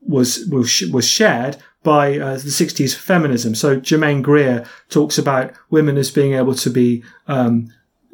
was 0.01 0.45
was 0.49 0.81
was 0.93 1.07
shared 1.07 1.57
by 1.83 2.17
uh, 2.17 2.33
the 2.33 2.49
60s 2.49 2.95
feminism. 2.95 3.55
So 3.55 3.79
Germaine 3.79 4.21
Greer 4.21 4.65
talks 4.89 5.17
about 5.17 5.53
women 5.69 5.97
as 5.97 6.11
being 6.11 6.33
able 6.33 6.55
to 6.55 6.69
be 6.69 7.03
um, 7.27 7.71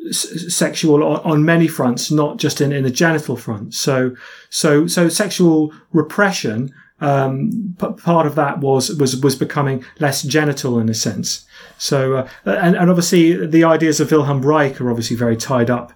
s- 0.07 0.53
sexual 0.53 1.03
on, 1.03 1.19
on, 1.21 1.45
many 1.45 1.67
fronts, 1.67 2.11
not 2.11 2.37
just 2.37 2.61
in, 2.61 2.71
in 2.71 2.85
a 2.85 2.91
genital 2.91 3.35
front. 3.35 3.73
So 3.73 4.15
so 4.49 4.87
so 4.87 5.09
sexual 5.09 5.73
repression 5.93 6.73
um, 7.01 7.75
p- 7.79 7.93
part 8.03 8.25
of 8.25 8.35
that 8.35 8.59
was 8.59 8.95
was 8.95 9.17
was 9.21 9.35
becoming 9.35 9.83
less 9.99 10.23
genital 10.23 10.79
in 10.79 10.89
a 10.89 10.93
sense. 10.93 11.45
So, 11.77 12.15
uh, 12.15 12.27
and, 12.45 12.75
and 12.75 12.89
obviously 12.89 13.45
the 13.45 13.63
ideas 13.63 13.99
of 13.99 14.11
Wilhelm 14.11 14.41
Reich 14.41 14.79
are 14.79 14.89
obviously 14.89 15.17
very 15.17 15.35
tied 15.35 15.69
up, 15.69 15.91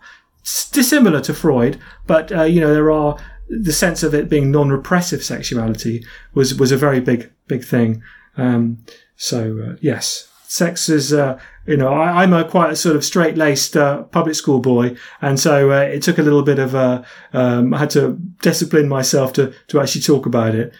dissimilar 0.72 1.22
to 1.22 1.34
Freud, 1.34 1.80
but 2.06 2.32
uh, 2.32 2.44
you 2.44 2.60
know 2.60 2.74
there 2.74 2.92
are 2.92 3.18
the 3.50 3.74
sense 3.74 4.04
of 4.04 4.14
it 4.14 4.30
being 4.30 4.52
non-repressive 4.52 5.24
sexuality 5.24 6.06
was 6.34 6.56
was 6.56 6.72
a 6.72 6.78
very 6.78 7.00
big 7.00 7.32
big 7.48 7.64
thing. 7.64 8.04
Um, 8.38 8.84
so 9.16 9.58
uh, 9.66 9.76
yes, 9.82 10.30
sex 10.48 10.90
is 10.90 11.14
uh, 11.14 11.40
you 11.66 11.78
know 11.78 11.94
I, 11.94 12.24
am 12.24 12.34
a 12.34 12.44
quite 12.44 12.74
a 12.74 12.76
sort 12.76 12.98
of 12.98 13.06
straight 13.06 13.38
laced 13.38 13.78
uh, 13.78 14.04
public 14.04 14.36
school 14.36 14.60
boy, 14.60 14.98
and 15.22 15.40
so 15.40 15.72
uh, 15.72 15.82
it 15.82 16.04
took 16.04 16.18
a 16.18 16.24
little 16.24 16.44
bit 16.44 16.60
of 16.60 16.76
uh, 16.76 17.04
um, 17.32 17.74
I 17.74 17.80
had 17.80 17.90
to 17.92 18.20
discipline 18.42 18.90
myself 18.90 19.32
to 19.34 19.54
to 19.68 19.80
actually 19.80 20.02
talk 20.02 20.26
about 20.26 20.56
it 20.56 20.74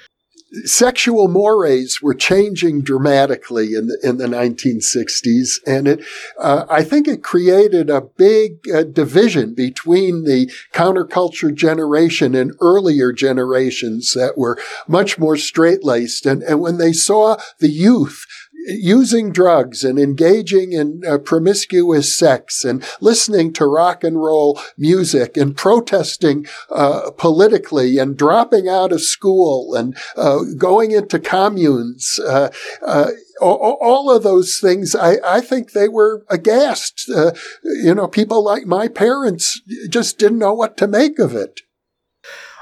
sexual 0.66 1.28
mores 1.28 2.02
were 2.02 2.14
changing 2.14 2.82
dramatically 2.82 3.74
in 3.74 3.88
the, 3.88 4.00
in 4.04 4.18
the 4.18 4.26
1960s. 4.26 5.60
And 5.66 5.88
it, 5.88 6.06
uh, 6.40 6.66
I 6.70 6.84
think 6.84 7.08
it 7.08 7.24
created 7.24 7.90
a 7.90 8.02
big 8.02 8.68
uh, 8.74 8.84
division 8.84 9.54
between 9.54 10.24
the 10.24 10.52
counterculture 10.74 11.54
generation 11.54 12.36
and 12.36 12.54
earlier 12.62 13.14
generations 13.14 14.14
that 14.14 14.38
were 14.38 14.58
much 14.88 15.20
more 15.20 15.38
straight 15.38 15.84
laced. 15.84 16.26
And, 16.26 16.42
and 16.44 16.60
when 16.60 16.78
they 16.78 16.94
saw 16.94 17.38
the 17.60 17.70
youth 17.70 18.26
using 18.68 19.32
drugs 19.32 19.84
and 19.84 19.98
engaging 19.98 20.74
in 20.74 21.02
uh, 21.08 21.18
promiscuous 21.18 22.16
sex 22.18 22.64
and 22.64 22.84
listening 23.00 23.54
to 23.54 23.66
rock 23.66 24.04
and 24.04 24.22
roll 24.22 24.60
music 24.78 25.38
and 25.38 25.56
protesting 25.56 26.46
uh, 26.70 27.12
politically 27.18 27.98
and 27.98 28.18
dropping 28.18 28.68
out 28.68 28.92
of 28.92 29.02
school 29.02 29.76
and 29.76 29.98
uh, 30.16 30.40
going 30.58 30.92
into 30.92 31.20
communes. 31.20 32.20
Uh, 32.26 32.50
uh, 32.86 33.12
all 33.42 34.12
of 34.12 34.24
those 34.24 34.60
things, 34.60 34.96
I, 34.96 35.16
I, 35.26 35.40
think 35.40 35.72
they 35.72 35.88
were 35.88 36.26
aghast. 36.30 37.10
Uh, 37.10 37.32
you 37.64 37.96
know, 37.96 38.06
people 38.06 38.44
like 38.44 38.66
my 38.66 38.90
parents 38.90 39.62
just 39.88 40.18
didn't 40.18 40.40
know 40.40 40.54
what 40.54 40.76
to 40.78 40.88
make 40.88 41.20
of 41.20 41.34
it. 41.36 41.62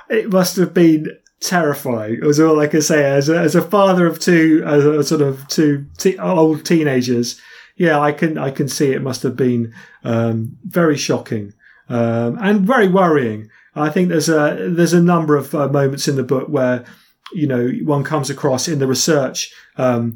It 0.07 0.31
must 0.31 0.55
have 0.57 0.75
been 0.75 1.17
terrifying. 1.39 2.15
It 2.15 2.23
was 2.23 2.39
all 2.39 2.59
I 2.59 2.67
can 2.67 2.81
say 2.81 3.05
as 3.05 3.29
a, 3.29 3.37
as 3.37 3.55
a 3.55 3.61
father 3.61 4.05
of 4.05 4.19
two, 4.19 4.63
as 4.65 4.85
a 4.85 5.03
sort 5.03 5.21
of 5.21 5.47
two 5.47 5.85
te- 5.97 6.17
old 6.17 6.65
teenagers. 6.65 7.39
Yeah, 7.75 7.99
I 7.99 8.11
can 8.11 8.37
I 8.37 8.51
can 8.51 8.67
see 8.67 8.91
it 8.91 9.01
must 9.01 9.23
have 9.23 9.35
been 9.35 9.73
um, 10.03 10.57
very 10.65 10.97
shocking 10.97 11.53
um, 11.89 12.37
and 12.41 12.61
very 12.61 12.87
worrying. 12.87 13.49
I 13.75 13.89
think 13.89 14.09
there's 14.09 14.29
a 14.29 14.69
there's 14.69 14.93
a 14.93 15.01
number 15.01 15.35
of 15.35 15.53
uh, 15.53 15.67
moments 15.67 16.07
in 16.07 16.15
the 16.15 16.23
book 16.23 16.47
where 16.49 16.85
you 17.33 17.47
know 17.47 17.69
one 17.83 18.03
comes 18.03 18.29
across 18.29 18.67
in 18.67 18.79
the 18.79 18.87
research 18.87 19.53
um, 19.77 20.15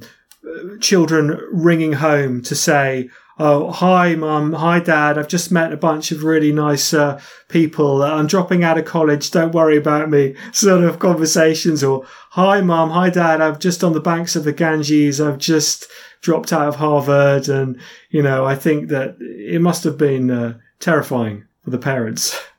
children 0.79 1.39
ringing 1.51 1.93
home 1.93 2.41
to 2.43 2.55
say 2.55 3.09
oh, 3.41 3.71
hi, 3.71 4.13
mum, 4.13 4.53
hi, 4.53 4.79
dad. 4.79 5.17
I've 5.17 5.27
just 5.27 5.51
met 5.51 5.73
a 5.73 5.77
bunch 5.77 6.11
of 6.11 6.23
really 6.23 6.51
nice 6.51 6.93
uh, 6.93 7.19
people. 7.47 8.03
I'm 8.03 8.27
dropping 8.27 8.63
out 8.63 8.77
of 8.77 8.85
college. 8.85 9.31
Don't 9.31 9.53
worry 9.53 9.77
about 9.77 10.11
me. 10.11 10.35
Sort 10.51 10.83
of 10.83 10.99
conversations. 10.99 11.83
Or, 11.83 12.05
hi, 12.29 12.61
mum, 12.61 12.91
hi, 12.91 13.09
dad. 13.09 13.41
I'm 13.41 13.57
just 13.57 13.83
on 13.83 13.93
the 13.93 13.99
banks 13.99 14.35
of 14.35 14.43
the 14.43 14.53
Ganges. 14.53 15.19
I've 15.19 15.39
just 15.39 15.87
dropped 16.21 16.53
out 16.53 16.67
of 16.67 16.75
Harvard. 16.75 17.49
And, 17.49 17.81
you 18.11 18.21
know, 18.21 18.45
I 18.45 18.55
think 18.55 18.89
that 18.89 19.17
it 19.19 19.59
must 19.59 19.83
have 19.85 19.97
been 19.97 20.29
uh, 20.29 20.59
terrifying 20.79 21.45
for 21.63 21.71
the 21.71 21.79
parents. 21.79 22.39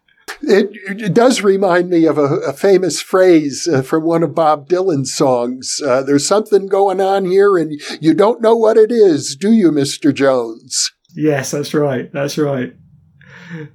It, 0.45 0.71
it, 1.01 1.15
does 1.15 1.43
remind 1.43 1.89
me 1.89 2.05
of 2.05 2.19
a, 2.19 2.23
a 2.23 2.53
famous 2.53 3.01
phrase 3.01 3.69
uh, 3.73 3.83
from 3.83 4.03
one 4.05 4.23
of 4.23 4.35
Bob 4.35 4.69
Dylan's 4.69 5.15
songs. 5.15 5.81
Uh, 5.85 6.03
There's 6.03 6.27
something 6.27 6.67
going 6.67 7.01
on 7.01 7.25
here, 7.25 7.57
and 7.57 7.81
you 8.01 8.13
don't 8.13 8.43
know 8.43 8.57
what 8.57 8.77
it 8.77 8.91
is, 8.91 9.37
do 9.37 9.53
you, 9.53 9.71
Mr. 9.71 10.13
Jones? 10.13 10.91
Yes, 11.15 11.53
that's 11.53 11.75
right. 11.75 12.13
That's 12.13 12.39
right. 12.39 12.75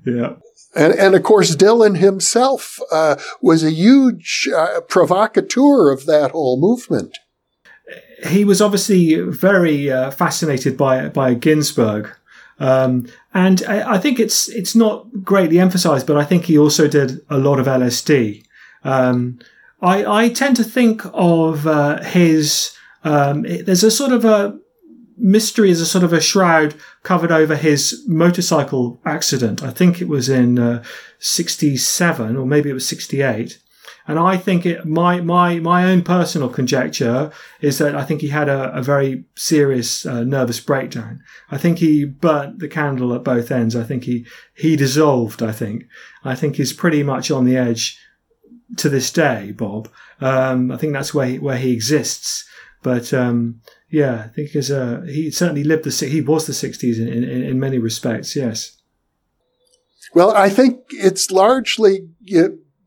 Yeah. 0.05 0.33
And, 0.75 0.93
and 0.93 1.15
of 1.15 1.23
course, 1.23 1.55
Dylan 1.55 1.97
himself 1.97 2.79
uh, 2.91 3.15
was 3.41 3.63
a 3.63 3.71
huge 3.71 4.47
uh, 4.55 4.81
provocateur 4.81 5.91
of 5.91 6.05
that 6.05 6.31
whole 6.31 6.59
movement. 6.59 7.17
He 8.27 8.43
was 8.43 8.61
obviously 8.61 9.15
very 9.21 9.91
uh, 9.91 10.11
fascinated 10.11 10.75
by 10.75 11.09
by 11.09 11.35
Ginsberg. 11.35 12.09
Um, 12.59 13.07
and 13.37 13.61
I, 13.67 13.93
I, 13.93 13.97
think 13.99 14.19
it's 14.19 14.49
it's 14.49 14.75
not 14.75 15.23
greatly 15.23 15.59
emphasized, 15.59 16.07
but 16.07 16.17
I 16.17 16.25
think 16.25 16.45
he 16.45 16.57
also 16.57 16.87
did 16.87 17.21
a 17.29 17.37
lot 17.37 17.59
of 17.59 17.67
LSD. 17.67 18.43
Um, 18.83 19.37
I, 19.79 20.23
I 20.23 20.29
tend 20.29 20.55
to 20.55 20.63
think 20.63 21.03
of 21.13 21.67
uh, 21.67 22.01
his. 22.01 22.75
Um, 23.03 23.45
it, 23.45 23.67
there's 23.67 23.83
a 23.83 23.91
sort 23.91 24.11
of 24.11 24.25
a 24.25 24.57
mystery, 25.19 25.69
as 25.69 25.79
a 25.79 25.85
sort 25.85 26.03
of 26.03 26.13
a 26.13 26.19
shroud 26.19 26.73
covered 27.03 27.31
over 27.31 27.55
his 27.55 28.03
motorcycle 28.07 28.99
accident. 29.05 29.61
I 29.61 29.69
think 29.69 30.01
it 30.01 30.07
was 30.07 30.29
in 30.29 30.57
uh, 30.57 30.83
'67 31.19 32.35
or 32.35 32.47
maybe 32.47 32.71
it 32.71 32.73
was 32.73 32.87
'68 32.87 33.59
and 34.07 34.17
I 34.17 34.37
think 34.37 34.65
it, 34.65 34.85
my, 34.85 35.19
my, 35.19 35.59
my 35.59 35.83
own 35.83 36.01
personal 36.01 36.47
conjecture 36.47 37.29
is 37.59 37.77
that 37.79 37.93
I 37.93 38.05
think 38.05 38.21
he 38.21 38.29
had 38.29 38.47
a, 38.47 38.73
a 38.73 38.81
very 38.81 39.25
serious 39.35 40.05
uh, 40.05 40.23
nervous 40.23 40.61
breakdown. 40.61 41.21
I 41.51 41.57
think 41.57 41.79
he 41.79 42.05
burnt 42.05 42.59
the 42.59 42.69
candle 42.69 43.13
at 43.13 43.25
both 43.25 43.51
ends. 43.51 43.75
I 43.75 43.83
think 43.83 44.05
he, 44.05 44.25
he 44.55 44.77
dissolved, 44.77 45.43
I 45.43 45.51
think. 45.51 45.83
I 46.23 46.35
think 46.35 46.55
he's 46.55 46.71
pretty 46.71 47.03
much 47.03 47.29
on 47.29 47.43
the 47.43 47.57
edge 47.57 47.99
to 48.77 48.87
this 48.87 49.11
day, 49.11 49.51
Bob. 49.51 49.89
Um, 50.21 50.71
I 50.71 50.77
think 50.77 50.93
that's 50.93 51.13
where 51.13 51.27
he, 51.27 51.39
where 51.39 51.57
he 51.57 51.73
exists. 51.73 52.47
But, 52.83 53.13
um, 53.13 53.61
yeah, 53.89 54.23
I 54.25 54.27
think 54.29 54.55
as 54.55 54.71
a, 54.71 55.03
he 55.05 55.31
certainly 55.31 55.65
lived 55.65 55.83
the, 55.83 56.05
he 56.07 56.21
was 56.21 56.47
the 56.47 56.53
60s 56.53 56.97
in, 56.97 57.09
in, 57.09 57.43
in 57.43 57.59
many 57.59 57.77
respects, 57.77 58.37
yes. 58.37 58.77
Well, 60.13 60.31
I 60.31 60.49
think 60.49 60.79
it's 60.91 61.29
largely 61.29 62.07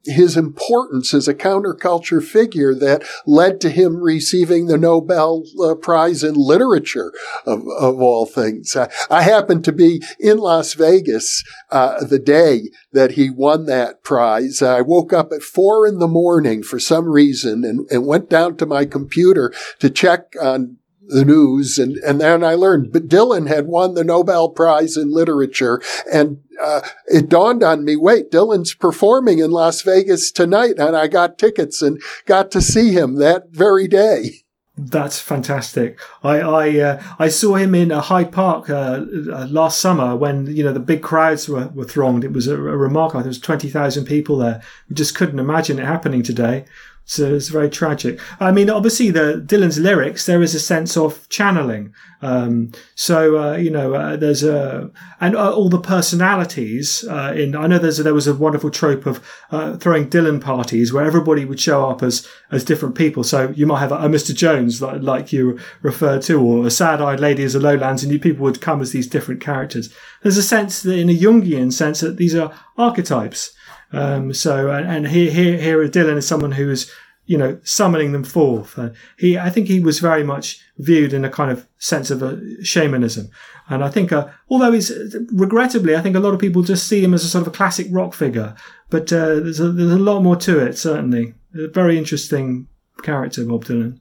his 0.05 0.37
importance 0.37 1.13
as 1.13 1.29
a 1.29 1.35
counterculture 1.35 2.23
figure 2.23 2.75
that 2.75 3.05
led 3.27 3.61
to 3.61 3.71
him 3.71 3.97
receiving 3.97 4.67
the 4.67 4.79
Nobel 4.79 5.45
uh, 5.63 5.75
Prize 5.75 6.25
in 6.25 6.35
Literature, 6.35 7.13
of, 7.45 7.65
of 7.79 8.01
all 8.01 8.27
things. 8.27 8.75
I, 8.75 8.91
I, 9.11 9.23
happened 9.23 9.65
to 9.65 9.73
be 9.73 10.03
in 10.19 10.39
Las 10.39 10.75
Vegas 10.75 11.45
uh, 11.71 12.05
the 12.05 12.19
day 12.19 12.71
that 12.93 13.13
he 13.13 13.31
won 13.31 13.67
that 13.67 14.03
prize. 14.03 14.63
I 14.63 14.81
woke 14.81 15.13
up 15.13 15.33
at 15.33 15.43
four 15.43 15.87
in 15.87 15.99
the 15.99 16.09
morning 16.09 16.63
for 16.63 16.81
some 16.81 17.07
reason 17.07 17.65
and, 17.65 17.87
and 17.91 18.07
went 18.07 18.31
down 18.31 18.57
to 18.57 18.67
my 18.67 18.87
computer 18.87 19.53
to 19.81 19.91
check 19.91 20.33
on 20.41 20.79
the 21.11 21.25
news. 21.25 21.79
And, 21.79 21.97
and 21.99 22.21
then 22.21 22.43
I 22.43 22.55
learned, 22.55 22.93
but 22.93 23.09
Dylan 23.09 23.49
had 23.49 23.67
won 23.67 23.95
the 23.95 24.05
Nobel 24.05 24.49
Prize 24.49 24.97
in 24.97 25.13
Literature. 25.13 25.81
And 26.13 26.43
uh, 26.63 26.81
it 27.07 27.29
dawned 27.29 27.63
on 27.63 27.85
me, 27.85 27.97
wait, 27.97 28.31
Dylan's 28.31 28.75
performing 28.75 29.39
in 29.39 29.51
Las 29.51 29.83
Vegas 29.83 30.31
tonight. 30.31 30.79
And 30.79 30.97
I 30.97 31.07
got 31.07 31.39
tickets 31.39 31.83
and 31.83 32.01
got 32.27 32.51
to 32.53 32.61
see 32.61 32.93
him 32.93 33.17
that 33.17 33.51
very 33.51 33.89
day. 33.89 34.45
That's 34.77 35.21
fantastic. 35.21 36.01
I 36.25 36.41
I, 36.41 36.79
uh, 36.79 37.03
I 37.19 37.29
saw 37.29 37.57
him 37.57 37.75
in 37.75 37.91
a 37.91 38.01
Hyde 38.01 38.33
Park 38.33 38.71
uh, 38.71 39.05
uh, 39.31 39.47
last 39.51 39.79
summer 39.79 40.17
when 40.17 40.47
you 40.47 40.65
know 40.65 40.73
the 40.73 40.81
big 40.81 41.03
crowds 41.03 41.51
were, 41.51 41.69
were 41.69 41.85
thronged. 41.85 42.25
It 42.25 42.33
was 42.33 42.47
a, 42.47 42.55
a 42.55 42.77
remarkable. 42.77 43.21
There 43.21 43.29
was 43.29 43.39
twenty 43.39 43.69
thousand 43.69 44.07
people 44.07 44.39
there. 44.39 44.63
We 44.89 44.95
just 44.95 45.15
couldn't 45.15 45.39
imagine 45.39 45.79
it 45.79 45.85
happening 45.85 46.23
today 46.23 46.65
So 47.11 47.35
it's 47.35 47.49
very 47.49 47.69
tragic. 47.69 48.21
I 48.39 48.53
mean, 48.53 48.71
obviously, 48.71 49.11
the 49.11 49.43
Dylan's 49.45 49.81
lyrics 49.81 50.27
there 50.27 50.43
is 50.43 50.55
a 50.55 50.61
sense 50.61 50.97
of 50.97 51.29
channeling. 51.29 51.93
Um, 52.23 52.71
so 52.95 53.37
uh, 53.37 53.57
you 53.57 53.69
know, 53.69 53.95
uh, 53.95 54.15
there's 54.15 54.45
a 54.45 54.93
and 55.21 55.35
uh, 55.35 55.53
all 55.53 55.69
the 55.69 55.81
personalities 55.81 57.05
uh, 57.11 57.35
in. 57.37 57.57
I 57.57 57.67
know 57.67 57.81
there's 57.81 57.99
a, 57.99 58.05
there 58.05 58.15
was 58.15 58.29
a 58.29 58.35
wonderful 58.35 58.71
trope 58.71 59.07
of 59.07 59.21
uh, 59.51 59.77
throwing 59.79 60.09
Dylan 60.09 60.41
parties 60.41 60.93
where 60.93 61.05
everybody 61.05 61.45
would 61.45 61.59
show 61.59 61.91
up 61.91 62.01
as 62.05 62.29
as 62.53 62.63
different 62.63 62.95
people. 62.95 63.25
So 63.25 63.51
you 63.57 63.67
might 63.67 63.81
have 63.81 63.91
a, 63.91 63.97
a 63.97 64.09
Mr. 64.09 64.33
Jones 64.33 64.81
like, 64.81 65.03
like 65.03 65.33
you 65.33 65.59
referred 65.83 66.23
to, 66.23 66.41
or 66.41 66.65
a 66.65 66.71
sad-eyed 66.71 67.19
lady 67.19 67.43
as 67.43 67.57
a 67.57 67.61
Lowlands, 67.61 68.05
and 68.05 68.13
you, 68.13 68.21
people 68.21 68.45
would 68.45 68.61
come 68.61 68.81
as 68.81 68.93
these 68.93 69.09
different 69.09 69.41
characters. 69.41 69.93
There's 70.23 70.37
a 70.37 70.45
sense 70.45 70.83
that, 70.83 70.97
in 70.97 71.11
a 71.11 71.19
Jungian 71.19 71.73
sense, 71.73 71.99
that 72.01 72.19
these 72.19 72.37
are 72.37 72.53
archetypes. 72.79 73.53
Um, 73.93 74.32
so, 74.32 74.70
and, 74.70 74.86
and 74.86 75.09
here, 75.09 75.30
here, 75.30 75.59
here, 75.59 75.88
Dylan 75.88 76.16
is 76.16 76.26
someone 76.26 76.53
who 76.53 76.70
is, 76.70 76.91
you 77.26 77.36
know, 77.36 77.59
summoning 77.64 78.12
them 78.12 78.24
forth. 78.24 78.78
He, 79.18 79.38
I 79.38 79.51
think 79.51 79.66
he 79.66 79.80
was 79.80 79.99
very 79.99 80.24
much 80.24 80.61
viewed 80.78 81.12
in 81.12 81.24
a 81.24 81.30
kind 81.30 81.51
of 81.51 81.66
sense 81.78 82.11
of 82.11 82.22
a 82.22 82.41
shamanism. 82.62 83.30
And 83.68 83.84
I 83.84 83.88
think, 83.88 84.12
uh, 84.12 84.28
although 84.49 84.72
he's 84.72 84.93
regrettably, 85.32 85.95
I 85.95 86.01
think 86.01 86.16
a 86.16 86.20
lot 86.20 86.34
of 86.34 86.41
people 86.41 86.62
just 86.62 86.88
see 86.88 87.03
him 87.03 87.14
as 87.14 87.24
a 87.24 87.28
sort 87.28 87.43
of 87.43 87.53
a 87.53 87.57
classic 87.57 87.86
rock 87.91 88.14
figure, 88.14 88.57
but 88.91 89.12
uh, 89.12 89.36
there's, 89.36 89.61
a, 89.61 89.70
there's 89.70 89.93
a 89.93 89.99
lot 89.99 90.22
more 90.22 90.36
to 90.36 90.59
it, 90.59 90.76
certainly. 90.76 91.34
A 91.55 91.68
very 91.68 91.97
interesting 91.97 92.66
character, 93.03 93.45
Bob 93.45 93.64
Dylan. 93.64 94.01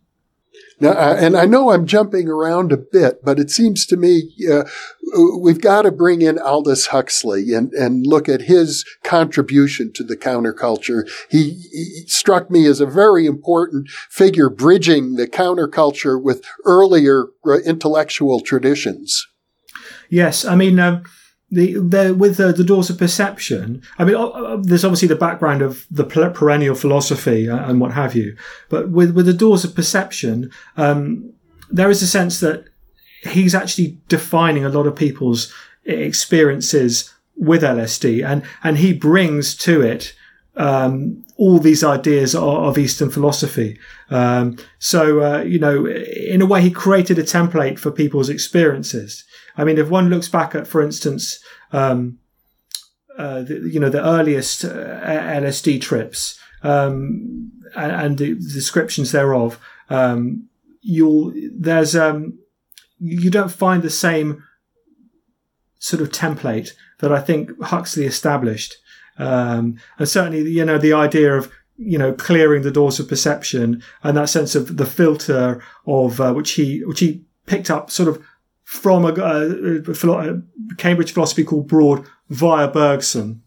Now, 0.79 0.91
uh, 0.91 1.17
and 1.19 1.35
I 1.35 1.45
know 1.45 1.71
I'm 1.71 1.85
jumping 1.85 2.27
around 2.27 2.71
a 2.71 2.77
bit, 2.77 3.23
but 3.23 3.39
it 3.39 3.51
seems 3.51 3.85
to 3.87 3.97
me 3.97 4.33
uh, 4.51 4.63
we've 5.39 5.61
got 5.61 5.83
to 5.83 5.91
bring 5.91 6.21
in 6.21 6.39
Aldous 6.39 6.87
Huxley 6.87 7.53
and, 7.53 7.73
and 7.73 8.05
look 8.05 8.29
at 8.29 8.41
his 8.41 8.85
contribution 9.03 9.91
to 9.93 10.03
the 10.03 10.17
counterculture. 10.17 11.09
He, 11.29 11.61
he, 11.71 12.03
struck 12.07 12.49
me 12.49 12.65
as 12.65 12.81
a 12.81 12.85
very 12.85 13.25
important 13.25 13.89
figure 14.09 14.49
bridging 14.49 15.15
the 15.15 15.27
counterculture 15.27 16.21
with 16.21 16.43
earlier 16.65 17.27
uh, 17.45 17.59
intellectual 17.59 18.41
traditions. 18.41 19.27
Yes, 20.09 20.43
I 20.43 20.55
mean, 20.55 20.79
um, 20.79 21.03
the, 21.51 21.73
the 21.73 22.15
with 22.17 22.37
the, 22.37 22.63
doors 22.63 22.89
of 22.89 22.97
perception. 22.97 23.81
I 23.97 24.05
mean, 24.05 24.15
uh, 24.15 24.57
there's 24.61 24.85
obviously 24.85 25.07
the 25.07 25.15
background 25.15 25.61
of 25.61 25.85
the 25.89 26.03
perennial 26.03 26.75
philosophy 26.75 27.47
and 27.47 27.81
what 27.81 27.93
have 27.93 28.15
you, 28.15 28.35
but 28.69 28.89
with 28.89 29.11
with 29.15 29.25
the 29.25 29.33
doors 29.33 29.63
of 29.63 29.75
perception, 29.75 30.51
um, 30.77 31.33
there 31.69 31.89
is 31.89 32.01
a 32.01 32.07
sense 32.07 32.39
that 32.39 32.68
he's 33.23 33.55
actually 33.55 33.97
defining 34.07 34.65
a 34.65 34.69
lot 34.69 34.87
of 34.87 34.95
people's 34.95 35.53
experiences 35.85 37.13
with 37.35 37.61
LSD, 37.61 38.25
and 38.25 38.43
and 38.63 38.77
he 38.77 38.93
brings 38.93 39.55
to 39.57 39.81
it 39.81 40.13
um, 40.55 41.25
all 41.37 41.59
these 41.59 41.83
ideas 41.83 42.35
of, 42.35 42.77
Eastern 42.77 43.09
philosophy. 43.09 43.79
Um, 44.09 44.57
so 44.77 45.21
uh, 45.21 45.41
you 45.41 45.59
know, 45.59 45.87
in 45.87 46.41
a 46.41 46.45
way, 46.45 46.61
he 46.61 46.71
created 46.71 47.17
a 47.17 47.23
template 47.23 47.79
for 47.79 47.91
people's 47.91 48.29
experiences. 48.29 49.23
I 49.57 49.63
mean, 49.63 49.77
if 49.77 49.89
one 49.89 50.09
looks 50.09 50.27
back 50.27 50.55
at, 50.55 50.67
for 50.67 50.81
instance, 50.81 51.43
um, 51.71 52.19
uh, 53.17 53.41
the, 53.41 53.69
you 53.71 53.79
know, 53.79 53.89
the 53.89 54.03
earliest 54.03 54.63
uh, 54.63 54.69
LSD 54.69 55.81
trips 55.81 56.39
um, 56.63 57.51
and, 57.75 57.91
and, 57.91 58.17
the 58.17 58.35
descriptions 58.35 59.11
thereof, 59.11 59.59
um, 59.89 60.47
you'll 60.81 61.33
there's 61.53 61.95
um, 61.95 62.38
you 62.99 63.29
don't 63.29 63.51
find 63.51 63.83
the 63.83 63.89
same 63.89 64.43
sort 65.79 66.01
of 66.01 66.09
template 66.09 66.71
that 66.99 67.11
I 67.11 67.19
think 67.19 67.51
Huxley 67.61 68.05
established. 68.05 68.75
Um, 69.17 69.77
and 69.97 70.07
certainly, 70.07 70.49
you 70.49 70.65
know, 70.65 70.77
the 70.77 70.93
idea 70.93 71.35
of 71.35 71.51
you 71.77 71.97
know 71.97 72.13
clearing 72.13 72.61
the 72.61 72.71
doors 72.71 72.99
of 72.99 73.07
perception 73.07 73.81
and 74.03 74.17
that 74.17 74.29
sense 74.29 74.53
of 74.53 74.75
the 74.75 74.85
filter 74.85 75.63
of 75.87 76.19
uh, 76.19 76.33
which 76.33 76.51
he 76.51 76.83
which 76.85 76.99
he 76.99 77.23
picked 77.45 77.69
up 77.69 77.89
sort 77.89 78.09
of 78.09 78.21
from 78.63 79.03
a, 79.03 79.13
a, 79.13 79.79
a 79.81 80.41
Cambridge 80.77 81.13
philosophy 81.13 81.43
called 81.43 81.67
Broad 81.67 82.05
via 82.29 82.67
Bergson. 82.67 83.41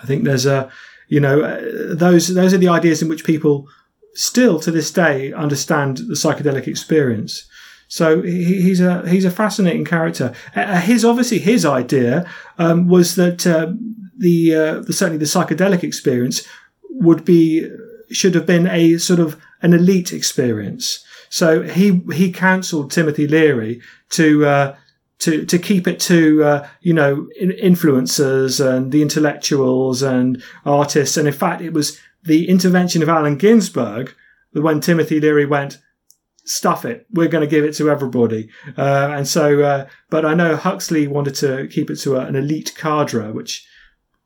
I 0.00 0.06
think 0.06 0.22
there's 0.22 0.46
a, 0.46 0.70
you 1.08 1.18
know, 1.18 1.42
uh, 1.42 1.94
those 1.94 2.28
those 2.28 2.54
are 2.54 2.58
the 2.58 2.68
ideas 2.68 3.02
in 3.02 3.08
which 3.08 3.24
people 3.24 3.66
still 4.14 4.60
to 4.60 4.70
this 4.70 4.92
day 4.92 5.32
understand 5.32 5.98
the 5.98 6.14
psychedelic 6.14 6.68
experience. 6.68 7.48
So 7.88 8.22
he, 8.22 8.60
he's 8.60 8.80
a 8.80 9.08
he's 9.08 9.24
a 9.24 9.30
fascinating 9.30 9.84
character. 9.84 10.34
His 10.54 11.04
obviously 11.04 11.38
his 11.38 11.64
idea 11.64 12.30
um, 12.58 12.86
was 12.86 13.16
that 13.16 13.46
uh, 13.46 13.72
the, 14.18 14.54
uh, 14.54 14.80
the 14.80 14.92
certainly 14.92 15.18
the 15.18 15.24
psychedelic 15.24 15.82
experience 15.82 16.46
would 16.90 17.24
be 17.24 17.68
should 18.10 18.34
have 18.34 18.46
been 18.46 18.66
a 18.66 18.98
sort 18.98 19.20
of 19.20 19.40
an 19.62 19.72
elite 19.72 20.12
experience. 20.12 21.04
So 21.30 21.62
he 21.62 22.02
he 22.12 22.30
counselled 22.32 22.90
Timothy 22.90 23.26
Leary 23.26 23.80
to 24.10 24.46
uh, 24.46 24.76
to 25.20 25.44
to 25.46 25.58
keep 25.58 25.86
it 25.86 26.00
to 26.00 26.42
uh, 26.44 26.68
you 26.80 26.92
know 26.92 27.26
influencers 27.40 28.64
and 28.64 28.92
the 28.92 29.02
intellectuals 29.02 30.02
and 30.02 30.42
artists. 30.64 31.16
And 31.16 31.26
in 31.26 31.34
fact, 31.34 31.62
it 31.62 31.72
was 31.72 31.98
the 32.24 32.48
intervention 32.48 33.02
of 33.02 33.08
Allen 33.08 33.36
Ginsberg 33.36 34.14
when 34.52 34.80
Timothy 34.80 35.20
Leary 35.20 35.46
went. 35.46 35.78
Stuff 36.48 36.84
it. 36.84 37.06
We're 37.12 37.28
going 37.28 37.46
to 37.46 37.50
give 37.50 37.64
it 37.64 37.74
to 37.74 37.90
everybody. 37.90 38.48
Uh, 38.76 39.10
and 39.12 39.28
so, 39.28 39.60
uh, 39.60 39.86
but 40.08 40.24
I 40.24 40.34
know 40.34 40.56
Huxley 40.56 41.06
wanted 41.06 41.34
to 41.36 41.68
keep 41.68 41.90
it 41.90 41.96
to 41.96 42.16
a, 42.16 42.20
an 42.20 42.36
elite 42.36 42.74
cadre, 42.76 43.32
which 43.32 43.66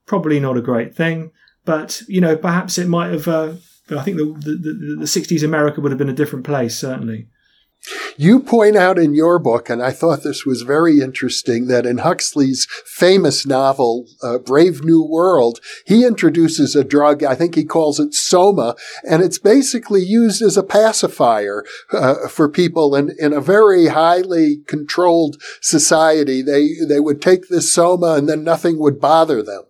probably 0.06 0.38
not 0.38 0.56
a 0.56 0.62
great 0.62 0.94
thing. 0.94 1.32
But 1.64 2.02
you 2.08 2.20
know, 2.20 2.36
perhaps 2.36 2.78
it 2.78 2.88
might 2.88 3.12
have 3.12 3.28
uh, 3.28 3.54
I 3.90 4.02
think 4.02 4.16
the, 4.16 4.24
the, 4.24 4.96
the 5.00 5.04
60s 5.04 5.42
America 5.42 5.80
would 5.80 5.92
have 5.92 5.98
been 5.98 6.08
a 6.08 6.14
different 6.14 6.44
place, 6.44 6.78
certainly. 6.78 7.28
You 8.16 8.40
point 8.40 8.76
out 8.76 8.98
in 8.98 9.14
your 9.14 9.38
book, 9.38 9.68
and 9.68 9.82
I 9.82 9.90
thought 9.90 10.22
this 10.22 10.46
was 10.46 10.62
very 10.62 11.00
interesting, 11.00 11.66
that 11.66 11.84
in 11.84 11.98
Huxley's 11.98 12.68
famous 12.84 13.44
novel, 13.44 14.06
uh, 14.22 14.38
Brave 14.38 14.84
New 14.84 15.02
World, 15.02 15.58
he 15.84 16.04
introduces 16.04 16.76
a 16.76 16.84
drug, 16.84 17.24
I 17.24 17.34
think 17.34 17.54
he 17.54 17.64
calls 17.64 17.98
it 17.98 18.14
soma, 18.14 18.76
and 19.08 19.22
it's 19.22 19.38
basically 19.38 20.02
used 20.02 20.42
as 20.42 20.56
a 20.56 20.62
pacifier 20.62 21.64
uh, 21.92 22.28
for 22.28 22.48
people 22.48 22.94
in, 22.94 23.16
in 23.18 23.32
a 23.32 23.40
very 23.40 23.88
highly 23.88 24.58
controlled 24.68 25.42
society. 25.60 26.40
They, 26.40 26.68
they 26.86 27.00
would 27.00 27.20
take 27.20 27.48
this 27.48 27.72
soma 27.72 28.14
and 28.14 28.28
then 28.28 28.44
nothing 28.44 28.78
would 28.78 29.00
bother 29.00 29.42
them. 29.42 29.64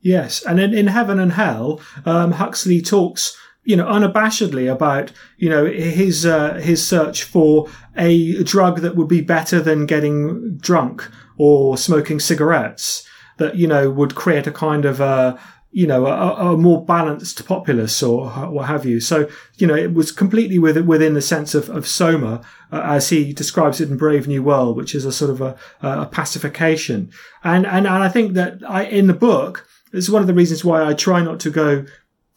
Yes, 0.00 0.42
and 0.44 0.60
in, 0.60 0.74
in 0.74 0.88
Heaven 0.88 1.18
and 1.18 1.32
Hell, 1.32 1.80
um, 2.04 2.32
Huxley 2.32 2.82
talks, 2.82 3.36
you 3.64 3.76
know, 3.76 3.86
unabashedly 3.86 4.70
about, 4.70 5.12
you 5.38 5.48
know, 5.48 5.64
his 5.64 6.26
uh, 6.26 6.54
his 6.54 6.86
search 6.86 7.24
for 7.24 7.68
a 7.96 8.42
drug 8.42 8.80
that 8.80 8.96
would 8.96 9.08
be 9.08 9.20
better 9.20 9.60
than 9.60 9.86
getting 9.86 10.56
drunk 10.56 11.08
or 11.38 11.76
smoking 11.76 12.20
cigarettes. 12.20 13.08
That 13.38 13.56
you 13.56 13.66
know 13.66 13.90
would 13.90 14.14
create 14.14 14.46
a 14.46 14.52
kind 14.52 14.84
of 14.84 15.00
a 15.00 15.40
you 15.72 15.88
know 15.88 16.06
a, 16.06 16.52
a, 16.52 16.56
more 16.56 16.84
balanced 16.84 17.44
populace 17.46 18.00
or 18.00 18.28
what 18.48 18.68
have 18.68 18.86
you. 18.86 19.00
So 19.00 19.28
you 19.56 19.66
know 19.66 19.74
it 19.74 19.92
was 19.92 20.12
completely 20.12 20.58
within 20.58 20.86
within 20.86 21.14
the 21.14 21.22
sense 21.22 21.52
of, 21.52 21.68
of 21.68 21.88
Soma 21.88 22.42
uh, 22.70 22.82
as 22.84 23.08
he 23.08 23.32
describes 23.32 23.80
it 23.80 23.90
in 23.90 23.96
Brave 23.96 24.28
New 24.28 24.42
World, 24.42 24.76
which 24.76 24.94
is 24.94 25.04
a 25.04 25.10
sort 25.10 25.32
of 25.32 25.40
a, 25.40 25.56
a 25.80 26.06
pacification. 26.06 27.10
And 27.42 27.66
and 27.66 27.88
and 27.88 28.04
I 28.04 28.08
think 28.08 28.34
that 28.34 28.58
I 28.68 28.84
in 28.84 29.08
the 29.08 29.14
book 29.14 29.66
is 29.92 30.10
one 30.10 30.22
of 30.22 30.28
the 30.28 30.34
reasons 30.34 30.64
why 30.64 30.84
I 30.84 30.94
try 30.94 31.22
not 31.22 31.40
to 31.40 31.50
go 31.50 31.86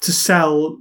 to 0.02 0.12
sell 0.12 0.78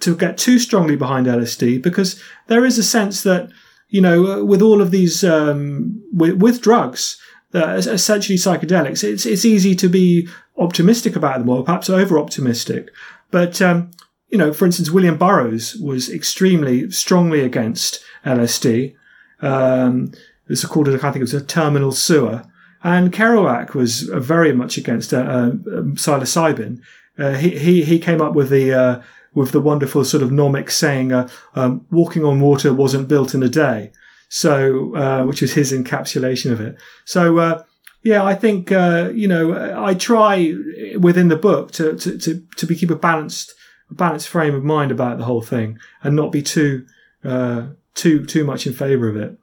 to 0.00 0.16
get 0.16 0.38
too 0.38 0.58
strongly 0.58 0.96
behind 0.96 1.26
LSD 1.26 1.82
because 1.82 2.20
there 2.46 2.64
is 2.64 2.78
a 2.78 2.82
sense 2.82 3.22
that 3.22 3.50
you 3.88 4.00
know 4.00 4.44
with 4.44 4.62
all 4.62 4.80
of 4.80 4.90
these 4.90 5.24
um, 5.24 6.02
with, 6.12 6.40
with, 6.40 6.62
drugs 6.62 7.20
uh, 7.54 7.74
essentially 7.74 8.38
psychedelics 8.38 9.04
it's 9.04 9.26
it's 9.26 9.44
easy 9.44 9.74
to 9.74 9.88
be 9.88 10.28
optimistic 10.56 11.16
about 11.16 11.38
them 11.38 11.48
or 11.48 11.64
perhaps 11.64 11.90
over 11.90 12.18
optimistic 12.18 12.88
but 13.30 13.60
um, 13.60 13.90
you 14.28 14.38
know 14.38 14.52
for 14.52 14.64
instance 14.64 14.90
William 14.90 15.18
Burroughs 15.18 15.76
was 15.76 16.08
extremely 16.08 16.90
strongly 16.90 17.40
against 17.40 18.02
LSD 18.24 18.94
um, 19.42 20.12
it's 20.50 20.64
called 20.64 20.88
I 20.88 20.98
think 20.98 21.16
it 21.16 21.20
was 21.20 21.34
a 21.34 21.44
terminal 21.44 21.92
sewer. 21.92 22.44
And 22.82 23.12
Kerouac 23.12 23.74
was 23.74 24.02
very 24.02 24.52
much 24.52 24.78
against 24.78 25.12
uh, 25.12 25.18
uh, 25.18 25.50
psilocybin. 25.94 26.80
Uh, 27.20 27.34
he, 27.34 27.58
he, 27.58 27.84
he 27.84 27.98
came 27.98 28.20
up 28.20 28.34
with 28.34 28.48
the, 28.48 28.72
uh, 28.72 29.02
with 29.34 29.52
the 29.52 29.60
wonderful 29.60 30.04
sort 30.04 30.22
of 30.22 30.32
gnomic 30.32 30.70
saying, 30.70 31.12
uh, 31.12 31.28
um, 31.54 31.86
walking 31.90 32.24
on 32.24 32.40
water 32.40 32.72
wasn't 32.72 33.08
built 33.08 33.34
in 33.34 33.42
a 33.42 33.48
day. 33.48 33.92
So, 34.28 34.94
uh, 34.94 35.24
which 35.24 35.42
was 35.42 35.54
his 35.54 35.72
encapsulation 35.72 36.52
of 36.52 36.60
it. 36.60 36.76
So, 37.04 37.38
uh, 37.38 37.64
yeah, 38.04 38.24
I 38.24 38.34
think, 38.34 38.70
you 38.70 39.28
know, 39.28 39.84
I 39.84 39.94
try 39.94 40.54
within 40.98 41.28
the 41.28 41.36
book 41.36 41.72
to, 41.72 41.96
to, 41.96 42.16
to, 42.16 42.46
to 42.56 42.66
be, 42.66 42.76
keep 42.76 42.90
a 42.90 42.96
balanced, 42.96 43.52
balanced 43.90 44.28
frame 44.28 44.54
of 44.54 44.62
mind 44.62 44.92
about 44.92 45.18
the 45.18 45.24
whole 45.24 45.42
thing 45.42 45.78
and 46.02 46.14
not 46.14 46.32
be 46.32 46.42
too, 46.42 46.86
too, 47.22 48.24
too 48.24 48.44
much 48.44 48.66
in 48.66 48.72
favor 48.72 49.08
of 49.08 49.16
it. 49.16 49.36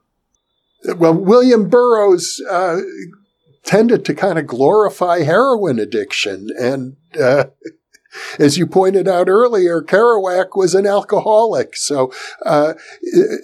Well, 0.96 1.14
William 1.14 1.68
Burroughs 1.68 2.40
tended 3.68 4.02
to 4.02 4.14
kind 4.14 4.38
of 4.38 4.46
glorify 4.46 5.18
heroin 5.20 5.78
addiction 5.78 6.48
and 6.58 6.96
uh, 7.20 7.44
as 8.38 8.56
you 8.56 8.66
pointed 8.66 9.06
out 9.06 9.28
earlier, 9.28 9.82
Kerouac 9.82 10.56
was 10.56 10.74
an 10.74 10.86
alcoholic, 10.86 11.76
so 11.76 12.10
uh, 12.46 12.72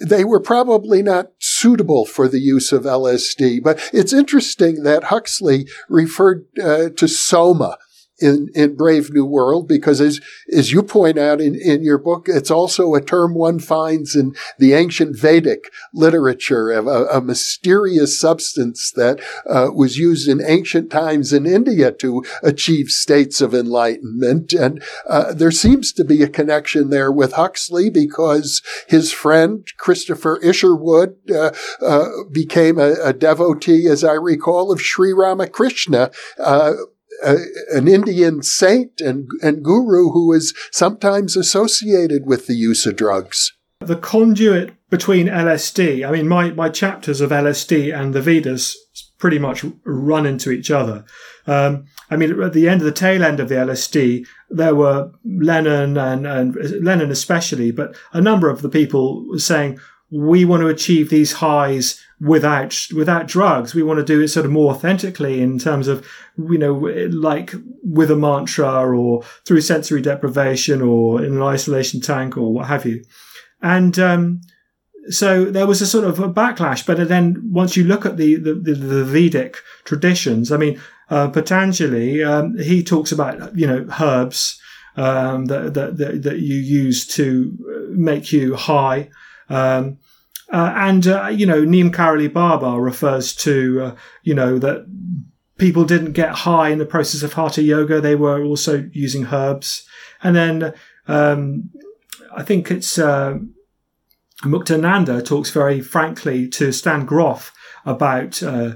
they 0.01 0.23
were 0.23 0.39
probably 0.39 1.03
not 1.03 1.31
suitable 1.39 2.05
for 2.05 2.27
the 2.27 2.39
use 2.39 2.71
of 2.71 2.83
LSD. 2.83 3.61
But 3.61 3.79
it's 3.93 4.13
interesting 4.13 4.81
that 4.81 5.05
Huxley 5.05 5.67
referred 5.87 6.45
uh, 6.61 6.89
to 6.89 7.07
soma 7.07 7.77
in, 8.19 8.49
in 8.55 8.75
Brave 8.75 9.11
New 9.11 9.25
World 9.25 9.67
because 9.67 9.99
as, 9.99 10.21
as 10.51 10.71
you 10.71 10.83
point 10.83 11.17
out 11.17 11.41
in, 11.41 11.55
in 11.55 11.83
your 11.83 11.97
book, 11.97 12.27
it's 12.27 12.51
also 12.51 12.93
a 12.93 13.01
term 13.01 13.33
one 13.33 13.59
finds 13.59 14.15
in 14.15 14.35
the 14.57 14.73
ancient 14.73 15.17
Vedic 15.17 15.71
literature 15.93 16.71
of 16.71 16.87
a, 16.87 17.05
a 17.05 17.21
mysterious 17.21 18.19
substance 18.19 18.91
that 18.95 19.19
uh, 19.47 19.67
was 19.73 19.97
used 19.97 20.27
in 20.27 20.41
ancient 20.45 20.89
times 20.89 21.33
in 21.33 21.45
India 21.45 21.91
to 21.91 22.23
achieve 22.41 22.89
states 22.89 23.41
of 23.41 23.53
enlightenment. 23.53 24.53
And 24.53 24.81
uh, 25.07 25.33
there 25.33 25.51
seems 25.51 25.91
to 25.93 26.03
be 26.03 26.23
a 26.23 26.29
connection 26.29 26.89
there 26.89 27.11
with 27.11 27.33
Huxley 27.33 27.89
because 27.89 28.61
his 28.87 29.11
friend 29.11 29.67
Christopher 29.77 30.39
Isherwood 30.41 31.15
uh, 31.31 31.51
uh 31.81 32.05
became 32.31 32.77
a, 32.77 32.95
a, 33.03 33.13
devotee, 33.13 33.87
as 33.87 34.03
I 34.03 34.13
recall, 34.13 34.71
of 34.71 34.81
Sri 34.81 35.13
Ramakrishna 35.13 36.11
uh, 36.39 36.73
a, 37.23 37.35
an 37.73 37.87
Indian 37.87 38.41
saint 38.41 39.01
and, 39.01 39.27
and 39.41 39.63
guru 39.63 40.11
who 40.11 40.33
is 40.33 40.53
sometimes 40.71 41.35
associated 41.35 42.25
with 42.25 42.47
the 42.47 42.55
use 42.55 42.85
of 42.85 42.95
drugs. 42.95 43.53
The 43.79 43.97
conduit 43.97 44.73
between 44.89 45.27
LSD, 45.27 46.07
I 46.07 46.11
mean, 46.11 46.27
my, 46.27 46.51
my 46.51 46.69
chapters 46.69 47.21
of 47.21 47.31
LSD 47.31 47.93
and 47.93 48.13
the 48.13 48.21
Vedas 48.21 48.77
pretty 49.17 49.39
much 49.39 49.65
run 49.83 50.25
into 50.25 50.51
each 50.51 50.71
other. 50.71 51.03
Um, 51.47 51.85
I 52.09 52.15
mean, 52.15 52.41
at 52.41 52.53
the 52.53 52.69
end 52.69 52.81
of 52.81 52.85
the 52.85 52.91
tail 52.91 53.23
end 53.23 53.39
of 53.39 53.49
the 53.49 53.55
LSD, 53.55 54.25
there 54.49 54.75
were 54.75 55.11
Lennon 55.23 55.97
and, 55.97 56.27
and 56.27 56.55
Lennon 56.83 57.11
especially, 57.11 57.71
but 57.71 57.95
a 58.13 58.21
number 58.21 58.49
of 58.49 58.61
the 58.61 58.69
people 58.69 59.25
saying, 59.37 59.79
we 60.11 60.45
want 60.45 60.61
to 60.61 60.67
achieve 60.67 61.09
these 61.09 61.33
highs 61.33 62.01
without 62.21 62.87
without 62.95 63.27
drugs. 63.27 63.73
We 63.73 63.83
want 63.83 63.99
to 63.99 64.05
do 64.05 64.21
it 64.21 64.29
sort 64.29 64.45
of 64.45 64.51
more 64.51 64.71
authentically 64.71 65.41
in 65.41 65.59
terms 65.59 65.87
of 65.87 66.07
you 66.37 66.57
know 66.57 66.73
like 66.73 67.53
with 67.83 68.09
a 68.11 68.15
mantra 68.15 68.85
or 68.97 69.23
through 69.45 69.61
sensory 69.61 70.01
deprivation 70.01 70.81
or 70.81 71.23
in 71.23 71.33
an 71.35 71.41
isolation 71.41 72.01
tank 72.01 72.37
or 72.37 72.53
what 72.53 72.67
have 72.67 72.85
you. 72.85 73.03
And 73.61 73.97
um, 73.99 74.41
so 75.09 75.45
there 75.45 75.67
was 75.67 75.81
a 75.81 75.87
sort 75.87 76.05
of 76.05 76.19
a 76.19 76.31
backlash. 76.31 76.85
But 76.85 77.07
then 77.07 77.41
once 77.51 77.75
you 77.75 77.83
look 77.83 78.05
at 78.05 78.17
the 78.17 78.35
the, 78.35 78.53
the, 78.53 78.73
the 78.73 79.05
Vedic 79.05 79.57
traditions, 79.83 80.51
I 80.51 80.57
mean 80.57 80.81
uh, 81.09 81.29
Patanjali, 81.29 82.23
um, 82.23 82.57
he 82.57 82.83
talks 82.83 83.11
about 83.11 83.57
you 83.57 83.67
know 83.67 83.87
herbs. 83.99 84.61
Um, 84.97 85.47
that, 85.47 85.73
that, 85.73 85.97
that, 85.97 86.39
you 86.39 86.55
use 86.55 87.05
to 87.15 87.89
make 87.89 88.31
you 88.31 88.55
high. 88.55 89.09
Um, 89.49 89.97
uh, 90.51 90.73
and, 90.75 91.07
uh, 91.07 91.27
you 91.27 91.45
know, 91.45 91.63
Neem 91.63 91.91
Karoli 91.91 92.31
Baba 92.31 92.79
refers 92.79 93.35
to, 93.37 93.81
uh, 93.81 93.95
you 94.23 94.33
know, 94.33 94.59
that 94.59 94.85
people 95.57 95.85
didn't 95.85 96.11
get 96.11 96.29
high 96.29 96.69
in 96.69 96.77
the 96.77 96.85
process 96.85 97.23
of 97.23 97.33
hatha 97.33 97.61
yoga. 97.61 97.99
They 97.99 98.15
were 98.15 98.43
also 98.43 98.89
using 98.91 99.27
herbs. 99.31 99.87
And 100.21 100.35
then 100.35 100.73
um, 101.07 101.69
I 102.35 102.43
think 102.43 102.69
it's 102.69 102.97
uh, 102.97 103.39
Muktananda 104.43 105.25
talks 105.25 105.51
very 105.51 105.81
frankly 105.81 106.47
to 106.49 106.71
Stan 106.71 107.05
Grof 107.05 107.53
about 107.85 108.43
uh, 108.43 108.75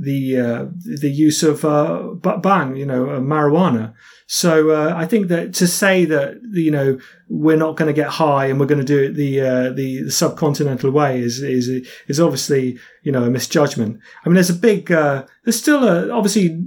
the 0.00 0.38
uh, 0.38 0.66
the 1.00 1.10
use 1.10 1.42
of 1.42 1.64
uh, 1.64 2.02
bhang, 2.20 2.78
you 2.78 2.86
know, 2.86 3.04
marijuana. 3.20 3.94
So 4.26 4.70
uh, 4.70 4.94
I 4.96 5.06
think 5.06 5.28
that 5.28 5.52
to 5.54 5.66
say 5.66 6.04
that 6.06 6.40
you 6.52 6.70
know 6.70 6.98
we're 7.28 7.56
not 7.56 7.76
going 7.76 7.88
to 7.88 7.92
get 7.92 8.08
high 8.08 8.46
and 8.46 8.58
we're 8.58 8.66
going 8.66 8.84
to 8.84 8.84
do 8.84 9.02
it 9.02 9.14
the, 9.14 9.40
uh, 9.40 9.70
the, 9.70 10.02
the 10.04 10.10
subcontinental 10.10 10.92
way 10.92 11.20
is 11.20 11.42
is 11.42 11.68
is 12.08 12.20
obviously 12.20 12.78
you 13.02 13.12
know 13.12 13.24
a 13.24 13.30
misjudgment. 13.30 14.00
I 14.24 14.28
mean, 14.28 14.34
there's 14.34 14.50
a 14.50 14.54
big 14.54 14.90
uh, 14.90 15.26
there's 15.44 15.60
still 15.60 15.84
a 15.84 16.10
obviously 16.10 16.64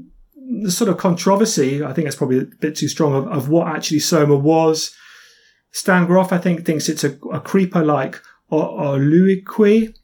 the 0.61 0.71
sort 0.71 0.89
of 0.89 0.97
controversy. 0.97 1.83
I 1.83 1.93
think 1.93 2.05
that's 2.05 2.17
probably 2.17 2.39
a 2.39 2.45
bit 2.45 2.75
too 2.75 2.87
strong 2.87 3.13
of, 3.13 3.27
of 3.27 3.49
what 3.49 3.67
actually 3.67 3.99
Soma 3.99 4.35
was. 4.35 4.95
Stan 5.71 6.05
Grof, 6.05 6.31
I 6.31 6.37
think, 6.37 6.65
thinks 6.65 6.87
it's 6.87 7.03
a, 7.03 7.17
a 7.31 7.39
creeper 7.39 7.83
like 7.83 8.21
ololiuqui. 8.51 9.95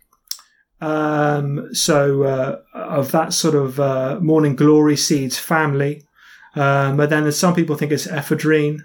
Um, 0.82 1.74
so 1.74 2.24
uh, 2.24 2.60
of 2.90 3.12
that 3.12 3.34
sort 3.34 3.56
of 3.56 3.80
uh, 3.80 4.20
morning 4.22 4.56
glory 4.56 4.98
seeds 4.98 5.38
family. 5.38 6.04
Um, 6.56 6.98
but 6.98 7.10
then 7.10 7.32
some 7.32 7.56
people 7.56 7.76
think 7.76 7.92
it's 7.92 8.08
ephedrine. 8.08 8.80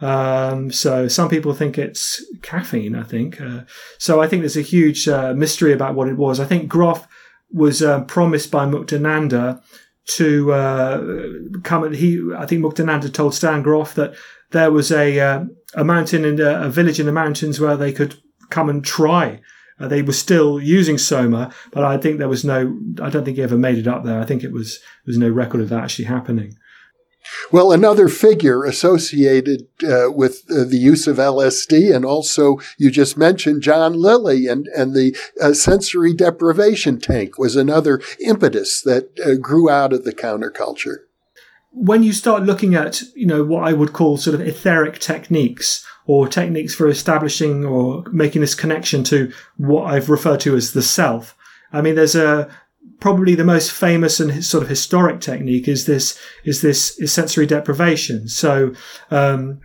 Um, 0.00 0.72
so 0.72 1.08
some 1.08 1.28
people 1.28 1.54
think 1.54 1.78
it's 1.78 2.24
caffeine, 2.42 2.94
I 2.96 3.02
think. 3.02 3.40
Uh, 3.40 3.62
so 3.98 4.20
I 4.20 4.26
think 4.26 4.42
there's 4.42 4.56
a 4.56 4.62
huge 4.62 5.08
uh, 5.08 5.32
mystery 5.34 5.72
about 5.72 5.94
what 5.94 6.08
it 6.08 6.16
was. 6.16 6.40
I 6.40 6.44
think 6.44 6.68
Grof 6.68 7.06
was 7.50 7.82
uh, 7.82 8.02
promised 8.04 8.50
by 8.50 8.66
Muktananda 8.66 9.62
to 10.04 10.52
uh, 10.52 11.22
come 11.62 11.84
and 11.84 11.94
he, 11.94 12.20
I 12.36 12.46
think 12.46 12.64
Muktananda 12.64 13.12
told 13.12 13.34
Stan 13.34 13.62
Grof 13.62 13.94
that 13.94 14.14
there 14.50 14.70
was 14.70 14.90
a, 14.90 15.20
uh, 15.20 15.44
a 15.74 15.84
mountain 15.84 16.24
in 16.24 16.40
a, 16.40 16.62
a, 16.62 16.68
village 16.68 16.98
in 16.98 17.06
the 17.06 17.12
mountains 17.12 17.60
where 17.60 17.76
they 17.76 17.92
could 17.92 18.20
come 18.50 18.68
and 18.68 18.84
try. 18.84 19.40
Uh, 19.78 19.88
they 19.88 20.02
were 20.02 20.12
still 20.12 20.60
using 20.60 20.98
Soma, 20.98 21.52
but 21.72 21.84
I 21.84 21.96
think 21.96 22.18
there 22.18 22.28
was 22.28 22.44
no, 22.44 22.78
I 23.00 23.10
don't 23.10 23.24
think 23.24 23.36
he 23.36 23.42
ever 23.42 23.56
made 23.56 23.78
it 23.78 23.88
up 23.88 24.04
there. 24.04 24.20
I 24.20 24.24
think 24.24 24.44
it 24.44 24.52
was, 24.52 24.78
there 24.78 25.12
was 25.12 25.18
no 25.18 25.28
record 25.28 25.60
of 25.60 25.68
that 25.70 25.82
actually 25.82 26.04
happening. 26.06 26.56
Well, 27.50 27.72
another 27.72 28.08
figure 28.08 28.64
associated 28.64 29.68
uh, 29.84 30.10
with 30.10 30.42
uh, 30.50 30.64
the 30.64 30.78
use 30.78 31.06
of 31.06 31.18
LSD, 31.18 31.94
and 31.94 32.04
also 32.04 32.58
you 32.78 32.90
just 32.90 33.16
mentioned 33.16 33.62
John 33.62 33.94
Lilly 33.94 34.46
and, 34.46 34.66
and 34.76 34.94
the 34.94 35.16
uh, 35.40 35.52
sensory 35.52 36.14
deprivation 36.14 36.98
tank 36.98 37.38
was 37.38 37.54
another 37.54 38.00
impetus 38.24 38.80
that 38.82 39.18
uh, 39.20 39.34
grew 39.34 39.70
out 39.70 39.92
of 39.92 40.04
the 40.04 40.12
counterculture. 40.12 41.04
When 41.72 42.02
you 42.02 42.12
start 42.12 42.42
looking 42.42 42.74
at, 42.74 43.02
you 43.14 43.26
know, 43.26 43.44
what 43.44 43.64
I 43.64 43.72
would 43.72 43.92
call 43.92 44.16
sort 44.16 44.34
of 44.34 44.46
etheric 44.46 44.98
techniques 44.98 45.84
or 46.06 46.28
techniques 46.28 46.74
for 46.74 46.88
establishing 46.88 47.64
or 47.64 48.04
making 48.12 48.40
this 48.40 48.54
connection 48.54 49.04
to 49.04 49.32
what 49.56 49.84
I've 49.84 50.10
referred 50.10 50.40
to 50.40 50.54
as 50.54 50.72
the 50.72 50.82
self, 50.82 51.36
I 51.72 51.80
mean, 51.80 51.94
there's 51.94 52.14
a 52.14 52.48
probably 53.00 53.34
the 53.34 53.44
most 53.44 53.72
famous 53.72 54.20
and 54.20 54.44
sort 54.44 54.62
of 54.62 54.68
historic 54.68 55.20
technique 55.20 55.66
is 55.66 55.86
this 55.86 56.18
is 56.44 56.62
this 56.62 56.98
is 56.98 57.12
sensory 57.12 57.46
deprivation. 57.46 58.28
So 58.28 58.74
um, 59.10 59.60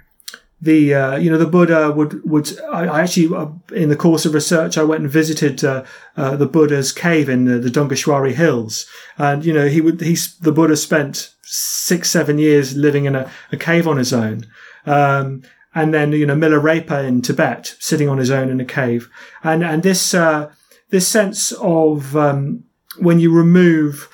the 0.60 0.94
uh, 0.94 1.18
you 1.18 1.30
know 1.30 1.38
the 1.38 1.46
Buddha 1.46 1.92
would 1.92 2.24
would 2.30 2.60
I, 2.72 3.02
actually 3.02 3.36
uh, 3.36 3.50
in 3.76 3.90
the 3.90 3.96
course 3.96 4.26
of 4.26 4.34
research 4.34 4.78
I 4.78 4.84
went 4.84 5.04
and 5.04 5.12
visited 5.12 5.64
uh, 5.64 5.84
uh 6.16 6.36
the 6.36 6.48
Buddha's 6.48 6.92
cave 6.92 7.30
in 7.30 7.46
the, 7.46 7.60
the 7.60 8.34
Hills, 8.36 8.88
and 9.18 9.46
you 9.46 9.54
know 9.54 9.68
he 9.68 9.82
would 9.82 10.02
he's 10.02 10.36
the 10.40 10.52
Buddha 10.52 10.76
spent 10.76 11.34
six 11.48 12.12
seven 12.12 12.38
years 12.38 12.76
living 12.76 13.06
in 13.06 13.16
a, 13.16 13.32
a 13.52 13.58
cave 13.58 13.88
on 13.88 13.98
his 13.98 14.14
own. 14.14 14.46
Um, 14.86 15.44
and 15.74 15.94
then 15.94 16.12
you 16.12 16.26
know 16.26 16.36
Milarepa 16.36 17.06
in 17.08 17.22
Tibet, 17.22 17.76
sitting 17.80 18.10
on 18.10 18.18
his 18.18 18.32
own 18.32 18.50
in 18.50 18.60
a 18.60 18.66
cave, 18.66 19.10
and 19.44 19.64
and 19.64 19.84
this 19.84 20.14
uh, 20.14 20.52
this 20.90 21.08
sense 21.08 21.52
of 21.54 22.16
um, 22.16 22.64
when 23.00 23.20
you 23.20 23.32
remove, 23.32 24.10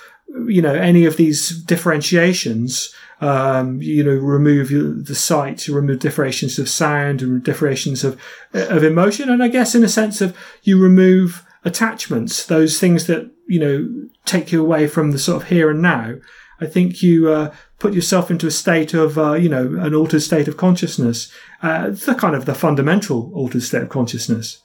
you 0.47 0.61
know, 0.61 0.73
any 0.73 1.05
of 1.05 1.17
these 1.17 1.61
differentiations, 1.63 2.93
um, 3.21 3.81
you 3.81 4.03
know, 4.03 4.15
remove 4.15 5.05
the 5.05 5.15
sight, 5.15 5.67
remove 5.67 5.99
differentiations 5.99 6.59
of 6.59 6.67
sound 6.67 7.21
and 7.21 7.43
differentiations 7.43 8.03
of 8.03 8.19
of 8.53 8.83
emotion, 8.83 9.29
and 9.29 9.43
I 9.43 9.47
guess 9.47 9.75
in 9.75 9.83
a 9.83 9.89
sense 9.89 10.21
of 10.21 10.35
you 10.63 10.77
remove 10.77 11.45
attachments, 11.63 12.45
those 12.45 12.79
things 12.79 13.07
that 13.07 13.29
you 13.47 13.59
know 13.59 14.09
take 14.25 14.51
you 14.51 14.61
away 14.61 14.87
from 14.87 15.11
the 15.11 15.19
sort 15.19 15.43
of 15.43 15.49
here 15.49 15.69
and 15.69 15.81
now. 15.81 16.15
I 16.63 16.67
think 16.67 17.03
you 17.03 17.29
uh, 17.29 17.53
put 17.79 17.93
yourself 17.93 18.31
into 18.31 18.47
a 18.47 18.51
state 18.51 18.93
of, 18.93 19.17
uh, 19.17 19.33
you 19.33 19.49
know, 19.49 19.77
an 19.79 19.93
altered 19.93 20.21
state 20.21 20.47
of 20.47 20.57
consciousness, 20.57 21.31
uh, 21.61 21.89
the 21.89 22.15
kind 22.15 22.35
of 22.35 22.45
the 22.45 22.55
fundamental 22.55 23.31
altered 23.33 23.63
state 23.63 23.83
of 23.83 23.89
consciousness. 23.89 24.61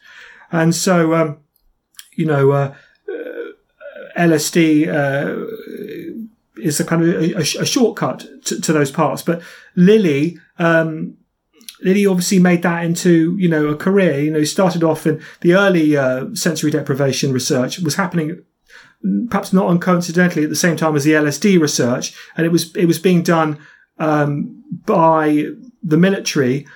And 0.53 0.75
so, 0.75 1.15
um, 1.15 1.39
you 2.17 2.27
know, 2.27 2.53
uh, 2.53 2.75
LSD 4.19 4.89
uh, 4.89 5.47
is 6.61 6.81
a 6.81 6.85
kind 6.85 7.03
of 7.03 7.23
a, 7.23 7.35
a 7.37 7.45
shortcut 7.45 8.27
to, 8.45 8.61
to, 8.61 8.73
those 8.73 8.91
parts. 8.91 9.23
But 9.23 9.43
Lilly, 9.77 10.39
um, 10.59 11.17
Lilly 11.83 12.07
obviously 12.07 12.41
made 12.41 12.63
that 12.63 12.85
into 12.85 13.37
you 13.39 13.49
know 13.49 13.69
a 13.69 13.77
career. 13.77 14.21
You 14.21 14.33
know, 14.33 14.45
started 14.45 14.83
off 14.83 15.07
in 15.07 15.23
the 15.41 15.55
early 15.55 15.97
uh, 15.97 16.35
sensory 16.35 16.71
deprivation 16.71 17.33
research 17.33 17.79
was 17.79 17.95
happening. 17.95 18.43
Perhaps 19.29 19.53
not 19.53 19.69
uncoincidentally 19.69 20.45
at 20.45 20.51
the 20.51 20.57
same 20.57 20.77
time 20.77 20.97
as 20.97 21.05
the 21.05 21.13
LSD 21.13 21.61
research, 21.61 22.15
and 22.37 22.45
it 22.45 22.51
was 22.51 22.75
it 22.75 22.87
was 22.87 22.99
being 22.99 23.23
done 23.23 23.59
um, 23.99 24.63
by 24.87 25.47
the 25.83 25.97
military 25.97 26.67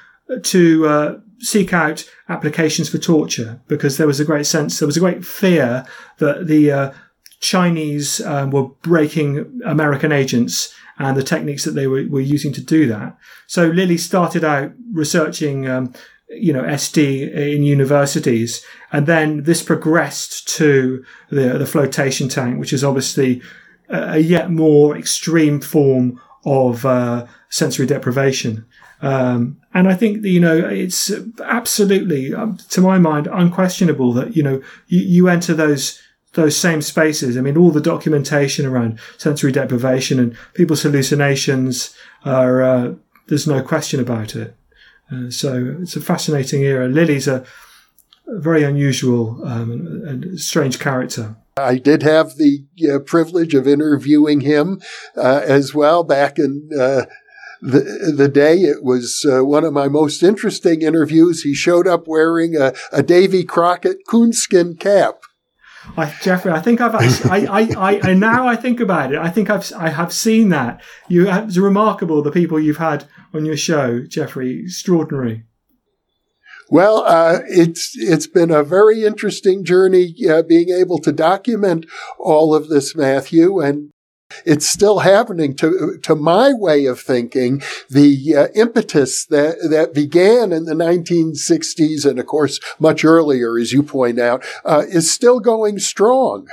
to 0.43 0.87
uh, 0.87 1.19
seek 1.43 1.73
out 1.73 2.09
applications 2.29 2.89
for 2.89 2.99
torture 2.99 3.61
because 3.67 3.97
there 3.97 4.07
was 4.07 4.21
a 4.21 4.25
great 4.25 4.47
sense, 4.47 4.79
there 4.79 4.87
was 4.87 4.97
a 4.97 5.01
great 5.01 5.25
fear 5.25 5.85
that 6.19 6.47
the 6.47 6.71
uh, 6.71 6.93
Chinese 7.41 8.21
um, 8.23 8.51
were 8.51 8.69
breaking 8.83 9.61
American 9.65 10.13
agents 10.13 10.75
and 10.99 11.17
the 11.17 11.23
techniques 11.23 11.65
that 11.65 11.73
they 11.73 11.87
were, 11.89 12.05
were 12.09 12.21
using 12.21 12.53
to 12.53 12.61
do 12.63 12.87
that. 12.87 13.17
So 13.49 13.67
Lilly 13.67 13.99
started 13.99 14.45
out 14.45 14.73
researching, 14.93 15.69
um, 15.69 15.93
you 16.35 16.53
know, 16.53 16.63
SD 16.63 17.33
in 17.33 17.63
universities, 17.63 18.65
and 18.93 19.07
then 19.07 19.45
this 19.45 19.63
progressed 19.63 20.49
to 20.57 21.05
the 21.31 21.59
the 21.59 21.67
flotation 21.67 22.29
tank, 22.29 22.59
which 22.59 22.73
is 22.73 22.85
obviously 22.85 23.43
a 23.89 24.19
yet 24.19 24.51
more 24.51 24.97
extreme 24.97 25.61
form 25.61 26.21
of 26.45 26.85
uh, 26.87 27.27
sensory 27.51 27.87
deprivation. 27.87 28.65
Um, 29.03 29.61
and 29.75 29.89
I 29.89 29.95
think 29.95 30.23
that, 30.23 30.29
you 30.29 30.41
know 30.41 30.57
it's 30.57 31.11
absolutely, 31.45 32.33
um, 32.35 32.57
to 32.71 32.81
my 32.81 32.99
mind, 32.99 33.27
unquestionable 33.27 34.13
that 34.15 34.37
you 34.37 34.43
know 34.43 34.63
you, 34.87 35.01
you 35.01 35.29
enter 35.29 35.55
those 35.55 36.01
those 36.35 36.57
same 36.57 36.81
spaces. 36.81 37.37
I 37.37 37.41
mean, 37.41 37.57
all 37.57 37.71
the 37.71 37.81
documentation 37.81 38.65
around 38.65 38.99
sensory 39.19 39.53
deprivation 39.53 40.19
and 40.19 40.37
people's 40.55 40.83
hallucinations 40.83 41.95
are, 42.25 42.63
uh, 42.63 42.95
there's 43.27 43.47
no 43.47 43.63
question 43.63 44.01
about 44.01 44.35
it. 44.35 44.57
Uh, 45.13 45.31
so 45.31 45.77
it's 45.81 45.97
a 45.97 46.01
fascinating 46.01 46.63
era. 46.63 46.89
Lilly's 46.89 47.29
a, 47.29 47.45
a 48.27 48.39
very 48.39 48.63
unusual 48.63 49.41
um, 49.47 50.03
and, 50.07 50.41
strange 50.41 50.79
character. 50.79 51.37
I 51.57 51.77
did 51.77 52.03
have 52.03 52.37
the 52.37 52.65
uh, 52.91 53.01
privilege 53.01 53.55
of 53.55 53.69
interviewing 53.69 54.41
him 54.41 54.81
uh, 55.17 55.43
as 55.45 55.75
well 55.75 56.03
back 56.03 56.39
in 56.39 56.71
uh, 56.73 57.03
the, 57.61 58.13
the 58.17 58.29
day. 58.29 58.57
It 58.57 58.83
was 58.83 59.27
uh, 59.31 59.45
one 59.45 59.65
of 59.65 59.75
my 59.75 59.89
most 59.89 60.23
interesting 60.23 60.81
interviews. 60.81 61.43
He 61.43 61.55
showed 61.55 61.87
up 61.87 62.09
wearing 62.09 62.57
a, 62.57 62.73
a 62.91 63.03
Davy 63.03 63.45
Crockett 63.45 63.99
coonskin 64.09 64.77
cap. 64.77 65.23
I, 65.97 66.15
Jeffrey, 66.23 66.53
I 66.53 66.61
think 66.61 66.81
I've 66.81 66.95
actually, 66.95 67.49
I, 67.49 67.69
I, 67.77 68.01
I, 68.03 68.15
now 68.15 68.47
I 68.47 68.57
think 68.57 68.81
about 68.81 69.13
it, 69.13 69.19
I 69.19 69.31
think 69.31 69.51
I've, 69.51 69.71
I 69.77 69.91
have 69.91 70.13
seen 70.13 70.49
that. 70.51 70.83
You, 71.09 71.29
it's 71.29 71.59
remarkable 71.59 72.23
the 72.23 72.31
people 72.31 72.61
you've 72.61 72.77
had 72.77 73.07
on 73.35 73.45
your 73.45 73.57
show, 73.57 74.05
Jeffrey. 74.07 74.61
Extraordinary. 74.61 75.45
Well, 76.71 77.05
uh, 77.07 77.41
it's 77.49 77.93
it's 77.97 78.27
been 78.27 78.51
a 78.51 78.63
very 78.63 79.05
interesting 79.05 79.63
journey 79.63 80.15
uh, 80.27 80.43
being 80.43 80.71
able 80.71 80.99
to 81.01 81.13
document 81.13 81.85
all 82.19 82.55
of 82.55 82.69
this, 82.69 82.97
Matthew, 82.97 83.61
and 83.61 83.91
it's 84.45 84.67
still 84.67 85.01
happening 85.01 85.55
to, 85.57 85.99
to 86.03 86.15
my 86.15 86.53
way 86.53 86.87
of 86.87 87.01
thinking. 87.01 87.63
The 87.89 88.37
uh, 88.37 88.49
impetus 88.55 89.27
that, 89.27 89.57
that 89.71 89.95
began 89.95 90.53
in 90.53 90.65
the 90.65 90.75
1960s 90.75 92.05
and 92.09 92.19
of 92.19 92.27
course 92.27 92.61
much 92.79 93.05
earlier, 93.05 93.59
as 93.59 93.73
you 93.73 93.83
point 93.83 94.19
out, 94.19 94.45
uh, 94.65 94.85
is 94.89 95.13
still 95.13 95.41
going 95.41 95.79
strong. 95.79 96.49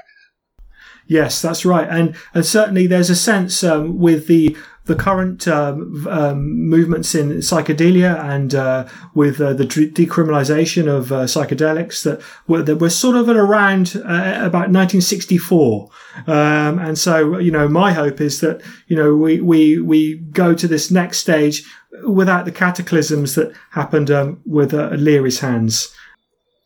Yes, 1.10 1.42
that's 1.42 1.66
right, 1.66 1.88
and 1.90 2.16
and 2.36 2.46
certainly 2.46 2.86
there's 2.86 3.10
a 3.10 3.16
sense 3.16 3.64
um, 3.64 3.98
with 3.98 4.28
the 4.28 4.56
the 4.90 4.96
current 4.96 5.48
um, 5.48 6.08
um, 6.10 6.68
movements 6.68 7.14
in 7.14 7.30
psychedelia 7.38 8.20
and 8.24 8.56
uh, 8.56 8.88
with 9.14 9.40
uh, 9.40 9.54
the 9.54 9.64
decriminalization 9.64 10.88
of 10.88 11.12
uh, 11.12 11.26
psychedelics 11.26 12.04
that 12.04 12.20
were, 12.48 12.64
that 12.64 12.78
were 12.78 12.90
sort 12.90 13.16
of 13.16 13.30
at 13.30 13.38
around 13.38 13.94
uh, 13.98 14.42
about 14.42 14.72
1964. 14.72 15.90
Um, 16.26 16.80
and 16.80 16.98
so, 16.98 17.38
you 17.38 17.52
know, 17.52 17.68
my 17.70 17.94
hope 17.94 18.20
is 18.20 18.42
that, 18.42 18.62
you 18.88 18.98
know, 18.98 19.16
we, 19.16 19.40
we, 19.40 19.80
we 19.80 20.16
go 20.16 20.56
to 20.56 20.68
this 20.68 20.90
next 20.90 21.20
stage 21.20 21.64
without 22.08 22.46
the 22.46 22.52
cataclysms 22.52 23.36
that 23.36 23.54
happened 23.70 24.10
um, 24.10 24.42
with 24.46 24.74
uh, 24.74 24.90
Leary's 24.90 25.40
hands. 25.40 25.94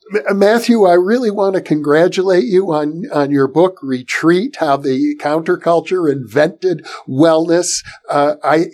Matthew, 0.10 0.84
I 0.84 0.94
really 0.94 1.32
want 1.32 1.56
to 1.56 1.62
congratulate 1.62 2.46
you 2.46 2.72
on, 2.72 3.04
on 3.12 3.32
your 3.32 3.48
book, 3.48 3.80
Retreat, 3.82 4.58
How 4.60 4.78
the 4.78 5.16
Counterculture 5.20 6.12
Invented 6.12 6.86
Wellness. 7.08 7.84
Uh, 8.10 8.36
I 8.44 8.66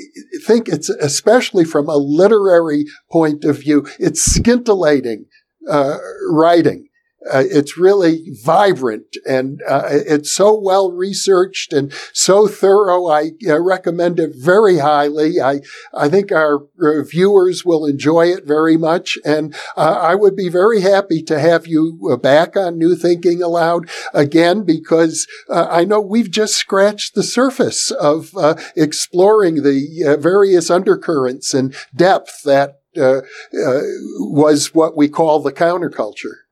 think 0.46 0.68
it's 0.68 0.90
especially 0.90 1.66
from 1.66 1.88
a 1.88 1.98
literary 1.98 2.86
point 3.12 3.46
of 3.46 3.60
view, 3.60 3.88
it's 4.00 4.22
scintillating 4.22 5.26
uh, 5.70 5.98
writing. 6.30 6.89
Uh, 7.26 7.44
it's 7.52 7.78
really 7.78 8.24
vibrant 8.44 9.18
and 9.28 9.62
uh, 9.68 9.88
it's 9.90 10.32
so 10.32 10.58
well 10.58 10.90
researched 10.90 11.74
and 11.74 11.92
so 12.14 12.48
thorough. 12.48 13.08
I 13.08 13.32
uh, 13.46 13.60
recommend 13.60 14.22
it 14.22 14.32
very 14.36 14.78
highly. 14.78 15.42
I 15.42 15.60
I 15.94 16.08
think 16.08 16.32
our 16.32 16.68
viewers 16.80 17.66
will 17.66 17.86
enjoy 17.86 18.28
it 18.28 18.46
very 18.46 18.78
much, 18.78 19.18
and 19.26 19.54
uh, 19.76 20.00
I 20.02 20.16
would 20.16 20.38
be 20.38 20.48
very 20.48 20.80
happy 20.80 21.22
to 21.24 21.40
have 21.40 21.68
you 21.68 22.00
uh, 22.10 22.16
back 22.16 22.56
on 22.56 22.78
New 22.78 22.96
Thinking 22.96 23.44
Allowed 23.44 23.90
again 24.14 24.64
because 24.64 25.28
uh, 25.50 25.68
I 25.70 25.84
know 25.84 26.00
we've 26.00 26.32
just 26.32 26.56
scratched 26.56 27.16
the 27.16 27.24
surface 27.24 27.92
of 27.92 28.30
exploring 28.78 29.64
the 29.64 30.18
various 30.20 30.70
undercurrents 30.70 31.54
and 31.54 31.76
depth 31.94 32.44
that 32.44 32.80
was 32.96 34.74
what 34.74 34.96
we 34.96 35.10
call 35.10 35.42
the 35.42 35.52
counterculture. 35.52 36.49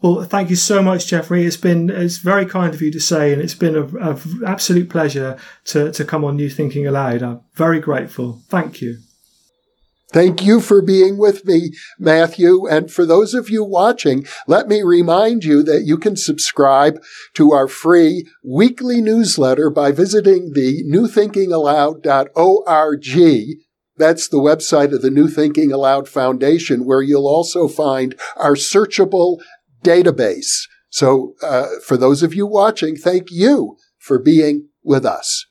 Well, 0.00 0.22
thank 0.22 0.48
you 0.48 0.56
so 0.56 0.80
much, 0.80 1.08
Jeffrey. 1.08 1.44
It's 1.44 1.56
been 1.56 1.90
it's 1.90 2.18
very 2.18 2.46
kind 2.46 2.72
of 2.72 2.80
you 2.80 2.92
to 2.92 3.00
say, 3.00 3.32
and 3.32 3.42
it's 3.42 3.54
been 3.54 3.74
an 3.74 4.42
absolute 4.46 4.88
pleasure 4.88 5.36
to, 5.66 5.90
to 5.90 6.04
come 6.04 6.24
on 6.24 6.36
New 6.36 6.48
Thinking 6.48 6.86
Allowed. 6.86 7.22
I'm 7.22 7.40
very 7.54 7.80
grateful. 7.80 8.40
Thank 8.48 8.80
you. 8.80 8.98
Thank 10.10 10.42
you 10.42 10.60
for 10.60 10.80
being 10.80 11.18
with 11.18 11.44
me, 11.44 11.72
Matthew. 11.98 12.66
And 12.66 12.90
for 12.90 13.04
those 13.04 13.34
of 13.34 13.50
you 13.50 13.62
watching, 13.62 14.26
let 14.46 14.66
me 14.66 14.80
remind 14.82 15.44
you 15.44 15.62
that 15.64 15.82
you 15.84 15.98
can 15.98 16.16
subscribe 16.16 17.02
to 17.34 17.52
our 17.52 17.68
free 17.68 18.26
weekly 18.42 19.02
newsletter 19.02 19.68
by 19.68 19.92
visiting 19.92 20.52
the 20.54 20.82
newthinkingallowed.org. 20.88 23.58
That's 23.98 24.28
the 24.28 24.38
website 24.38 24.94
of 24.94 25.02
the 25.02 25.10
New 25.10 25.28
Thinking 25.28 25.72
Allowed 25.72 26.08
Foundation, 26.08 26.86
where 26.86 27.02
you'll 27.02 27.26
also 27.26 27.68
find 27.68 28.14
our 28.36 28.54
searchable 28.54 29.40
database. 29.82 30.66
So, 30.90 31.34
uh, 31.42 31.66
for 31.84 31.96
those 31.96 32.22
of 32.22 32.34
you 32.34 32.46
watching, 32.46 32.96
thank 32.96 33.30
you 33.30 33.76
for 33.98 34.18
being 34.18 34.68
with 34.82 35.04
us. 35.04 35.46